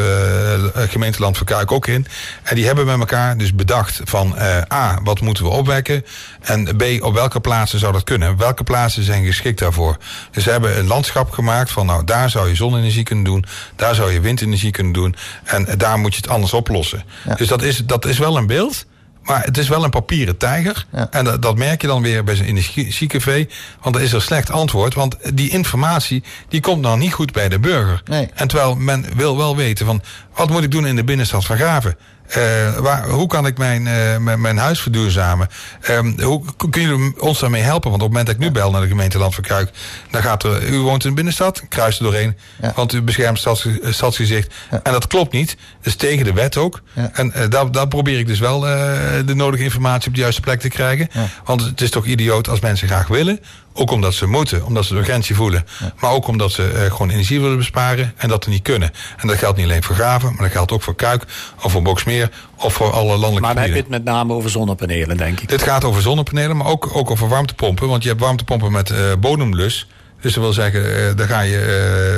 gemeenteland 0.89 1.38
Verkuik 1.38 1.71
ook 1.71 1.88
in. 1.88 2.07
En 2.43 2.55
die 2.55 2.65
hebben 2.65 2.86
met 2.86 2.99
elkaar 2.99 3.38
dus 3.38 3.55
bedacht 3.55 3.99
van 4.03 4.36
A, 4.73 4.99
wat 5.03 5.21
moeten 5.21 5.43
we 5.43 5.49
opwekken? 5.49 6.05
En 6.41 6.76
B, 6.78 6.84
op 6.99 7.13
welke 7.13 7.39
plaatsen 7.39 7.80
zou 7.80 7.93
dat 7.93 8.03
kunnen? 8.03 8.38
Welke 8.38 8.63
plaatsen 8.63 9.03
zijn 9.03 9.26
geschikt 9.26 9.59
daarvoor? 9.59 9.97
Dus 10.32 10.43
ze 10.43 10.49
hebben 10.51 10.78
een 10.78 10.88
landschap 10.88 11.32
gemaakt 11.32 11.71
van 11.71 11.86
nou, 11.86 12.03
daar 12.03 12.24
zou 12.30 12.47
je 12.47 12.55
zonne-energie 12.55 13.03
kunnen 13.03 13.23
doen. 13.26 13.45
Daar 13.76 13.95
zou 13.95 14.11
je 14.11 14.19
windenergie 14.19 14.71
kunnen 14.71 14.93
doen. 14.93 15.15
En 15.43 15.67
daar 15.78 15.99
moet 15.99 16.15
je 16.15 16.21
het 16.21 16.30
anders 16.30 16.53
oplossen. 16.53 17.03
Dus 17.38 17.47
dat 17.47 17.61
is, 17.61 17.78
dat 17.86 18.05
is 18.05 18.17
wel 18.17 18.38
een 18.38 18.47
beeld. 18.47 18.86
Maar 19.26 19.43
het 19.43 19.57
is 19.57 19.67
wel 19.67 19.84
een 19.84 19.89
papieren 19.89 20.38
tijger. 20.38 20.86
En 21.09 21.26
dat, 21.26 21.41
dat 21.41 21.57
merk 21.57 21.82
je 21.82 21.88
dan 21.88 22.01
weer 22.01 22.23
bij 22.23 22.36
zo'n 22.36 22.45
energiecafé. 22.45 23.47
Want 23.82 23.95
er 23.95 24.01
is 24.01 24.13
er 24.13 24.21
slecht 24.21 24.51
antwoord. 24.51 24.93
Want 24.93 25.15
die 25.34 25.49
informatie 25.49 26.23
die 26.49 26.61
komt 26.61 26.84
dan 26.84 26.99
niet 26.99 27.13
goed 27.13 27.32
bij 27.32 27.49
de 27.49 27.59
burger. 27.59 28.01
En 28.34 28.47
terwijl 28.47 28.76
men 28.76 29.05
wil 29.15 29.38
wel 29.38 29.55
weten 29.55 29.86
van... 29.86 30.01
wat 30.36 30.49
moet 30.49 30.63
ik 30.63 30.71
doen 30.71 30.88
in 30.88 30.95
de 30.95 31.03
binnenstad 31.03 31.45
van 31.45 31.55
Graven? 31.55 31.97
Eh, 32.28 32.78
waar, 32.78 33.09
hoe 33.09 33.28
kan 33.28 33.45
ik 33.45 33.57
mijn, 33.57 33.88
eh, 33.88 34.17
mijn, 34.17 34.41
mijn 34.41 34.57
huis 34.57 34.82
verduurzamen? 34.82 35.47
Ehm, 35.82 36.21
hoe 36.21 36.43
k- 36.57 36.71
kun 36.71 36.82
je 36.82 37.13
ons 37.19 37.39
daarmee 37.39 37.61
helpen? 37.61 37.89
Want 37.89 38.01
op 38.01 38.07
het 38.07 38.17
moment 38.17 38.26
dat 38.26 38.36
ik 38.36 38.41
nu 38.41 38.51
bel 38.59 38.71
naar 38.71 38.82
de 38.82 38.88
gemeente 38.88 39.17
Land 39.17 39.36
van 39.36 39.43
Kuik... 39.43 39.69
dan 40.11 40.21
gaat 40.21 40.43
er, 40.43 40.67
u 40.67 40.78
woont 40.80 41.03
in 41.03 41.09
de 41.09 41.15
binnenstad, 41.15 41.63
kruis 41.69 41.97
er 41.97 42.03
doorheen. 42.03 42.36
Want 42.76 42.93
u 42.93 43.01
beschermt 43.01 43.39
stads, 43.39 43.67
stadsgezicht. 43.84 44.53
En 44.84 44.91
dat 44.91 45.07
klopt 45.07 45.32
niet. 45.32 45.49
Dat 45.78 45.86
is 45.86 45.95
tegen 45.95 46.26
de 46.26 46.34
wet 46.34 46.57
ook. 46.57 46.82
En 47.13 47.32
eh, 47.34 47.49
daar, 47.49 47.71
daar 47.71 47.88
probeer 47.88 48.19
ik 48.19 48.28
dus 48.28 48.39
wel 48.39 48.59
de 48.59 49.34
nodige 49.36 49.63
informatie 49.63 50.07
op 50.07 50.15
de 50.15 50.21
juiste 50.21 50.41
plek 50.41 50.59
te 50.59 50.69
krijgen. 50.69 51.09
Want 51.45 51.61
het 51.61 51.82
is 51.82 51.89
toch 51.89 52.05
idioot 52.05 52.49
als 52.49 52.59
mensen 52.59 52.88
graag 52.88 53.07
willen... 53.07 53.39
Ook 53.78 53.91
omdat 53.91 54.13
ze 54.13 54.26
moeten, 54.28 54.65
omdat 54.65 54.86
ze 54.86 54.93
de 54.93 54.99
urgentie 54.99 55.36
voelen. 55.36 55.65
Maar 55.99 56.11
ook 56.11 56.28
omdat 56.28 56.51
ze 56.51 56.67
eh, 56.67 56.91
gewoon 56.91 57.09
energie 57.09 57.41
willen 57.41 57.57
besparen 57.57 58.13
en 58.17 58.30
dat 58.30 58.43
er 58.43 58.49
niet 58.49 58.61
kunnen. 58.61 58.91
En 59.17 59.28
dat 59.28 59.38
geldt 59.38 59.57
niet 59.57 59.65
alleen 59.65 59.84
voor 59.84 59.95
Graven, 59.95 60.30
maar 60.34 60.41
dat 60.43 60.51
geldt 60.51 60.71
ook 60.71 60.82
voor 60.82 60.95
Kuik 60.95 61.23
of 61.63 61.71
voor 61.71 61.82
Boksmeer 61.82 62.30
of 62.55 62.73
voor 62.73 62.91
alle 62.91 63.17
landelijke 63.17 63.41
Maar 63.41 63.53
dan 63.53 63.63
heb 63.63 63.73
je 63.73 63.80
het 63.80 63.89
met 63.89 64.03
name 64.03 64.34
over 64.34 64.49
zonnepanelen, 64.49 65.17
denk 65.17 65.39
ik. 65.39 65.49
Dit 65.49 65.61
gaat 65.61 65.84
over 65.84 66.01
zonnepanelen, 66.01 66.57
maar 66.57 66.67
ook, 66.67 66.89
ook 66.93 67.11
over 67.11 67.28
warmtepompen. 67.28 67.88
Want 67.88 68.03
je 68.03 68.09
hebt 68.09 68.21
warmtepompen 68.21 68.71
met 68.71 68.89
eh, 68.89 68.97
bodemlus. 69.19 69.88
Dus 70.26 70.34
dat 70.34 70.43
wil 70.43 70.53
zeggen, 70.53 71.07
eh, 71.09 71.15
daar 71.15 71.28
ga 71.28 71.39
je 71.39 71.57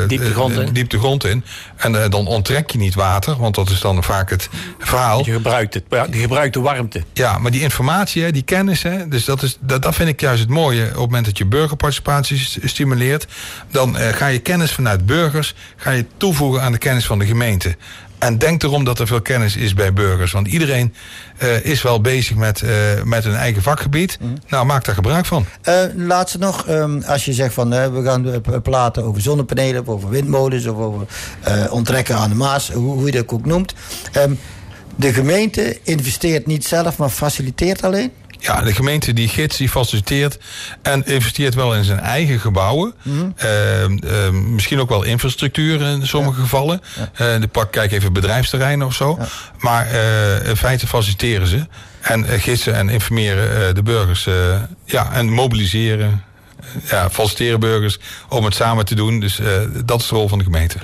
eh, 0.02 0.08
Diep 0.08 0.22
de 0.22 0.32
grond 0.32 0.58
eh, 0.58 0.66
in. 0.66 0.74
diep 0.74 0.90
de 0.90 0.98
grond 1.00 1.26
in. 1.26 1.44
En 1.76 1.92
dan 2.10 2.28
onttrek 2.28 2.70
je 2.72 2.78
niet 2.78 2.96
water, 2.96 3.38
want 3.38 3.56
dat 3.56 3.70
is 3.70 3.80
dan 3.80 4.04
vaak 4.04 4.30
het 4.30 4.50
verhaal. 4.80 5.26
Je 5.26 5.32
gebruikt, 5.32 5.74
het, 5.74 5.84
je 5.90 6.20
gebruikt 6.20 6.54
de 6.54 6.60
warmte. 6.60 7.04
Ja, 7.14 7.38
maar 7.38 7.52
die 7.52 7.62
informatie, 7.62 8.32
die 8.32 8.42
kennis, 8.42 8.84
hè, 8.84 9.08
dus 9.08 9.26
dat, 9.26 9.42
is, 9.44 9.58
dat, 9.62 9.82
dat 9.82 9.96
vind 9.96 10.10
ik 10.10 10.22
juist 10.22 10.40
het 10.42 10.50
mooie. 10.50 10.84
Op 10.84 10.90
het 10.90 10.98
moment 11.00 11.26
dat 11.26 11.38
je 11.38 11.46
burgerparticipatie 11.46 12.38
st- 12.38 12.60
stimuleert, 12.64 13.28
dan 13.72 13.96
ga 13.96 14.28
je 14.28 14.40
kennis 14.40 14.72
vanuit 14.72 15.06
burgers 15.06 15.56
ga 15.76 15.92
je 15.92 16.06
toevoegen 16.18 16.62
aan 16.62 16.72
de 16.72 16.78
kennis 16.78 17.06
van 17.06 17.20
de 17.20 17.26
gemeente. 17.26 17.76
En 18.20 18.38
denk 18.38 18.64
erom 18.64 18.84
dat 18.84 19.00
er 19.00 19.08
veel 19.08 19.22
kennis 19.22 19.56
is 19.56 19.74
bij 19.74 19.94
burgers. 19.94 20.32
Want 20.32 20.48
iedereen 20.48 20.94
eh, 21.38 21.66
is 21.66 21.82
wel 21.82 22.02
bezig 22.02 22.36
met, 22.36 22.62
eh, 22.62 22.70
met 23.04 23.26
een 23.26 23.36
eigen 23.36 23.62
vakgebied. 23.62 24.20
Nou, 24.48 24.66
maak 24.66 24.86
daar 24.86 24.96
gebruik 24.96 25.26
van. 25.26 25.46
Eh, 25.62 25.74
laatste 25.96 26.38
nog, 26.38 26.68
ehm, 26.68 27.02
als 27.06 27.26
je 27.26 27.34
zegt 27.34 27.54
van 27.54 27.70
we 27.70 28.02
gaan 28.04 28.62
praten 28.62 29.04
over 29.04 29.22
zonnepanelen, 29.22 29.82
of 29.82 29.88
over 29.88 30.10
windmolens 30.10 30.68
of 30.68 30.78
over 30.78 31.08
onttrekken 31.70 32.16
aan 32.16 32.30
de 32.30 32.36
Maas, 32.36 32.72
hoe, 32.72 32.94
hoe 32.94 33.06
je 33.06 33.12
dat 33.12 33.30
ook 33.30 33.46
noemt. 33.46 33.74
Ehm, 34.12 34.34
de 34.96 35.14
gemeente 35.14 35.80
investeert 35.84 36.46
niet 36.46 36.66
zelf, 36.66 36.98
maar 36.98 37.10
faciliteert 37.10 37.84
alleen. 37.84 38.12
Ja, 38.40 38.62
de 38.62 38.74
gemeente 38.74 39.14
die 39.14 39.28
gids, 39.28 39.58
die 39.58 39.70
faciliteert 39.70 40.38
en 40.82 41.06
investeert 41.06 41.56
wel 41.56 41.76
in 41.76 41.84
zijn 41.84 42.00
eigen 42.00 42.40
gebouwen. 42.40 42.94
Ehm, 43.36 43.98
ehm, 43.98 44.54
misschien 44.54 44.80
ook 44.80 44.90
wel 44.90 45.04
infrastructuur 45.04 45.82
in 45.82 46.08
sommige 46.08 46.42
gevallen. 46.42 46.82
Eh, 47.14 47.40
de 47.40 47.48
pak, 47.48 47.72
kijk 47.72 47.92
even 47.92 48.14
bedrijfsterreinen 48.14 48.88
of 48.88 48.94
zo. 48.94 49.20
Maar 49.60 49.88
eh, 49.88 50.48
in 50.50 50.58
feite 50.58 50.88
faciliteren 50.88 51.48
ze. 51.48 51.66
En 52.02 52.26
eh, 52.26 52.42
gidsen 52.42 52.76
en 52.76 52.90
informeren 52.90 53.76
de 53.76 53.84
burgers. 53.84 54.28
ja, 54.86 55.12
en 55.14 55.30
mobiliseren. 55.30 56.24
ja, 56.90 57.10
faciliteren 57.10 57.60
burgers 57.60 58.00
om 58.30 58.46
het 58.46 58.56
samen 58.56 58.86
te 58.86 58.96
doen. 58.96 59.20
Dus 59.20 59.40
dat 59.86 60.02
is 60.02 60.08
de 60.08 60.16
rol 60.16 60.28
van 60.28 60.38
de 60.38 60.44
gemeente. 60.44 60.78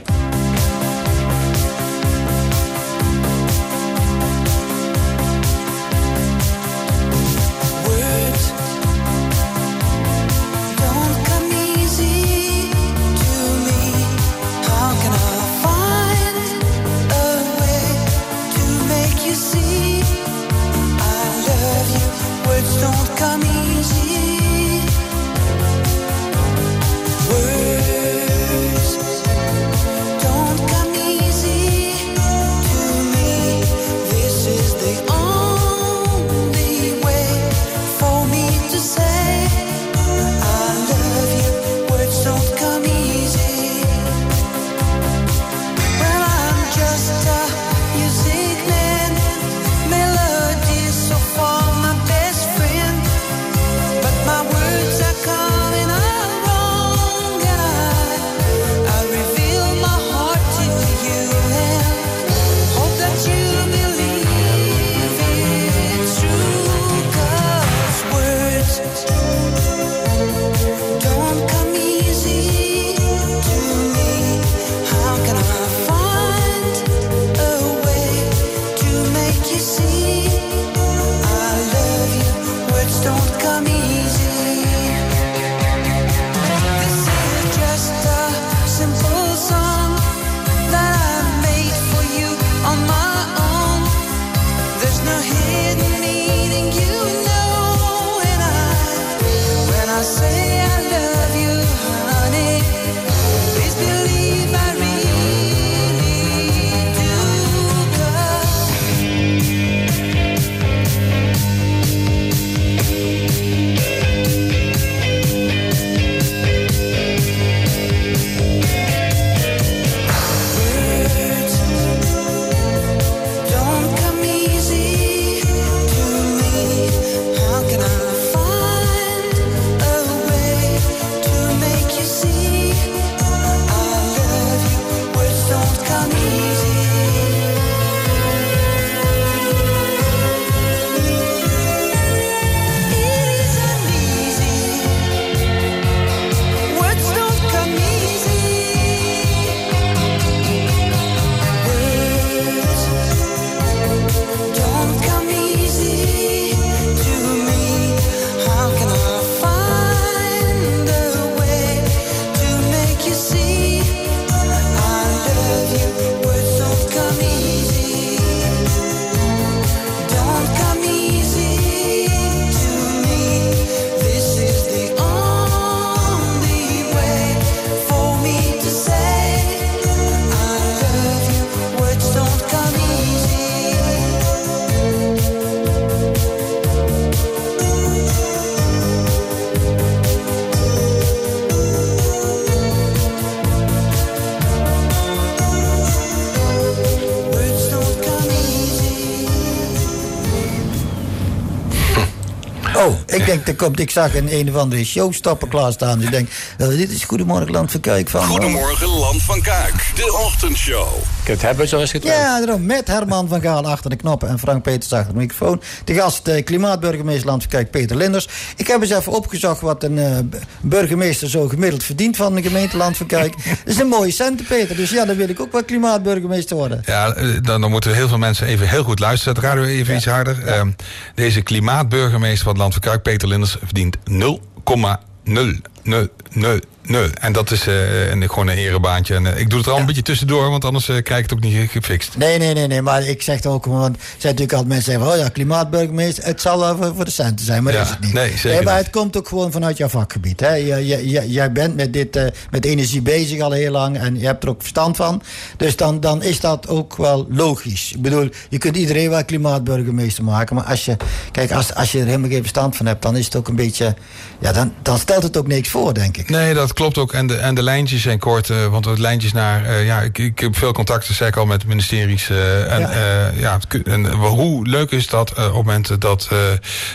Er 203.47 203.55
komt, 203.55 203.79
ik 203.79 203.91
zag 203.91 204.15
een 204.15 204.33
een 204.33 204.49
of 204.49 204.55
andere 204.55 204.85
showstopper 204.85 205.47
klaarstaan. 205.47 205.97
Dus 205.97 206.05
ik 206.05 206.11
denk, 206.11 206.29
eh, 206.57 206.67
dit 206.67 206.91
is 206.91 207.03
Goedemorgen 207.03 207.51
Land 207.51 207.71
van 207.71 207.79
Kuik 207.79 208.09
van... 208.09 208.25
Goedemorgen, 208.25 208.87
Land 208.87 209.21
van 209.21 209.41
Kuik. 209.41 209.91
De 209.95 210.13
ochtendshow. 210.13 210.87
Kunt 211.23 211.41
hebben 211.41 211.67
zoals 211.67 211.91
het 211.91 212.03
Ja, 212.03 212.39
daarom. 212.39 212.65
Met 212.65 212.87
Herman 212.87 213.27
van 213.27 213.41
Gaal 213.41 213.67
achter 213.67 213.89
de 213.89 213.95
knoppen 213.95 214.29
en 214.29 214.39
Frank 214.39 214.63
Peters 214.63 214.93
achter 214.93 215.13
de 215.13 215.19
microfoon. 215.19 215.61
De 215.83 215.93
gast, 215.93 216.27
eh, 216.27 216.43
klimaatburgemeester 216.43 217.25
Land 217.25 217.41
van 217.41 217.51
Kuik, 217.51 217.71
Peter 217.71 217.97
Linders. 217.97 218.27
Ik 218.55 218.67
heb 218.67 218.81
eens 218.81 218.91
even 218.91 219.11
opgezocht 219.11 219.61
wat 219.61 219.83
een 219.83 219.97
eh, 219.97 220.17
burgemeester 220.61 221.29
zo 221.29 221.47
gemiddeld 221.47 221.83
verdient 221.83 222.15
van 222.15 222.35
de 222.35 222.41
gemeente 222.41 222.77
Land 222.77 222.97
van 222.97 223.05
Kuik. 223.05 223.33
Dat 223.43 223.73
is 223.73 223.79
een 223.79 223.87
mooie 223.87 224.11
centen, 224.11 224.45
Peter. 224.45 224.75
Dus 224.75 224.89
ja, 224.89 225.05
dan 225.05 225.15
wil 225.15 225.29
ik 225.29 225.39
ook 225.39 225.51
wel 225.51 225.63
klimaatburgemeester 225.63 226.55
worden. 226.55 226.81
Ja, 226.85 227.13
eh, 227.13 227.27
dan, 227.41 227.61
dan 227.61 227.71
moeten 227.71 227.93
heel 227.93 228.07
veel 228.07 228.17
mensen 228.17 228.47
even 228.47 228.69
heel 228.69 228.83
goed 228.83 228.99
luisteren. 228.99 229.35
Het 229.35 229.43
radio 229.43 229.63
even 229.63 229.95
iets 229.95 230.05
harder. 230.05 230.47
Ehm, 230.47 230.71
deze 231.15 231.41
klimaatburgemeester 231.41 232.43
van 232.43 232.51
het 232.51 232.61
Land 232.61 232.73
van 232.73 232.81
Kuik, 232.81 233.01
Peter 233.01 233.27
Linders, 233.27 233.57
verdient 233.63 233.97
0,000 234.05 236.72
Nee, 236.87 237.07
en 237.19 237.33
dat 237.33 237.51
is 237.51 237.67
eh, 237.67 238.09
een, 238.09 238.29
gewoon 238.29 238.47
een 238.47 238.57
erebaantje. 238.57 239.15
En, 239.15 239.33
eh, 239.33 239.39
ik 239.39 239.49
doe 239.49 239.57
het 239.59 239.67
er 239.67 239.73
al 239.73 239.79
een 239.79 239.85
beetje 239.85 240.01
tussendoor, 240.01 240.49
want 240.49 240.65
anders 240.65 240.89
eh, 240.89 241.03
krijg 241.03 241.23
ik 241.23 241.29
het 241.29 241.33
ook 241.39 241.43
niet 241.43 241.69
gefixt. 241.71 242.17
Nee, 242.17 242.37
nee, 242.37 242.53
nee, 242.53 242.67
nee, 242.67 242.81
maar 242.81 243.03
ik 243.07 243.21
zeg 243.21 243.35
het 243.35 243.45
ook 243.45 243.63
gewoon, 243.63 243.79
want 243.79 243.95
er 243.95 244.01
zijn 244.01 244.15
natuurlijk 244.35 244.51
altijd 244.51 244.67
mensen 244.69 244.91
zeggen, 244.91 245.09
van, 245.09 245.19
oh 245.19 245.23
ja, 245.25 245.29
klimaatburgemeester, 245.29 246.23
het 246.23 246.41
zal 246.41 246.59
wel 246.59 246.77
voor, 246.77 246.95
voor 246.95 247.05
de 247.05 247.11
centen 247.11 247.45
zijn, 247.45 247.63
maar 247.63 247.73
Ja, 247.73 247.79
dat 247.79 247.87
is 247.87 247.93
het 247.93 248.03
niet. 248.03 248.13
nee, 248.13 248.37
zeker 248.37 248.63
maar 248.63 248.75
niet. 248.75 248.83
het 248.83 248.93
komt 248.93 249.17
ook 249.17 249.27
gewoon 249.27 249.51
vanuit 249.51 249.77
jouw 249.77 249.87
vakgebied. 249.87 250.39
Hè? 250.39 250.53
Jij, 250.53 251.05
jij- 251.27 251.51
bent 251.51 251.75
met, 251.75 251.93
dit, 251.93 252.31
met 252.51 252.65
energie 252.65 253.01
bezig 253.01 253.41
al 253.41 253.51
heel 253.51 253.71
lang 253.71 253.97
en 253.97 254.19
je 254.19 254.25
hebt 254.25 254.43
er 254.43 254.49
ook 254.49 254.61
verstand 254.61 254.95
van. 254.95 255.21
Dus 255.57 255.75
dan, 255.75 255.99
dan 255.99 256.23
is 256.23 256.39
dat 256.39 256.67
ook 256.67 256.95
wel 256.97 257.25
logisch. 257.29 257.91
Ik 257.95 258.01
bedoel, 258.01 258.29
je 258.49 258.57
kunt 258.57 258.77
iedereen 258.77 259.09
wel 259.09 259.25
klimaatburgemeester 259.25 260.23
maken, 260.23 260.55
maar 260.55 260.65
als 260.65 260.85
je, 260.85 260.97
kijk, 261.31 261.51
als, 261.51 261.73
als 261.75 261.91
je 261.91 261.99
er 261.99 262.05
helemaal 262.05 262.29
geen 262.29 262.39
verstand 262.39 262.75
van 262.75 262.85
hebt, 262.85 263.01
dan 263.01 263.15
is 263.17 263.25
het 263.25 263.35
ook 263.35 263.47
een 263.47 263.55
beetje, 263.55 263.95
ja, 264.39 264.51
dan, 264.51 264.73
dan 264.81 264.97
stelt 264.97 265.23
het 265.23 265.37
ook 265.37 265.47
niks 265.47 265.69
voor, 265.69 265.93
denk 265.93 266.17
ik. 266.17 266.29
Nee, 266.29 266.53
dat 266.53 266.72
klopt 266.73 266.97
ook. 266.97 267.13
En 267.13 267.27
de, 267.27 267.35
en 267.35 267.55
de 267.55 267.63
lijntjes 267.63 268.01
zijn 268.01 268.19
kort. 268.19 268.49
eh, 268.49 268.65
want 268.67 268.85
het 268.85 268.99
lijntjes 268.99 269.31
naar... 269.33 269.65
eh, 269.65 269.85
ja, 269.85 270.01
ik, 270.01 270.17
ik 270.17 270.39
heb 270.39 270.57
veel 270.57 270.71
contacten, 270.73 271.13
zeg 271.15 271.27
ik 271.27 271.35
al, 271.37 271.45
met 271.45 271.65
ministeries. 271.65 272.29
eh, 272.29 272.71
en 272.73 272.79
Ja. 272.79 273.31
ja, 273.35 273.59
het 273.69 273.87
en 273.87 274.11
hoe 274.11 274.67
leuk 274.67 274.91
is 274.91 275.07
dat 275.07 275.33
op 275.47 275.53
momenten 275.53 275.99
dat, 275.99 276.29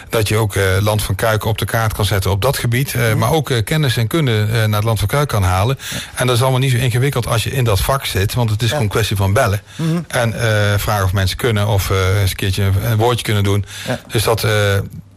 dat 0.09 0.29
je 0.29 0.37
ook 0.37 0.55
Land 0.81 1.03
van 1.03 1.14
Kuik 1.14 1.45
op 1.45 1.59
de 1.59 1.64
kaart 1.64 1.93
kan 1.93 2.05
zetten 2.05 2.31
op 2.31 2.43
dat 2.43 2.59
gebied. 2.59 2.95
eh, 2.95 3.14
Maar 3.14 3.31
ook 3.33 3.53
kennis 3.64 3.97
en 3.97 4.07
kunde 4.07 4.47
naar 4.66 4.76
het 4.79 4.85
Land 4.85 4.99
van 4.99 5.09
Kuik 5.09 5.29
kan 5.29 5.43
halen. 5.43 5.79
En 6.14 6.26
dat 6.26 6.37
is 6.37 6.43
allemaal 6.43 6.61
niet 6.61 6.70
zo 6.70 6.76
ingewikkeld 6.76 7.26
als 7.26 7.43
je 7.45 7.51
in 7.51 7.64
dat 7.64 7.81
vak 7.81 8.05
zit. 8.05 8.35
Want 8.35 8.51
het 8.51 8.62
is 8.62 8.68
gewoon 8.68 8.83
een 8.85 8.89
kwestie 8.91 9.16
van 9.16 9.33
bellen. 9.33 9.61
Mhm. 9.76 9.99
En 10.09 10.35
vragen 10.81 11.05
of 11.05 11.12
mensen 11.12 11.37
kunnen. 11.37 11.66
Of 11.68 11.91
eens 12.20 12.31
een 12.31 12.37
keertje 12.37 12.70
een 12.83 12.97
woordje 12.97 13.24
kunnen 13.24 13.43
doen. 13.45 13.64
Dus 14.09 14.22
dat... 14.22 14.47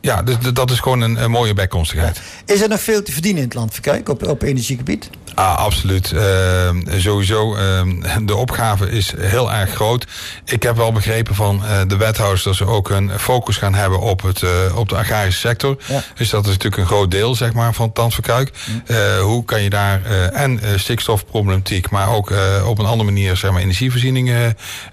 ja, 0.01 0.23
dus 0.23 0.35
dat 0.53 0.71
is 0.71 0.79
gewoon 0.79 1.01
een, 1.01 1.31
mooie 1.31 1.53
bijkomstigheid. 1.53 2.21
Is 2.45 2.61
er 2.61 2.69
nog 2.69 2.81
veel 2.81 3.03
te 3.03 3.11
verdienen 3.11 3.41
in 3.41 3.47
het 3.47 3.57
land? 3.57 3.79
Kijk, 3.79 4.09
op, 4.09 4.27
op 4.27 4.41
energiegebied? 4.41 5.09
Ah, 5.35 5.57
absoluut. 5.57 6.11
Ehm, 6.11 6.99
sowieso, 6.99 7.55
ehm, 7.55 8.01
de 8.25 8.35
opgave 8.35 8.89
is 8.91 9.13
heel 9.17 9.51
erg 9.51 9.73
groot. 9.73 10.05
Ik 10.45 10.63
heb 10.63 10.75
wel 10.75 10.91
begrepen 10.91 11.35
van 11.35 11.65
eh, 11.65 11.81
de 11.87 11.97
wethouders 11.97 12.43
dat 12.43 12.55
ze 12.55 12.65
ook 12.65 12.89
een 12.89 13.19
focus 13.19 13.57
gaan 13.57 13.73
hebben 13.73 13.99
op, 13.99 14.21
het, 14.21 14.43
eh, 14.43 14.49
op 14.75 14.89
de 14.89 14.95
agrarische 14.95 15.39
sector. 15.39 15.77
Ja. 15.87 16.03
Dus 16.15 16.29
dat 16.29 16.45
is 16.45 16.51
natuurlijk 16.51 16.81
een 16.81 16.87
groot 16.87 17.11
deel 17.11 17.35
zeg 17.35 17.53
maar, 17.53 17.73
van 17.73 17.85
het 17.85 17.95
Tand 17.95 18.13
van 18.13 18.23
Kuik. 18.23 18.51
Eh, 18.85 19.19
hoe 19.19 19.45
kan 19.45 19.61
je 19.61 19.69
daar 19.69 20.05
en 20.33 20.59
stikstofproblematiek, 20.75 21.89
maar 21.89 22.09
ook 22.09 22.33
op 22.65 22.79
een 22.79 22.85
andere 22.85 23.11
manier 23.11 23.37
zeg 23.37 23.51
maar, 23.51 23.61
energievoorziening 23.61 24.29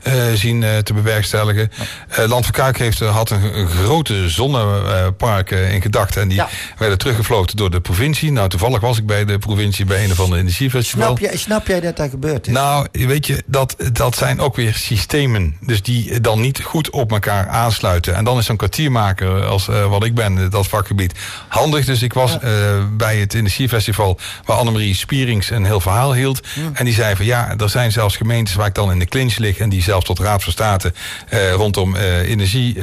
eh, 0.03 0.14
zien 0.34 0.64
te 0.82 0.95
bewerkstelligen. 0.95 1.70
Eh, 2.09 2.28
Land 2.28 2.45
van 2.45 2.55
Kuik 2.55 2.78
heeft, 2.78 2.99
had 2.99 3.30
een, 3.30 3.59
een 3.59 3.68
grote 3.68 4.28
zonnepark 4.28 5.51
in 5.51 5.82
gedachten. 5.82 6.22
En 6.22 6.28
die 6.28 6.43
werden 6.78 6.99
teruggefloten 6.99 7.57
door 7.57 7.70
de 7.70 7.80
provincie. 7.80 8.32
Nou, 8.32 8.49
toevallig 8.49 8.80
was 8.80 8.99
ik 8.99 9.07
bij 9.07 9.24
de 9.24 9.39
provincie 9.39 9.84
bij 9.84 10.05
een 10.05 10.11
of 10.11 10.20
ander 10.29 10.47
energiefestival. 10.47 11.07
Snap, 11.07 11.18
jij, 11.18 11.37
snap 11.37 11.66
jij 11.66 11.81
dat 11.81 11.97
dat 11.97 12.11
gebeurt? 12.11 12.47
is? 12.47 12.53
Nou, 12.53 12.87
weet 12.93 13.26
je, 13.26 13.43
dat, 13.47 13.76
dat 13.93 14.16
zijn 14.16 14.41
ook 14.41 14.57
weer 14.57 14.74
systemen. 14.74 15.57
Dus 15.61 15.83
die 15.83 16.20
dan 16.20 16.41
niet 16.41 16.62
goed 16.62 16.91
op 16.91 17.12
elkaar 17.12 17.49
aansluiten. 17.49 18.14
En 18.14 18.24
dan 18.24 18.39
is 18.39 18.47
zo'n 18.47 18.57
kwartiermaker 18.57 19.45
als 19.45 19.68
eh, 19.68 19.91
wat 19.91 20.05
ik 20.05 20.14
ben, 20.14 20.51
dat 20.51 20.66
vakgebied, 20.66 21.12
handig. 21.49 21.85
Dus 21.85 22.03
ik 22.03 22.12
was 22.12 22.39
eh, 22.39 22.51
bij 22.97 23.16
het 23.16 23.35
Energiefestival 23.35 24.18
waar 24.45 24.57
Annemarie 24.57 24.95
Spierings 24.95 25.51
een 25.51 25.64
heel 25.64 25.81
verhaal 25.81 26.14
hield. 26.14 26.41
En 26.72 26.85
die 26.85 26.95
zei 26.95 27.16
van 27.16 27.24
ja, 27.24 27.55
er 27.59 27.70
zijn 27.70 27.93
zelfs 27.93 28.16
gemeentes 28.16 28.55
waar 28.55 28.66
ik 28.66 28.74
dan 28.74 28.91
in 28.91 28.99
de 28.99 29.07
clinch 29.07 29.37
lig. 29.37 29.59
En 29.59 29.68
die 29.68 29.83
zelfs 29.83 30.07
tot 30.07 30.18
Raad 30.18 30.43
van 30.43 30.53
State 30.53 30.93
eh, 31.29 31.53
rondom 31.53 31.97
energie. 31.97 32.79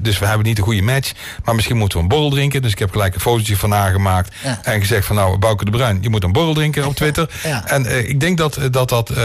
dus 0.00 0.18
we 0.18 0.26
hebben 0.26 0.46
niet 0.46 0.58
een 0.58 0.64
goede 0.64 0.82
match. 0.82 1.12
Maar 1.44 1.54
misschien 1.54 1.76
moeten 1.76 1.98
we 1.98 2.04
een 2.04 2.10
borrel 2.10 2.30
drinken. 2.30 2.62
Dus 2.62 2.72
ik 2.72 2.78
heb 2.78 2.90
gelijk 2.90 3.14
een 3.14 3.20
fotootje 3.20 3.56
van 3.56 3.70
haar 3.70 3.92
gemaakt. 3.92 4.34
Ja. 4.44 4.60
En 4.62 4.80
gezegd 4.80 5.06
van 5.06 5.16
nou, 5.16 5.38
Bouke 5.38 5.64
de 5.64 5.70
Bruin, 5.70 5.98
je 6.00 6.08
moet 6.08 6.24
een 6.24 6.32
borrel 6.32 6.54
drinken 6.54 6.81
op 6.86 6.94
Twitter. 6.96 7.30
Ja. 7.44 7.68
En 7.68 7.86
eh, 7.86 8.08
ik 8.08 8.20
denk 8.20 8.38
dat 8.38 8.58
dat, 8.70 8.88
dat 8.88 9.10
eh, 9.10 9.24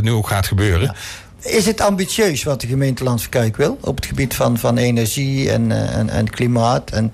nu 0.00 0.12
ook 0.12 0.28
gaat 0.28 0.46
gebeuren. 0.46 0.94
Is 1.42 1.66
het 1.66 1.80
ambitieus 1.80 2.42
wat 2.42 2.60
de 2.60 2.66
gemeente 2.66 3.04
Landsverkuik 3.04 3.56
wil 3.56 3.78
op 3.80 3.96
het 3.96 4.06
gebied 4.06 4.34
van, 4.34 4.58
van 4.58 4.76
energie 4.76 5.50
en, 5.50 5.72
eh, 5.72 5.96
en, 5.96 6.10
en 6.10 6.30
klimaat? 6.30 6.90
En, 6.90 7.12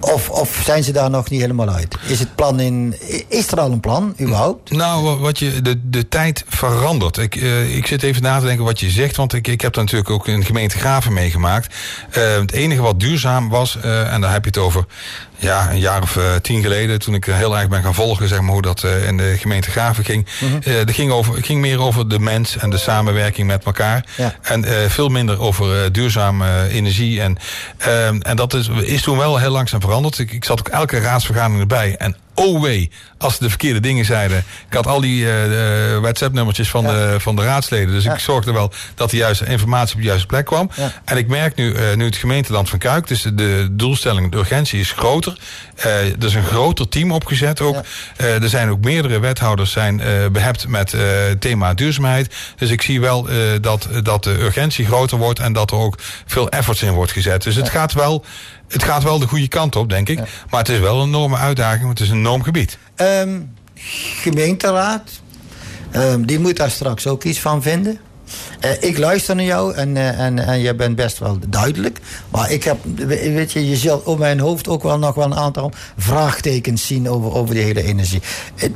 of, 0.00 0.28
of 0.30 0.60
zijn 0.64 0.84
ze 0.84 0.92
daar 0.92 1.10
nog 1.10 1.30
niet 1.30 1.40
helemaal 1.40 1.68
uit? 1.68 1.96
Is 2.06 2.18
het 2.18 2.34
plan 2.34 2.60
in. 2.60 2.94
Is 3.28 3.46
er 3.52 3.60
al 3.60 3.72
een 3.72 3.80
plan, 3.80 4.14
überhaupt? 4.20 4.70
Nou, 4.70 5.04
wa- 5.04 5.16
wat 5.16 5.38
je, 5.38 5.62
de, 5.62 5.80
de 5.90 6.08
tijd 6.08 6.44
verandert. 6.48 7.16
Ik, 7.16 7.36
eh, 7.36 7.76
ik 7.76 7.86
zit 7.86 8.02
even 8.02 8.22
na 8.22 8.38
te 8.38 8.46
denken 8.46 8.64
wat 8.64 8.80
je 8.80 8.90
zegt, 8.90 9.16
want 9.16 9.32
ik, 9.32 9.48
ik 9.48 9.60
heb 9.60 9.72
dat 9.72 9.82
natuurlijk 9.84 10.10
ook 10.10 10.28
in 10.28 10.40
de 10.40 10.46
gemeente 10.46 10.78
Graven 10.78 11.12
meegemaakt. 11.12 11.74
Eh, 12.10 12.22
het 12.38 12.52
enige 12.52 12.82
wat 12.82 13.00
duurzaam 13.00 13.48
was, 13.48 13.78
eh, 13.80 14.12
en 14.12 14.20
daar 14.20 14.32
heb 14.32 14.42
je 14.44 14.50
het 14.50 14.58
over 14.58 14.84
ja, 15.40 15.70
een 15.70 15.78
jaar 15.78 16.02
of 16.02 16.16
eh, 16.16 16.34
tien 16.42 16.62
geleden, 16.62 16.98
toen 16.98 17.14
ik 17.14 17.24
heel 17.24 17.58
erg 17.58 17.68
ben 17.68 17.82
gaan 17.82 17.94
volgen, 17.94 18.28
zeg 18.28 18.40
maar, 18.40 18.52
hoe 18.52 18.62
dat 18.62 18.82
eh, 18.82 19.06
in 19.06 19.16
de 19.16 19.36
gemeente 19.38 19.70
Graven 19.70 20.04
ging. 20.04 20.26
Eh, 20.62 20.74
dat 20.74 20.94
ging, 20.94 21.12
over, 21.12 21.42
ging 21.42 21.60
meer 21.60 21.80
over 21.80 22.08
de 22.08 22.18
mens 22.18 22.56
en 22.56 22.70
de 22.70 22.78
samenwerking 22.78 23.46
met 23.46 23.64
elkaar. 23.64 24.04
Ja. 24.16 24.34
En 24.42 24.64
eh, 24.64 24.88
veel 24.88 25.08
minder 25.08 25.40
over 25.40 25.84
eh, 25.84 25.90
duurzame 25.92 26.68
energie. 26.68 27.20
En, 27.20 27.38
ehm, 27.78 28.20
en 28.20 28.36
dat 28.36 28.54
is, 28.54 28.68
is 28.68 29.02
toen 29.02 29.18
wel 29.18 29.38
heel 29.38 29.50
langzaam 29.50 29.80
veranderd. 29.80 30.18
Ik, 30.18 30.32
ik 30.32 30.44
zat 30.44 30.58
ook 30.58 30.68
elke 30.68 30.98
raadsvergadering 30.98 31.60
erbij. 31.60 31.96
En 31.96 32.16
oh 32.40 32.62
wee, 32.62 32.90
als 33.18 33.34
ze 33.36 33.42
de 33.42 33.48
verkeerde 33.48 33.80
dingen 33.80 34.04
zeiden. 34.04 34.38
Ik 34.68 34.74
had 34.74 34.86
al 34.86 35.00
die 35.00 35.24
eh, 35.24 35.94
eh, 35.94 36.00
WhatsApp-nummertjes 36.00 36.70
van, 36.70 36.84
de, 36.84 37.16
van 37.18 37.36
de 37.36 37.42
raadsleden. 37.42 37.94
Dus 37.94 38.04
ik 38.04 38.18
zorgde 38.18 38.52
wel 38.52 38.72
dat 38.94 39.10
de 39.10 39.16
juiste 39.16 39.46
informatie 39.46 39.94
op 39.94 40.00
de 40.00 40.06
juiste 40.06 40.26
plek 40.26 40.44
kwam. 40.44 40.70
Ja. 40.76 40.92
En 41.04 41.16
ik 41.16 41.28
merk 41.28 41.56
nu, 41.56 41.72
eh, 41.72 41.96
nu 41.96 42.04
het 42.04 42.16
gemeenteland 42.16 42.68
van 42.68 42.78
Kuik, 42.78 43.06
dus 43.06 43.22
de 43.22 43.68
doelstelling, 43.70 44.30
de 44.30 44.36
urgentie 44.36 44.80
is 44.80 44.92
groter. 44.92 45.38
Eh, 45.76 46.00
er 46.00 46.24
is 46.24 46.34
een 46.34 46.44
groter 46.44 46.88
team 46.88 47.12
opgezet 47.12 47.60
ook. 47.60 47.76
Er 48.16 48.48
zijn 48.48 48.70
ook 48.70 48.84
meerdere 48.84 49.18
wethouders 49.18 49.72
zijn 49.72 50.00
eh, 50.00 50.26
behept 50.32 50.68
met 50.68 50.92
het 50.92 51.40
thema 51.40 51.74
duurzaamheid. 51.74 52.34
Dus 52.56 52.70
ik 52.70 52.82
zie 52.82 53.00
wel 53.00 53.28
dat, 53.60 53.88
dat 54.02 54.24
de 54.24 54.40
urgentie 54.40 54.86
groter 54.86 55.18
wordt 55.18 55.38
en 55.38 55.52
dat 55.52 55.70
er 55.70 55.76
ook 55.76 55.98
veel 56.26 56.48
efforts 56.48 56.82
in 56.82 56.92
wordt 56.92 57.12
gezet. 57.12 57.42
Dus 57.42 57.54
het 57.54 57.68
gaat 57.68 57.92
wel. 57.92 58.24
Het 58.70 58.82
gaat 58.82 59.02
wel 59.02 59.18
de 59.18 59.26
goede 59.26 59.48
kant 59.48 59.76
op, 59.76 59.88
denk 59.88 60.08
ik. 60.08 60.18
Maar 60.50 60.60
het 60.60 60.68
is 60.68 60.78
wel 60.78 61.00
een 61.00 61.06
enorme 61.08 61.36
uitdaging, 61.36 61.84
want 61.84 61.98
het 61.98 62.06
is 62.08 62.12
een 62.12 62.18
enorm 62.20 62.42
gebied. 62.42 62.78
Ehm, 62.94 63.40
gemeenteraad, 64.20 65.10
ehm, 65.90 66.22
die 66.22 66.38
moet 66.38 66.56
daar 66.56 66.70
straks 66.70 67.06
ook 67.06 67.24
iets 67.24 67.40
van 67.40 67.62
vinden. 67.62 67.98
Eh, 68.60 68.70
ik 68.82 68.98
luister 68.98 69.34
naar 69.36 69.44
jou 69.44 69.74
en, 69.74 69.96
eh, 69.96 70.20
en, 70.20 70.38
en 70.38 70.60
je 70.60 70.74
bent 70.74 70.96
best 70.96 71.18
wel 71.18 71.38
duidelijk. 71.48 71.98
Maar 72.30 72.50
ik 72.50 72.64
heb, 72.64 72.78
we- 72.94 73.06
weet 73.32 73.52
je, 73.52 73.68
je 73.68 73.76
zult 73.76 74.04
op 74.04 74.18
mijn 74.18 74.40
hoofd 74.40 74.68
ook 74.68 74.82
wel 74.82 74.98
nog 74.98 75.14
wel 75.14 75.24
een 75.24 75.34
aantal 75.34 75.72
vraagtekens 75.96 76.86
zien 76.86 77.08
over, 77.08 77.32
over 77.32 77.54
die 77.54 77.64
hele 77.64 77.82
energie. 77.82 78.22
Eh, 78.56 78.68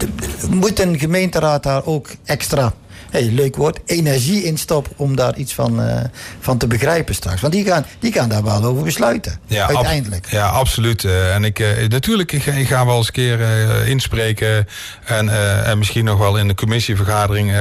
Moet 0.51 0.81
een 0.81 0.99
gemeenteraad 0.99 1.63
daar 1.63 1.85
ook 1.87 2.09
extra, 2.25 2.73
hey, 3.21 3.31
leuk 3.33 3.57
woord, 3.57 3.81
energie 3.87 4.43
in 4.45 4.59
stoppen 4.59 4.93
om 4.97 5.17
daar 5.17 5.37
iets 5.37 5.55
van, 5.55 5.83
eh, 5.83 6.01
van 6.41 6.59
te 6.59 6.67
begrijpen 6.67 7.15
straks? 7.15 7.41
Want 7.41 7.53
die 7.53 7.65
gaan, 7.65 7.87
die 7.99 8.13
gaan 8.13 8.29
daar 8.29 8.43
wel 8.45 8.63
over 8.65 8.83
besluiten, 8.83 9.39
Ja, 9.47 9.65
ab- 9.65 9.75
uiteindelijk. 9.75 10.27
ja, 10.31 10.47
absoluut. 10.49 11.05
Eh, 11.05 11.35
en 11.35 11.45
ik, 11.45 11.59
eh, 11.59 11.89
natuurlijk, 11.89 12.33
ik, 12.33 12.43
ga- 12.43 12.53
ik 12.53 12.67
ga 12.69 12.87
wel 12.87 12.97
eens 12.97 13.07
een 13.07 13.13
keer 13.13 13.41
inspreken. 13.87 14.67
En, 15.05 15.29
en 15.65 15.79
misschien 15.79 16.05
nog 16.05 16.19
wel 16.19 16.37
in 16.39 16.49
de 16.49 16.55
commissievergadering. 16.55 17.53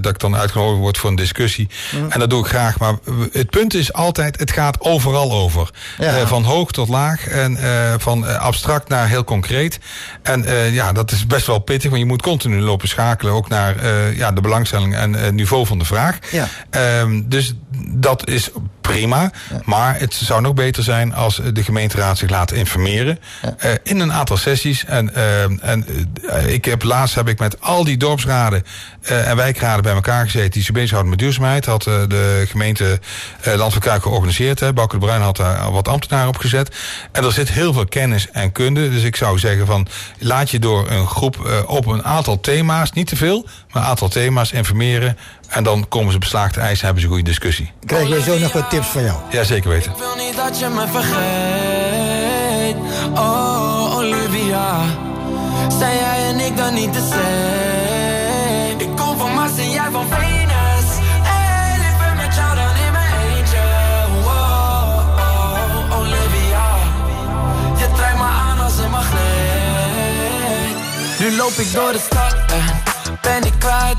dat 0.00 0.06
ik 0.12 0.18
dan 0.18 0.36
uitgenodigd 0.36 0.78
word 0.80 0.98
voor 0.98 1.10
een 1.10 1.16
discussie. 1.16 1.68
Mm. 1.92 2.10
En 2.10 2.18
dat 2.20 2.30
doe 2.30 2.40
ik 2.40 2.46
graag. 2.46 2.78
Maar 2.78 2.94
het 3.32 3.50
punt 3.50 3.74
is 3.74 3.92
altijd, 3.92 4.38
het 4.38 4.50
gaat 4.50 4.80
overal 4.80 5.32
over. 5.32 5.70
Ja. 5.98 6.26
Van 6.26 6.42
hoog 6.44 6.70
tot 6.70 6.88
laag. 6.88 7.26
En 7.28 7.58
van 8.00 8.38
abstract 8.38 8.88
naar 8.88 9.08
heel 9.08 9.24
concreet. 9.24 9.78
En 10.22 10.44
ja, 10.72 10.92
dat 10.92 11.10
is 11.12 11.26
best 11.26 11.46
wel 11.46 11.58
pittig. 11.58 11.88
Want 11.90 12.02
je 12.02 12.08
moet 12.08 12.22
continu 12.22 12.60
lopen 12.60 12.88
schakelen. 12.88 13.32
Ook 13.32 13.48
naar 13.48 13.86
ja, 14.16 14.32
de 14.32 14.40
belangstelling 14.40 14.74
en 14.84 15.14
het 15.14 15.34
niveau 15.34 15.66
van 15.66 15.78
de 15.78 15.84
vraag. 15.84 16.18
Ja. 16.30 16.48
Ehm, 16.70 17.22
dus 17.24 17.54
dat 17.84 18.28
is 18.28 18.50
prima. 18.80 19.30
Maar 19.64 19.98
het 19.98 20.14
zou 20.14 20.40
nog 20.40 20.54
beter 20.54 20.82
zijn 20.82 21.14
als 21.14 21.40
de 21.52 21.62
gemeenteraad 21.64 22.18
zich 22.18 22.30
laat 22.30 22.52
informeren. 22.52 23.18
eh, 23.58 23.70
in 23.82 24.00
een 24.00 24.12
aantal 24.12 24.36
sessies. 24.36 24.84
En, 24.84 25.14
ehm, 25.14 25.56
en 25.60 25.86
eh, 26.28 26.46
ik 26.52 26.64
heb, 26.64 26.82
laatst 26.82 27.14
heb 27.14 27.28
ik 27.28 27.38
met 27.38 27.60
al 27.60 27.84
die 27.84 27.96
dorpsraden 27.96 28.64
eh, 29.02 29.28
en 29.30 29.36
wijkraden 29.36 29.82
bij 29.82 29.92
elkaar 29.92 30.24
gezeten. 30.24 30.50
die 30.50 30.62
zich 30.62 30.72
bezighouden 30.72 31.10
met 31.10 31.18
duurzaamheid. 31.18 31.66
Had 31.66 31.86
eh, 31.86 31.94
de 32.08 32.44
gemeente 32.48 33.00
eh, 33.40 33.54
Land 33.54 33.72
van 33.72 33.82
Kuik 33.82 34.02
georganiseerd. 34.02 34.60
Hè. 34.60 34.72
Bouke 34.72 34.98
de 34.98 35.04
Bruin 35.06 35.20
had 35.20 35.36
daar 35.36 35.70
wat 35.70 35.88
ambtenaren 35.88 36.28
op 36.28 36.36
gezet. 36.36 36.76
En 37.12 37.24
er 37.24 37.32
zit 37.32 37.48
heel 37.48 37.72
veel 37.72 37.86
kennis 37.86 38.30
en 38.30 38.52
kunde. 38.52 38.90
Dus 38.90 39.02
ik 39.02 39.16
zou 39.16 39.38
zeggen 39.38 39.66
van 39.66 39.86
laat 40.18 40.50
je 40.50 40.58
door 40.58 40.90
een 40.90 41.06
groep 41.06 41.46
eh, 41.46 41.52
op 41.66 41.86
een 41.86 42.04
aantal 42.04 42.40
thema's, 42.40 42.92
niet 42.92 43.06
te 43.06 43.16
veel, 43.16 43.46
maar 43.72 43.82
een 43.82 43.88
aantal 43.88 44.08
thema's 44.08 44.52
informeren. 44.52 45.16
En 45.48 45.62
dan 45.62 45.88
komen 45.88 46.12
ze 46.12 46.18
beslaagd 46.18 46.56
ijs 46.56 46.78
en 46.78 46.84
hebben 46.84 47.02
ze 47.02 47.08
een 47.08 47.14
goede 47.14 47.28
discussie. 47.28 47.72
Krijg 47.86 48.08
je 48.08 48.22
zo 48.22 48.38
nog 48.38 48.52
wat 48.52 48.70
tips 48.70 48.86
van 48.86 49.02
jou? 49.02 49.16
Ja, 49.30 49.44
zeker 49.44 49.70
weten. 49.70 49.90
Ik 49.90 49.96
wil 49.96 50.16
niet 50.26 50.36
dat 50.36 50.58
je 50.58 50.68
me 50.68 50.86
vergeet. 50.92 52.76
Oh, 53.14 53.96
Olivia. 53.96 54.80
Zijn 55.78 55.96
jij 55.96 56.28
en 56.28 56.40
ik 56.40 56.56
dan 56.56 56.74
niet 56.74 56.92
de 56.92 57.08
same? 57.10 58.84
Ik 58.84 58.96
kom 58.96 59.18
van 59.18 59.32
Mars 59.34 59.56
en 59.58 59.70
jij 59.70 59.88
van 59.92 60.06
Venus. 60.08 60.88
Hey, 61.22 61.78
liever 61.78 62.16
met 62.16 62.34
jou 62.34 62.56
dan 62.56 62.76
in 62.86 62.92
mijn 62.92 63.36
eentje. 63.36 63.62
Oh, 64.24 64.98
oh, 65.18 65.98
Olivia. 65.98 66.66
Je 67.76 67.92
trekt 67.94 68.16
me 68.16 68.22
aan 68.22 68.60
als 68.60 68.78
een 68.78 68.90
magneet. 68.90 69.26
Nu 71.18 71.30
Nu 71.30 71.36
loop 71.36 71.52
ik 71.52 71.72
door 71.72 71.92
de 71.92 71.98
stad 71.98 72.16
en 72.16 72.16
ben 72.16 72.25
ik 72.25 72.25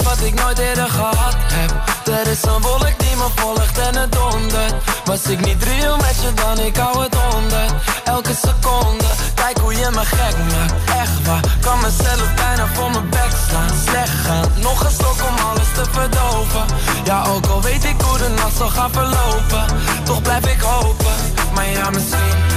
wat 0.04 0.22
ik 0.22 0.34
nooit 0.34 0.58
eerder 0.58 0.90
gehad 0.90 1.36
heb. 1.38 1.72
Er 2.08 2.28
is 2.28 2.44
een 2.44 2.62
wolk 2.62 2.94
die 2.98 3.16
me 3.16 3.28
volgt 3.36 3.78
en 3.78 3.96
het 3.96 4.12
dondert. 4.12 4.74
Was 5.06 5.24
ik 5.26 5.46
niet 5.46 5.64
real 5.64 5.98
met 5.98 6.16
je 6.22 6.34
dan, 6.34 6.60
ik 6.60 6.76
hou 6.76 7.04
het 7.04 7.16
onder. 7.36 7.66
Elke 8.04 8.34
seconde, 8.46 9.06
kijk 9.34 9.58
hoe 9.58 9.74
je 9.74 9.90
me 9.92 10.06
gek 10.06 10.36
maakt. 10.52 10.74
Echt 11.02 11.26
waar, 11.26 11.42
kan 11.62 11.80
mezelf 11.82 12.34
bijna 12.36 12.68
voor 12.74 12.92
mijn 12.92 13.10
bek 13.10 13.32
slaan. 13.48 13.70
Slecht 13.88 14.20
gaan, 14.26 14.52
nog 14.56 14.84
een 14.84 14.92
stok 14.92 15.20
om 15.30 15.46
alles 15.50 15.72
te 15.74 15.84
verdoven. 15.92 16.66
Ja, 17.04 17.24
ook 17.26 17.46
al 17.46 17.62
weet 17.62 17.84
ik 17.84 18.02
hoe 18.02 18.18
de 18.18 18.30
nacht 18.30 18.58
zal 18.58 18.70
gaan 18.70 18.92
verlopen. 18.92 19.66
Toch 20.04 20.22
blijf 20.22 20.46
ik 20.46 20.62
hopen, 20.62 21.16
maar 21.54 21.70
ja, 21.70 21.90
misschien 21.90 22.57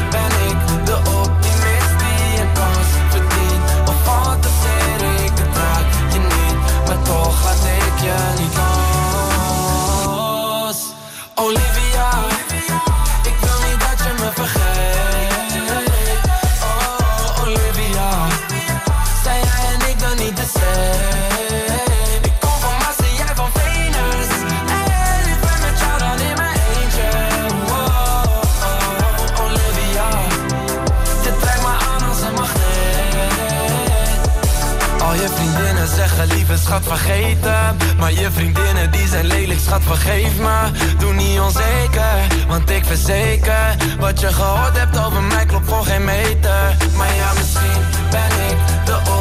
schat 36.58 36.82
vergeten. 36.84 37.76
Maar 37.98 38.12
je 38.12 38.30
vriendinnen 38.30 38.90
die 38.90 39.06
zijn 39.08 39.26
lelijk 39.26 39.60
schat 39.60 39.82
vergeef 39.82 40.38
me. 40.38 40.70
Doe 40.98 41.12
niet 41.12 41.40
onzeker, 41.40 42.26
want 42.48 42.70
ik 42.70 42.84
verzeker. 42.84 43.76
Wat 43.98 44.20
je 44.20 44.32
gehoord 44.32 44.78
hebt 44.78 44.98
over 44.98 45.22
mij 45.22 45.46
klopt 45.46 45.68
voor 45.68 45.84
geen 45.84 46.04
meter. 46.04 46.76
Maar 46.96 47.14
ja 47.14 47.32
misschien 47.32 47.82
ben 48.10 48.50
ik 48.50 48.86
de 48.86 48.94
optimist 48.94 49.19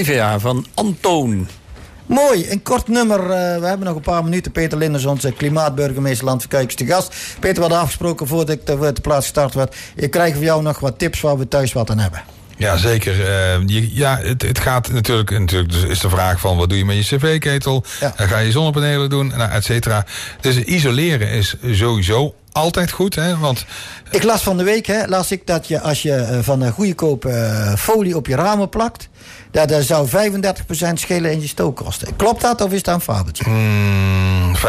Olivia 0.00 0.38
van 0.38 0.66
Antoon. 0.74 1.48
Mooi, 2.06 2.50
een 2.50 2.62
kort 2.62 2.88
nummer. 2.88 3.20
eh, 3.20 3.60
we 3.60 3.66
hebben 3.66 3.86
nog 3.86 3.96
een 3.96 4.02
paar 4.02 4.24
minuten. 4.24 4.52
Peter 4.52 4.78
Linders, 4.78 5.04
onze 5.04 5.32
klimaatburgemeester 5.32 6.24
Landverkuikers, 6.26 6.74
te 6.74 6.86
gast. 6.86 7.14
Peter, 7.40 7.54
we 7.54 7.60
hadden 7.60 7.78
afgesproken 7.78 8.26
voordat 8.26 8.48
ik 8.50 8.66
de, 8.66 8.92
de 8.92 9.00
plaats 9.00 9.24
gestart 9.24 9.54
werd. 9.54 9.76
Ik 9.96 10.10
krijg 10.10 10.34
van 10.34 10.42
jou 10.42 10.62
nog 10.62 10.78
wat 10.78 10.98
tips 10.98 11.20
waar 11.20 11.38
we 11.38 11.48
thuis 11.48 11.72
wat 11.72 11.90
aan 11.90 11.98
hebben. 11.98 12.22
Ja, 12.56 12.76
zeker. 12.76 13.12
Eh, 13.12 13.60
je, 13.66 13.94
ja, 13.94 14.18
het, 14.22 14.42
het 14.42 14.58
gaat 14.58 14.90
natuurlijk, 14.92 15.38
natuurlijk 15.38 15.72
dus 15.72 15.82
is 15.82 16.00
de 16.00 16.10
vraag 16.10 16.40
van 16.40 16.56
wat 16.56 16.68
doe 16.68 16.78
je 16.78 16.84
met 16.84 17.08
je 17.08 17.16
cv-ketel? 17.16 17.84
Eh, 18.00 18.10
ga 18.16 18.38
je 18.38 18.50
zonnepanelen 18.50 19.10
doen? 19.10 19.26
Nou, 19.36 19.50
et 19.50 19.64
cetera. 19.64 20.04
Dus 20.40 20.56
isoleren 20.56 21.28
is 21.28 21.54
sowieso 21.70 22.34
altijd 22.52 22.90
goed, 22.90 23.14
hè? 23.14 23.36
Want 23.38 23.64
Ik 24.10 24.22
las 24.22 24.42
van 24.42 24.56
de 24.56 24.64
week, 24.64 24.86
hè, 24.86 25.06
las 25.06 25.30
ik 25.32 25.46
dat 25.46 25.68
je 25.68 25.80
als 25.80 26.02
je 26.02 26.14
eh, 26.14 26.38
van 26.42 26.60
een 26.60 26.72
goede 26.72 26.94
koop 26.94 27.24
eh, 27.24 27.74
folie 27.74 28.16
op 28.16 28.26
je 28.26 28.34
ramen 28.34 28.68
plakt, 28.68 29.08
dat, 29.50 29.68
dat 29.68 29.84
zou 29.84 30.08
35% 30.08 30.12
schelen 30.94 31.32
in 31.32 31.40
je 31.40 31.48
stookkosten. 31.48 32.16
Klopt 32.16 32.40
dat 32.40 32.60
of 32.60 32.72
is 32.72 32.82
dat 32.82 32.94
een 32.94 33.00
fabeltje? 33.00 33.50
mm, 33.50 34.56
35% 34.56 34.60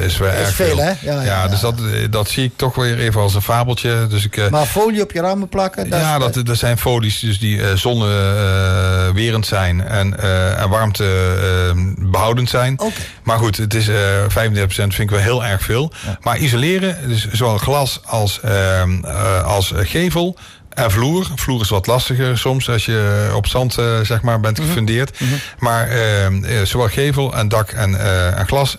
is 0.00 0.18
wel 0.18 0.28
erg 0.30 0.54
veel, 0.54 0.76
hè? 0.76 0.88
Ja, 0.88 0.96
ja, 1.00 1.22
ja. 1.22 1.48
dus 1.48 1.60
dat, 1.60 1.74
eh, 1.78 2.10
dat 2.10 2.28
zie 2.28 2.44
ik 2.44 2.52
toch 2.56 2.74
weer 2.74 2.98
even 2.98 3.20
als 3.20 3.34
een 3.34 3.42
fabeltje. 3.42 4.06
Dus 4.06 4.24
ik, 4.24 4.36
eh, 4.36 4.48
Maar 4.48 4.66
folie 4.66 5.02
op 5.02 5.12
je 5.12 5.20
ramen 5.20 5.48
plakken, 5.48 5.90
dat 5.90 6.00
ja, 6.00 6.18
dat, 6.18 6.46
dat 6.46 6.56
zijn 6.56 6.78
folies 6.78 7.18
dus 7.18 7.38
die 7.38 7.62
eh 7.62 7.74
zonnewerend 7.74 9.46
zijn 9.46 9.84
en, 9.86 10.18
eh 10.20 10.60
en 10.62 10.68
warmte 10.68 11.04
eh, 11.04 11.82
behoudend 12.10 12.48
zijn. 12.48 12.80
Maar 13.22 13.38
goed, 13.38 13.56
het 13.56 13.74
is 13.74 13.88
eh 13.88 13.96
35% 14.28 14.94
vind 14.94 14.98
ik 14.98 15.10
wel 15.10 15.18
heel 15.18 15.44
erg 15.44 15.62
veel. 15.62 15.92
Maar 16.20 16.38
isoleren, 16.38 17.08
dus 17.08 17.28
zowel 17.32 17.58
glas 17.58 18.00
als, 18.04 18.40
ehm, 18.40 19.04
eh, 19.04 19.44
als 19.44 19.72
gevel 19.76 20.36
en 20.74 20.90
vloer. 20.90 21.26
Vloer 21.34 21.60
is 21.60 21.68
wat 21.68 21.86
lastiger 21.86 22.38
soms 22.38 22.68
als 22.68 22.84
je 22.84 23.30
op 23.34 23.46
zand 23.46 23.78
eh, 23.78 24.00
zeg 24.02 24.22
maar 24.22 24.40
bent 24.40 24.60
gefundeerd. 24.60 25.18
Maar 25.58 25.88
ehm, 25.88 26.44
eh, 26.44 26.62
zowel 26.62 26.88
gevel 26.88 27.34
en 27.34 27.48
dak 27.48 27.70
en, 27.70 28.00
eh, 28.00 28.38
en 28.38 28.46
glas, 28.46 28.76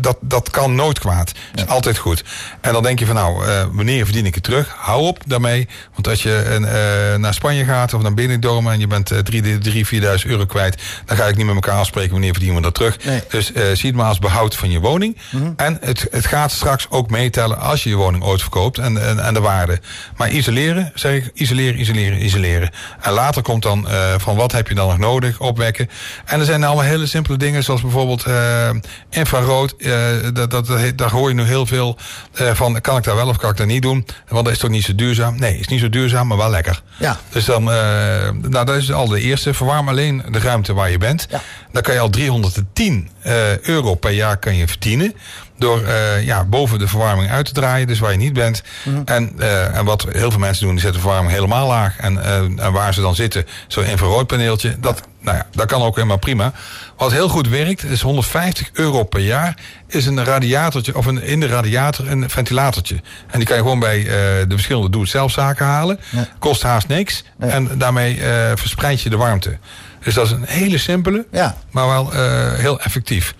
dat, 0.00 0.16
dat 0.20 0.50
kan 0.50 0.74
nooit 0.74 0.98
kwaad. 0.98 1.32
is 1.54 1.66
altijd 1.66 1.98
goed. 1.98 2.24
En 2.60 2.72
dan 2.72 2.82
denk 2.82 2.98
je 2.98 3.06
van 3.06 3.14
nou, 3.14 3.46
eh, 3.46 3.64
wanneer 3.72 4.04
verdien 4.04 4.26
ik 4.26 4.34
het 4.34 4.42
terug? 4.44 4.74
Hou 4.76 5.02
op 5.02 5.22
daarmee. 5.26 5.68
Want 5.94 6.08
als 6.08 6.22
je 6.22 6.44
een, 6.44 6.64
eh, 6.64 7.18
naar 7.18 7.34
Spanje 7.34 7.64
gaat 7.64 7.94
of 7.94 8.02
naar 8.02 8.14
Benidorm 8.14 8.68
en 8.68 8.78
je 8.80 8.86
bent 8.86 9.10
eh, 9.10 9.18
3, 9.18 9.58
3 9.58 9.86
4.000 9.86 10.30
euro 10.30 10.46
kwijt, 10.46 10.82
dan 11.04 11.16
ga 11.16 11.24
ik 11.24 11.36
niet 11.36 11.46
met 11.46 11.54
elkaar 11.54 11.78
afspreken 11.78 12.10
wanneer 12.10 12.30
verdienen 12.32 12.56
we 12.56 12.62
dat 12.62 12.74
terug. 12.74 12.96
Dus 13.28 13.52
eh, 13.52 13.62
zie 13.72 13.86
het 13.86 13.94
maar 13.94 14.08
als 14.08 14.18
behoud 14.18 14.56
van 14.56 14.70
je 14.70 14.80
woning. 14.80 15.16
En 15.56 15.78
het, 15.80 16.06
het 16.10 16.26
gaat 16.26 16.50
straks 16.50 16.86
ook 16.90 17.10
meetellen 17.10 17.58
als 17.60 17.82
je 17.82 17.88
je 17.88 17.96
woning 17.96 18.24
ooit 18.24 18.40
verkoopt 18.40 18.78
en, 18.78 19.06
en, 19.08 19.24
en 19.24 19.34
de 19.34 19.40
waarde. 19.40 19.80
Maar 20.16 20.30
isoleren, 20.30 20.92
zeg 20.94 21.17
isoleren, 21.34 21.80
isoleren, 21.80 22.24
isoleren. 22.24 22.70
En 23.00 23.12
later 23.12 23.42
komt 23.42 23.62
dan 23.62 23.88
eh, 23.88 24.14
van 24.18 24.36
wat 24.36 24.52
heb 24.52 24.68
je 24.68 24.74
dan 24.74 24.88
nog 24.88 24.98
nodig, 24.98 25.40
opwekken. 25.40 25.88
En 26.24 26.38
er 26.40 26.46
zijn 26.46 26.64
allemaal 26.64 26.84
hele 26.84 27.06
simpele 27.06 27.36
dingen, 27.36 27.64
zoals 27.64 27.80
bijvoorbeeld 27.80 28.24
eh, 28.24 28.70
infrarood. 29.10 29.74
eh, 29.78 29.92
dat, 30.32 30.50
dat, 30.50 30.66
dat, 30.66 30.98
daar 30.98 31.10
hoor 31.10 31.28
je 31.28 31.34
nu 31.34 31.42
heel 31.42 31.66
veel 31.66 31.96
van, 32.32 32.80
kan 32.80 32.96
ik 32.96 33.04
daar 33.04 33.16
wel 33.16 33.28
of 33.28 33.36
kan 33.36 33.50
ik 33.50 33.56
dat 33.56 33.66
niet 33.66 33.82
doen? 33.82 34.06
Want 34.28 34.44
dat 34.44 34.54
is 34.54 34.60
toch 34.60 34.70
niet 34.70 34.84
zo 34.84 34.94
duurzaam? 34.94 35.38
Nee, 35.38 35.58
is 35.58 35.68
niet 35.68 35.80
zo 35.80 35.88
duurzaam, 35.88 36.26
maar 36.26 36.36
wel 36.36 36.50
lekker. 36.50 36.82
Ja. 36.98 37.18
Dus 37.30 37.44
dan, 37.44 37.64
nou, 37.64 38.64
dat 38.64 38.76
is 38.76 38.92
al 38.92 39.08
de 39.08 39.20
eerste. 39.20 39.54
Verwarm 39.54 39.88
alleen 39.88 40.22
de 40.30 40.38
ruimte 40.38 40.74
waar 40.74 40.90
je 40.90 40.98
bent. 40.98 41.28
Dan 41.70 41.82
kan 41.82 41.94
je 41.94 42.00
al 42.00 42.10
310 42.10 43.08
eh, 43.22 43.58
euro 43.58 43.94
per 43.94 44.10
jaar 44.10 44.36
kan 44.36 44.56
je 44.56 44.68
verdienen. 44.68 45.14
Door 45.58 45.84
eh, 45.84 46.24
ja, 46.24 46.44
boven 46.44 46.78
de 46.78 46.88
verwarming 46.88 47.30
uit 47.30 47.46
te 47.46 47.52
draaien, 47.52 47.86
dus 47.86 47.98
waar 47.98 48.12
je 48.12 48.18
niet 48.18 48.32
bent. 48.32 48.62
en, 49.04 49.32
eh, 49.38 49.76
en 49.76 49.84
wat 49.84 50.06
heel 50.12 50.30
veel 50.30 50.40
mensen 50.40 50.64
doen, 50.64 50.74
die 50.74 50.80
zetten 50.80 51.00
de 51.00 51.06
verwarming 51.06 51.34
helemaal 51.34 51.66
laag. 51.66 51.96
En, 51.98 52.24
en 52.58 52.72
waar 52.72 52.94
ze 52.94 53.00
dan 53.00 53.14
zitten, 53.14 53.46
zo'n 53.66 53.84
infraroodpaneeltje, 53.84 54.76
dat, 54.80 55.02
nou 55.20 55.36
ja, 55.36 55.46
dat 55.52 55.66
kan 55.66 55.82
ook 55.82 55.94
helemaal 55.94 56.18
prima. 56.18 56.52
Wat 56.96 57.12
heel 57.12 57.28
goed 57.28 57.48
werkt, 57.48 57.84
is 57.84 58.00
150 58.00 58.70
euro 58.72 59.04
per 59.04 59.20
jaar, 59.20 59.56
is 59.86 60.06
een 60.06 60.24
radiatortje, 60.24 60.96
of 60.96 61.06
een, 61.06 61.22
in 61.22 61.40
de 61.40 61.46
radiator 61.46 62.10
een 62.10 62.30
ventilatortje. 62.30 63.00
En 63.30 63.38
die 63.38 63.46
kan 63.46 63.56
je 63.56 63.62
gewoon 63.62 63.78
bij 63.78 64.04
de 64.04 64.54
verschillende 64.54 64.90
doe-het-zelf-zaken 64.90 65.66
halen. 65.66 66.00
Kost 66.38 66.62
haast 66.62 66.88
niks. 66.88 67.24
En 67.38 67.78
daarmee 67.78 68.20
verspreid 68.54 69.00
je 69.00 69.10
de 69.10 69.16
warmte. 69.16 69.58
Dus 70.04 70.14
dat 70.14 70.26
is 70.26 70.32
een 70.32 70.44
hele 70.46 70.78
simpele, 70.78 71.26
maar 71.70 71.86
wel 71.86 72.12
eh, 72.12 72.52
heel 72.52 72.80
effectief. 72.80 73.34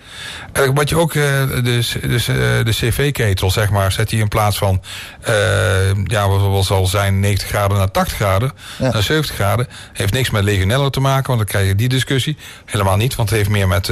En 0.51 0.73
wat 0.73 0.89
je 0.89 0.97
ook, 0.97 1.13
eh, 1.13 1.23
de, 1.47 1.61
de, 1.61 2.61
de 2.63 2.71
cv-ketel, 2.71 3.51
zeg 3.51 3.69
maar, 3.69 3.91
zet 3.91 4.09
die 4.09 4.19
in 4.19 4.27
plaats 4.27 4.57
van, 4.57 4.81
eh, 5.21 5.33
ja, 6.03 6.29
wat 6.29 6.65
zal 6.65 6.85
zijn, 6.85 7.19
90 7.19 7.47
graden 7.47 7.77
naar 7.77 7.91
80 7.91 8.17
graden, 8.17 8.51
naar 8.79 9.03
70 9.03 9.35
graden. 9.35 9.67
Heeft 9.93 10.13
niks 10.13 10.29
met 10.29 10.43
legionella 10.43 10.89
te 10.89 10.99
maken, 10.99 11.27
want 11.27 11.37
dan 11.37 11.47
krijg 11.47 11.67
je 11.67 11.75
die 11.75 11.89
discussie. 11.89 12.37
Helemaal 12.65 12.97
niet, 12.97 13.15
want 13.15 13.29
het 13.29 13.37
heeft 13.37 13.49
meer 13.49 13.67
met... 13.67 13.91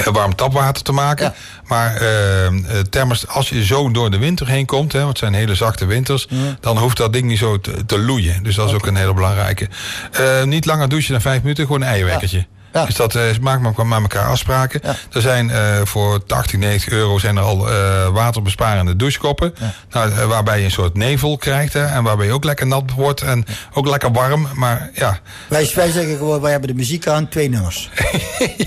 eh, 0.00 0.12
warm 0.12 0.34
tapwater 0.34 0.82
te 0.82 0.92
maken. 0.92 1.34
Maar 1.66 1.96
eh, 1.96 2.46
eh, 2.46 2.54
thermos, 2.90 3.28
als 3.28 3.48
je 3.48 3.64
zo 3.64 3.90
door 3.90 4.10
de 4.10 4.18
winter 4.18 4.48
heen 4.48 4.66
komt, 4.66 4.92
hè, 4.92 4.98
want 4.98 5.08
het 5.08 5.18
zijn 5.18 5.34
hele 5.34 5.54
zachte 5.54 5.86
winters, 5.86 6.28
dan 6.60 6.78
hoeft 6.78 6.96
dat 6.96 7.12
ding 7.12 7.26
niet 7.26 7.38
zo 7.38 7.60
te, 7.60 7.86
te 7.86 7.98
loeien. 7.98 8.42
Dus 8.42 8.54
dat 8.54 8.68
is 8.68 8.74
ook 8.74 8.86
een 8.86 8.96
hele 8.96 9.14
belangrijke. 9.14 9.68
Niet 10.44 10.64
langer 10.64 10.88
douchen 10.88 11.12
dan 11.12 11.20
vijf 11.20 11.42
minuten, 11.42 11.66
gewoon 11.66 11.80
een 11.80 11.88
eierwekkertje. 11.88 12.46
Dus 12.84 12.94
dat 12.94 13.14
eh, 13.14 13.22
maakt 13.40 13.60
maar 13.76 13.86
met 13.86 14.00
elkaar 14.00 14.28
afspraken. 14.28 14.80
Er 15.12 15.20
zijn 15.20 15.50
eh, 15.50 15.80
voor 15.84 16.26
80, 16.26 16.58
90 16.58 16.92
euro 16.92 17.18
zijn 17.18 17.36
er 17.36 17.42
al 17.42 17.70
eh, 17.70 18.08
waterbesparende 18.08 18.96
douchekoppen. 18.96 19.54
Nou, 19.90 20.26
waarbij 20.26 20.58
je 20.58 20.64
een 20.64 20.70
soort 20.70 20.94
nevel 20.94 21.36
krijgt. 21.36 21.72
Hè, 21.72 21.84
en 21.84 22.02
waarbij 22.02 22.26
je 22.26 22.32
ook 22.32 22.44
lekker 22.44 22.66
nat 22.66 22.92
wordt. 22.94 23.20
En 23.20 23.44
ook 23.74 23.86
lekker 23.88 24.12
warm. 24.12 24.48
Maar 24.54 24.90
ja, 24.94 25.18
Wij, 25.48 25.70
wij 25.74 25.90
zeggen 25.90 26.16
gewoon, 26.16 26.40
wij 26.40 26.50
hebben 26.50 26.68
de 26.68 26.74
muziek 26.74 27.06
aan, 27.06 27.28
twee 27.28 27.48
nummers. 27.48 27.88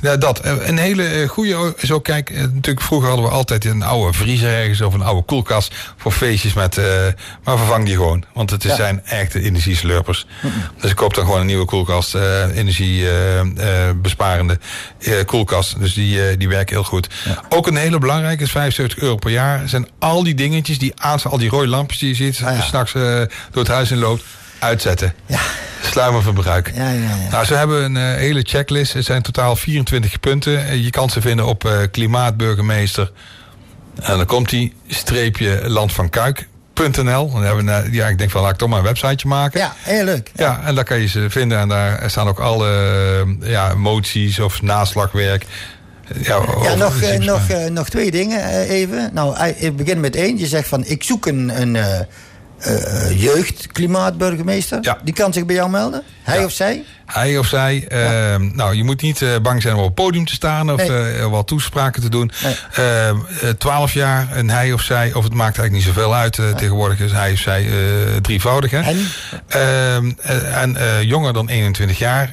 Ja, 0.00 0.16
dat. 0.16 0.44
Een 0.44 0.78
hele 0.78 1.26
goede. 1.28 1.74
Zo 1.78 2.00
kijk, 2.00 2.30
eh, 2.30 2.40
natuurlijk 2.40 2.80
vroeger 2.80 3.08
hadden 3.08 3.26
we 3.26 3.32
altijd 3.32 3.64
een 3.64 3.82
oude 3.82 4.12
vriezer 4.16 4.54
ergens 4.54 4.80
of 4.80 4.94
een 4.94 5.02
oude 5.02 5.22
koelkast 5.22 5.74
voor 5.96 6.12
feestjes 6.12 6.52
met. 6.52 6.76
maar 7.44 7.56
vervang 7.58 7.84
die 7.84 7.94
gewoon, 7.94 8.24
want 8.34 8.50
het 8.50 8.62
Ja. 8.62 8.74
zijn 8.74 9.04
echte 9.04 9.42
energieslurpers. 9.42 10.26
Dus 10.80 10.90
ik 10.90 10.96
koop 10.96 11.14
dan 11.14 11.24
gewoon 11.24 11.40
een 11.40 11.46
nieuwe 11.46 11.64
koelkast, 11.64 12.14
eh 12.14 12.56
energiebesparende 13.38 14.58
koelkast. 15.26 15.78
Dus 15.78 15.94
die, 15.94 16.28
eh, 16.28 16.38
die 16.38 16.48
werken 16.48 16.74
heel 16.74 16.84
goed. 16.84 17.08
Ook 17.48 17.66
een 17.66 17.76
hele 17.76 17.98
belangrijke 17.98 18.42
is 18.42 18.50
75 18.50 18.98
euro 18.98 19.16
per 19.16 19.30
jaar. 19.30 19.68
Zijn 19.68 19.88
al 19.98 20.22
die 20.22 20.34
dingetjes 20.34 20.78
die 20.78 20.92
aanstaan, 20.96 21.32
al 21.32 21.38
die 21.38 21.50
rode 21.50 21.66
lampjes 21.68 21.98
die 21.98 22.08
je 22.08 22.14
ziet, 22.14 22.34
s'nachts 22.62 22.94
eh, 22.94 23.02
door 23.50 23.62
het 23.62 23.68
huis 23.68 23.90
in 23.90 23.98
loopt, 23.98 24.24
uitzetten. 24.58 25.14
Ja. 25.26 25.40
Sluimerverbruik. 25.82 26.72
Ja, 26.74 26.90
ja, 26.90 27.00
ja. 27.00 27.30
Nou, 27.30 27.44
ze 27.44 27.54
hebben 27.54 27.84
een 27.84 27.96
eh, 27.96 28.16
hele 28.16 28.40
checklist. 28.42 28.92
Het 28.92 29.04
zijn 29.04 29.22
totaal 29.22 29.56
24 29.56 30.20
punten. 30.20 30.66
Eh, 30.66 30.84
Je 30.84 30.90
kan 30.90 31.10
ze 31.10 31.20
vinden 31.20 31.46
op 31.46 31.64
eh, 31.64 31.78
Klimaatburgemeester. 31.90 33.10
En 34.00 34.16
dan 34.16 34.26
komt 34.26 34.48
die 34.48 34.74
streepje 34.88 35.62
land 35.68 35.92
van 35.92 36.10
Kuik.nl. 36.74 37.30
Dan 37.30 37.42
hebben 37.42 37.64
we, 37.66 37.72
eh, 37.72 37.92
ja, 37.92 38.08
ik 38.08 38.18
denk 38.18 38.30
van 38.30 38.42
laat 38.42 38.50
ik 38.50 38.56
toch 38.56 38.68
maar 38.68 38.78
een 38.78 38.84
websiteje 38.84 39.28
maken. 39.28 39.60
Ja, 39.60 39.74
heel 39.78 40.04
leuk. 40.04 40.30
Ja, 40.34 40.60
en 40.64 40.74
daar 40.74 40.84
kan 40.84 41.00
je 41.00 41.08
ze 41.08 41.30
vinden. 41.30 41.58
En 41.58 41.68
daar 41.68 42.10
staan 42.10 42.28
ook 42.28 42.38
alle 42.38 42.68
eh, 43.40 43.50
ja, 43.50 43.74
moties 43.74 44.38
of 44.38 44.62
naslagwerk. 44.62 45.46
Ja, 46.22 46.40
Ja, 46.62 46.74
nog, 46.74 47.00
eh, 47.00 47.18
nog, 47.18 47.40
nog 47.70 47.88
twee 47.88 48.10
dingen 48.10 48.60
even. 48.60 49.10
Nou, 49.12 49.46
ik 49.56 49.76
begin 49.76 50.00
met 50.00 50.16
één. 50.16 50.38
Je 50.38 50.46
zegt 50.46 50.68
van, 50.68 50.84
ik 50.84 51.02
zoek 51.02 51.26
een, 51.26 51.60
een 51.60 52.06
jeugdklimaatburgemeester. 53.16 54.96
Die 55.04 55.14
kan 55.14 55.32
zich 55.32 55.46
bij 55.46 55.54
jou 55.54 55.70
melden? 55.70 56.02
Hij 56.22 56.44
of 56.44 56.52
zij? 56.52 56.84
Hij 57.12 57.38
of 57.38 57.46
zij. 57.46 57.84
eh, 57.88 58.36
Nou, 58.52 58.74
je 58.74 58.84
moet 58.84 59.02
niet 59.02 59.22
eh, 59.22 59.28
bang 59.42 59.62
zijn 59.62 59.74
om 59.74 59.80
op 59.80 59.86
het 59.86 59.94
podium 59.94 60.24
te 60.24 60.34
staan 60.34 60.72
of 60.72 60.88
Nee. 60.88 61.12
eh, 61.12 61.26
wat 61.26 61.46
toespraken 61.46 62.02
te 62.02 62.08
doen. 62.08 62.30
Eh, 62.72 63.08
eh, 63.08 63.16
Twaalf 63.58 63.92
jaar, 63.92 64.28
een 64.36 64.50
hij 64.50 64.72
of 64.72 64.82
zij, 64.82 65.12
of 65.14 65.24
het 65.24 65.34
maakt 65.34 65.58
eigenlijk 65.58 65.72
niet 65.86 65.94
zoveel 65.94 66.14
uit. 66.14 66.34
Tegenwoordig 66.56 66.98
is 67.00 67.12
hij 67.12 67.32
of 67.32 67.38
zij 67.38 67.66
drievoudig. 68.22 68.70
Hè? 68.70 68.80
En? 68.80 69.06
Ehm, 69.48 70.10
eh, 70.20 70.62
en 70.62 70.76
eh, 70.76 71.02
jonger 71.02 71.32
dan 71.32 71.48
21 71.48 71.98
jaar, 71.98 72.30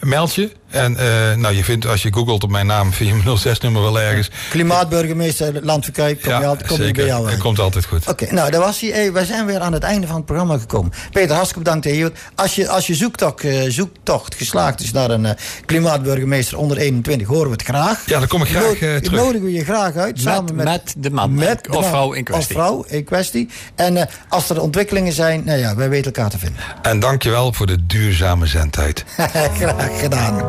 meld 0.00 0.34
je. 0.34 0.50
En 0.70 0.92
nou, 1.40 1.54
je 1.54 1.64
vindt, 1.64 1.86
als 1.86 2.02
je 2.02 2.12
googelt 2.12 2.42
op 2.44 2.50
mijn 2.50 2.66
naam, 2.66 2.92
vind 2.92 3.08
je 3.10 3.14
mijn 3.24 3.38
06-nummer 3.38 3.82
wel 3.82 4.00
ergens. 4.00 4.30
Klimaatburgemeester, 4.50 5.52
Landverkijk, 5.64 6.22
kom 6.22 6.32
je 6.40 6.46
altijd, 6.46 6.68
kom 6.70 6.82
je 6.82 6.92
bij 6.92 7.04
jou 7.06 7.30
Het 7.30 7.38
komt 7.38 7.58
altijd 7.58 7.84
goed. 7.84 8.08
Oké, 8.08 8.32
nou, 8.34 8.50
daar 8.50 8.60
was 8.60 8.80
hij. 8.80 8.90
Hey, 8.90 9.12
wij 9.12 9.24
zijn 9.24 9.46
weer 9.46 9.60
aan 9.60 9.72
het 9.72 9.82
einde 9.82 10.06
van 10.06 10.16
het 10.16 10.24
programma 10.24 10.58
gekomen. 10.58 10.92
Peter, 11.12 11.30
hartstikke 11.34 11.62
bedankt. 11.64 11.84
dat 11.86 11.94
je 11.94 12.00
bent. 12.02 12.18
Als 12.34 12.54
je, 12.54 12.68
als 12.68 12.86
je 12.86 12.94
zoektocht, 12.94 13.44
eh, 13.44 13.60
zoektocht 13.68 14.17
geslaagd 14.28 14.80
is 14.80 14.92
naar 14.92 15.10
een 15.10 15.26
eh, 15.26 15.32
klimaatburgemeester 15.64 16.58
onder 16.58 16.76
21, 16.76 17.26
horen 17.28 17.44
we 17.46 17.52
het 17.52 17.62
graag. 17.62 18.02
Ja, 18.06 18.18
dan 18.18 18.28
kom 18.28 18.42
ik 18.42 18.48
graag 18.48 18.62
No- 18.62 18.70
eh, 18.70 18.96
terug. 18.96 19.10
Nodigen 19.20 19.44
we 19.44 19.52
je 19.52 19.64
graag 19.64 19.96
uit. 19.96 20.14
Met- 20.14 20.22
samen 20.24 20.54
met, 20.54 20.64
met 20.64 20.94
de 20.96 21.10
man 21.10 21.34
met 21.34 21.64
de 21.64 21.68
of 21.70 21.80
man 21.80 21.90
vrouw 21.90 22.12
in 22.12 22.24
kwestie. 22.24 22.56
Of 22.56 22.62
vrouw 22.62 22.84
in 22.88 23.04
kwestie. 23.04 23.48
En 23.74 23.96
eh, 23.96 24.06
als 24.28 24.50
er 24.50 24.60
ontwikkelingen 24.60 25.12
zijn, 25.12 25.42
nou 25.44 25.58
ja, 25.58 25.74
wij 25.76 25.88
weten 25.88 26.12
elkaar 26.12 26.30
te 26.30 26.38
vinden. 26.38 26.60
En 26.82 27.00
dankjewel 27.00 27.52
voor 27.52 27.66
de 27.66 27.86
duurzame 27.86 28.46
zendtijd. 28.46 29.04
graag 29.58 30.00
gedaan. 30.00 30.42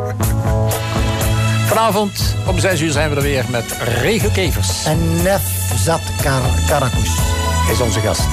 Vanavond 1.68 2.36
om 2.48 2.60
6 2.60 2.82
uur 2.82 2.92
zijn 2.92 3.10
we 3.10 3.16
er 3.16 3.22
weer 3.22 3.46
met 3.50 3.64
regelkevers. 4.02 4.86
En 4.86 5.22
Nef 5.24 5.42
Zat 5.84 6.02
Kar 6.22 6.42
Karakus 6.68 7.10
is 7.72 7.80
onze 7.82 8.00
gast. 8.00 8.28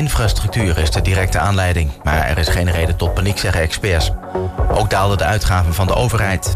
Infrastructuur 0.00 0.78
is 0.78 0.90
de 0.90 1.02
directe 1.02 1.38
aanleiding. 1.38 1.90
Maar 2.02 2.26
er 2.26 2.38
is 2.38 2.48
geen 2.48 2.70
reden 2.70 2.96
tot 2.96 3.14
paniek, 3.14 3.38
zeggen 3.38 3.60
experts. 3.60 4.10
Ook 4.70 4.90
daalden 4.90 5.18
de 5.18 5.24
uitgaven 5.24 5.74
van 5.74 5.86
de 5.86 5.94
overheid. 5.94 6.54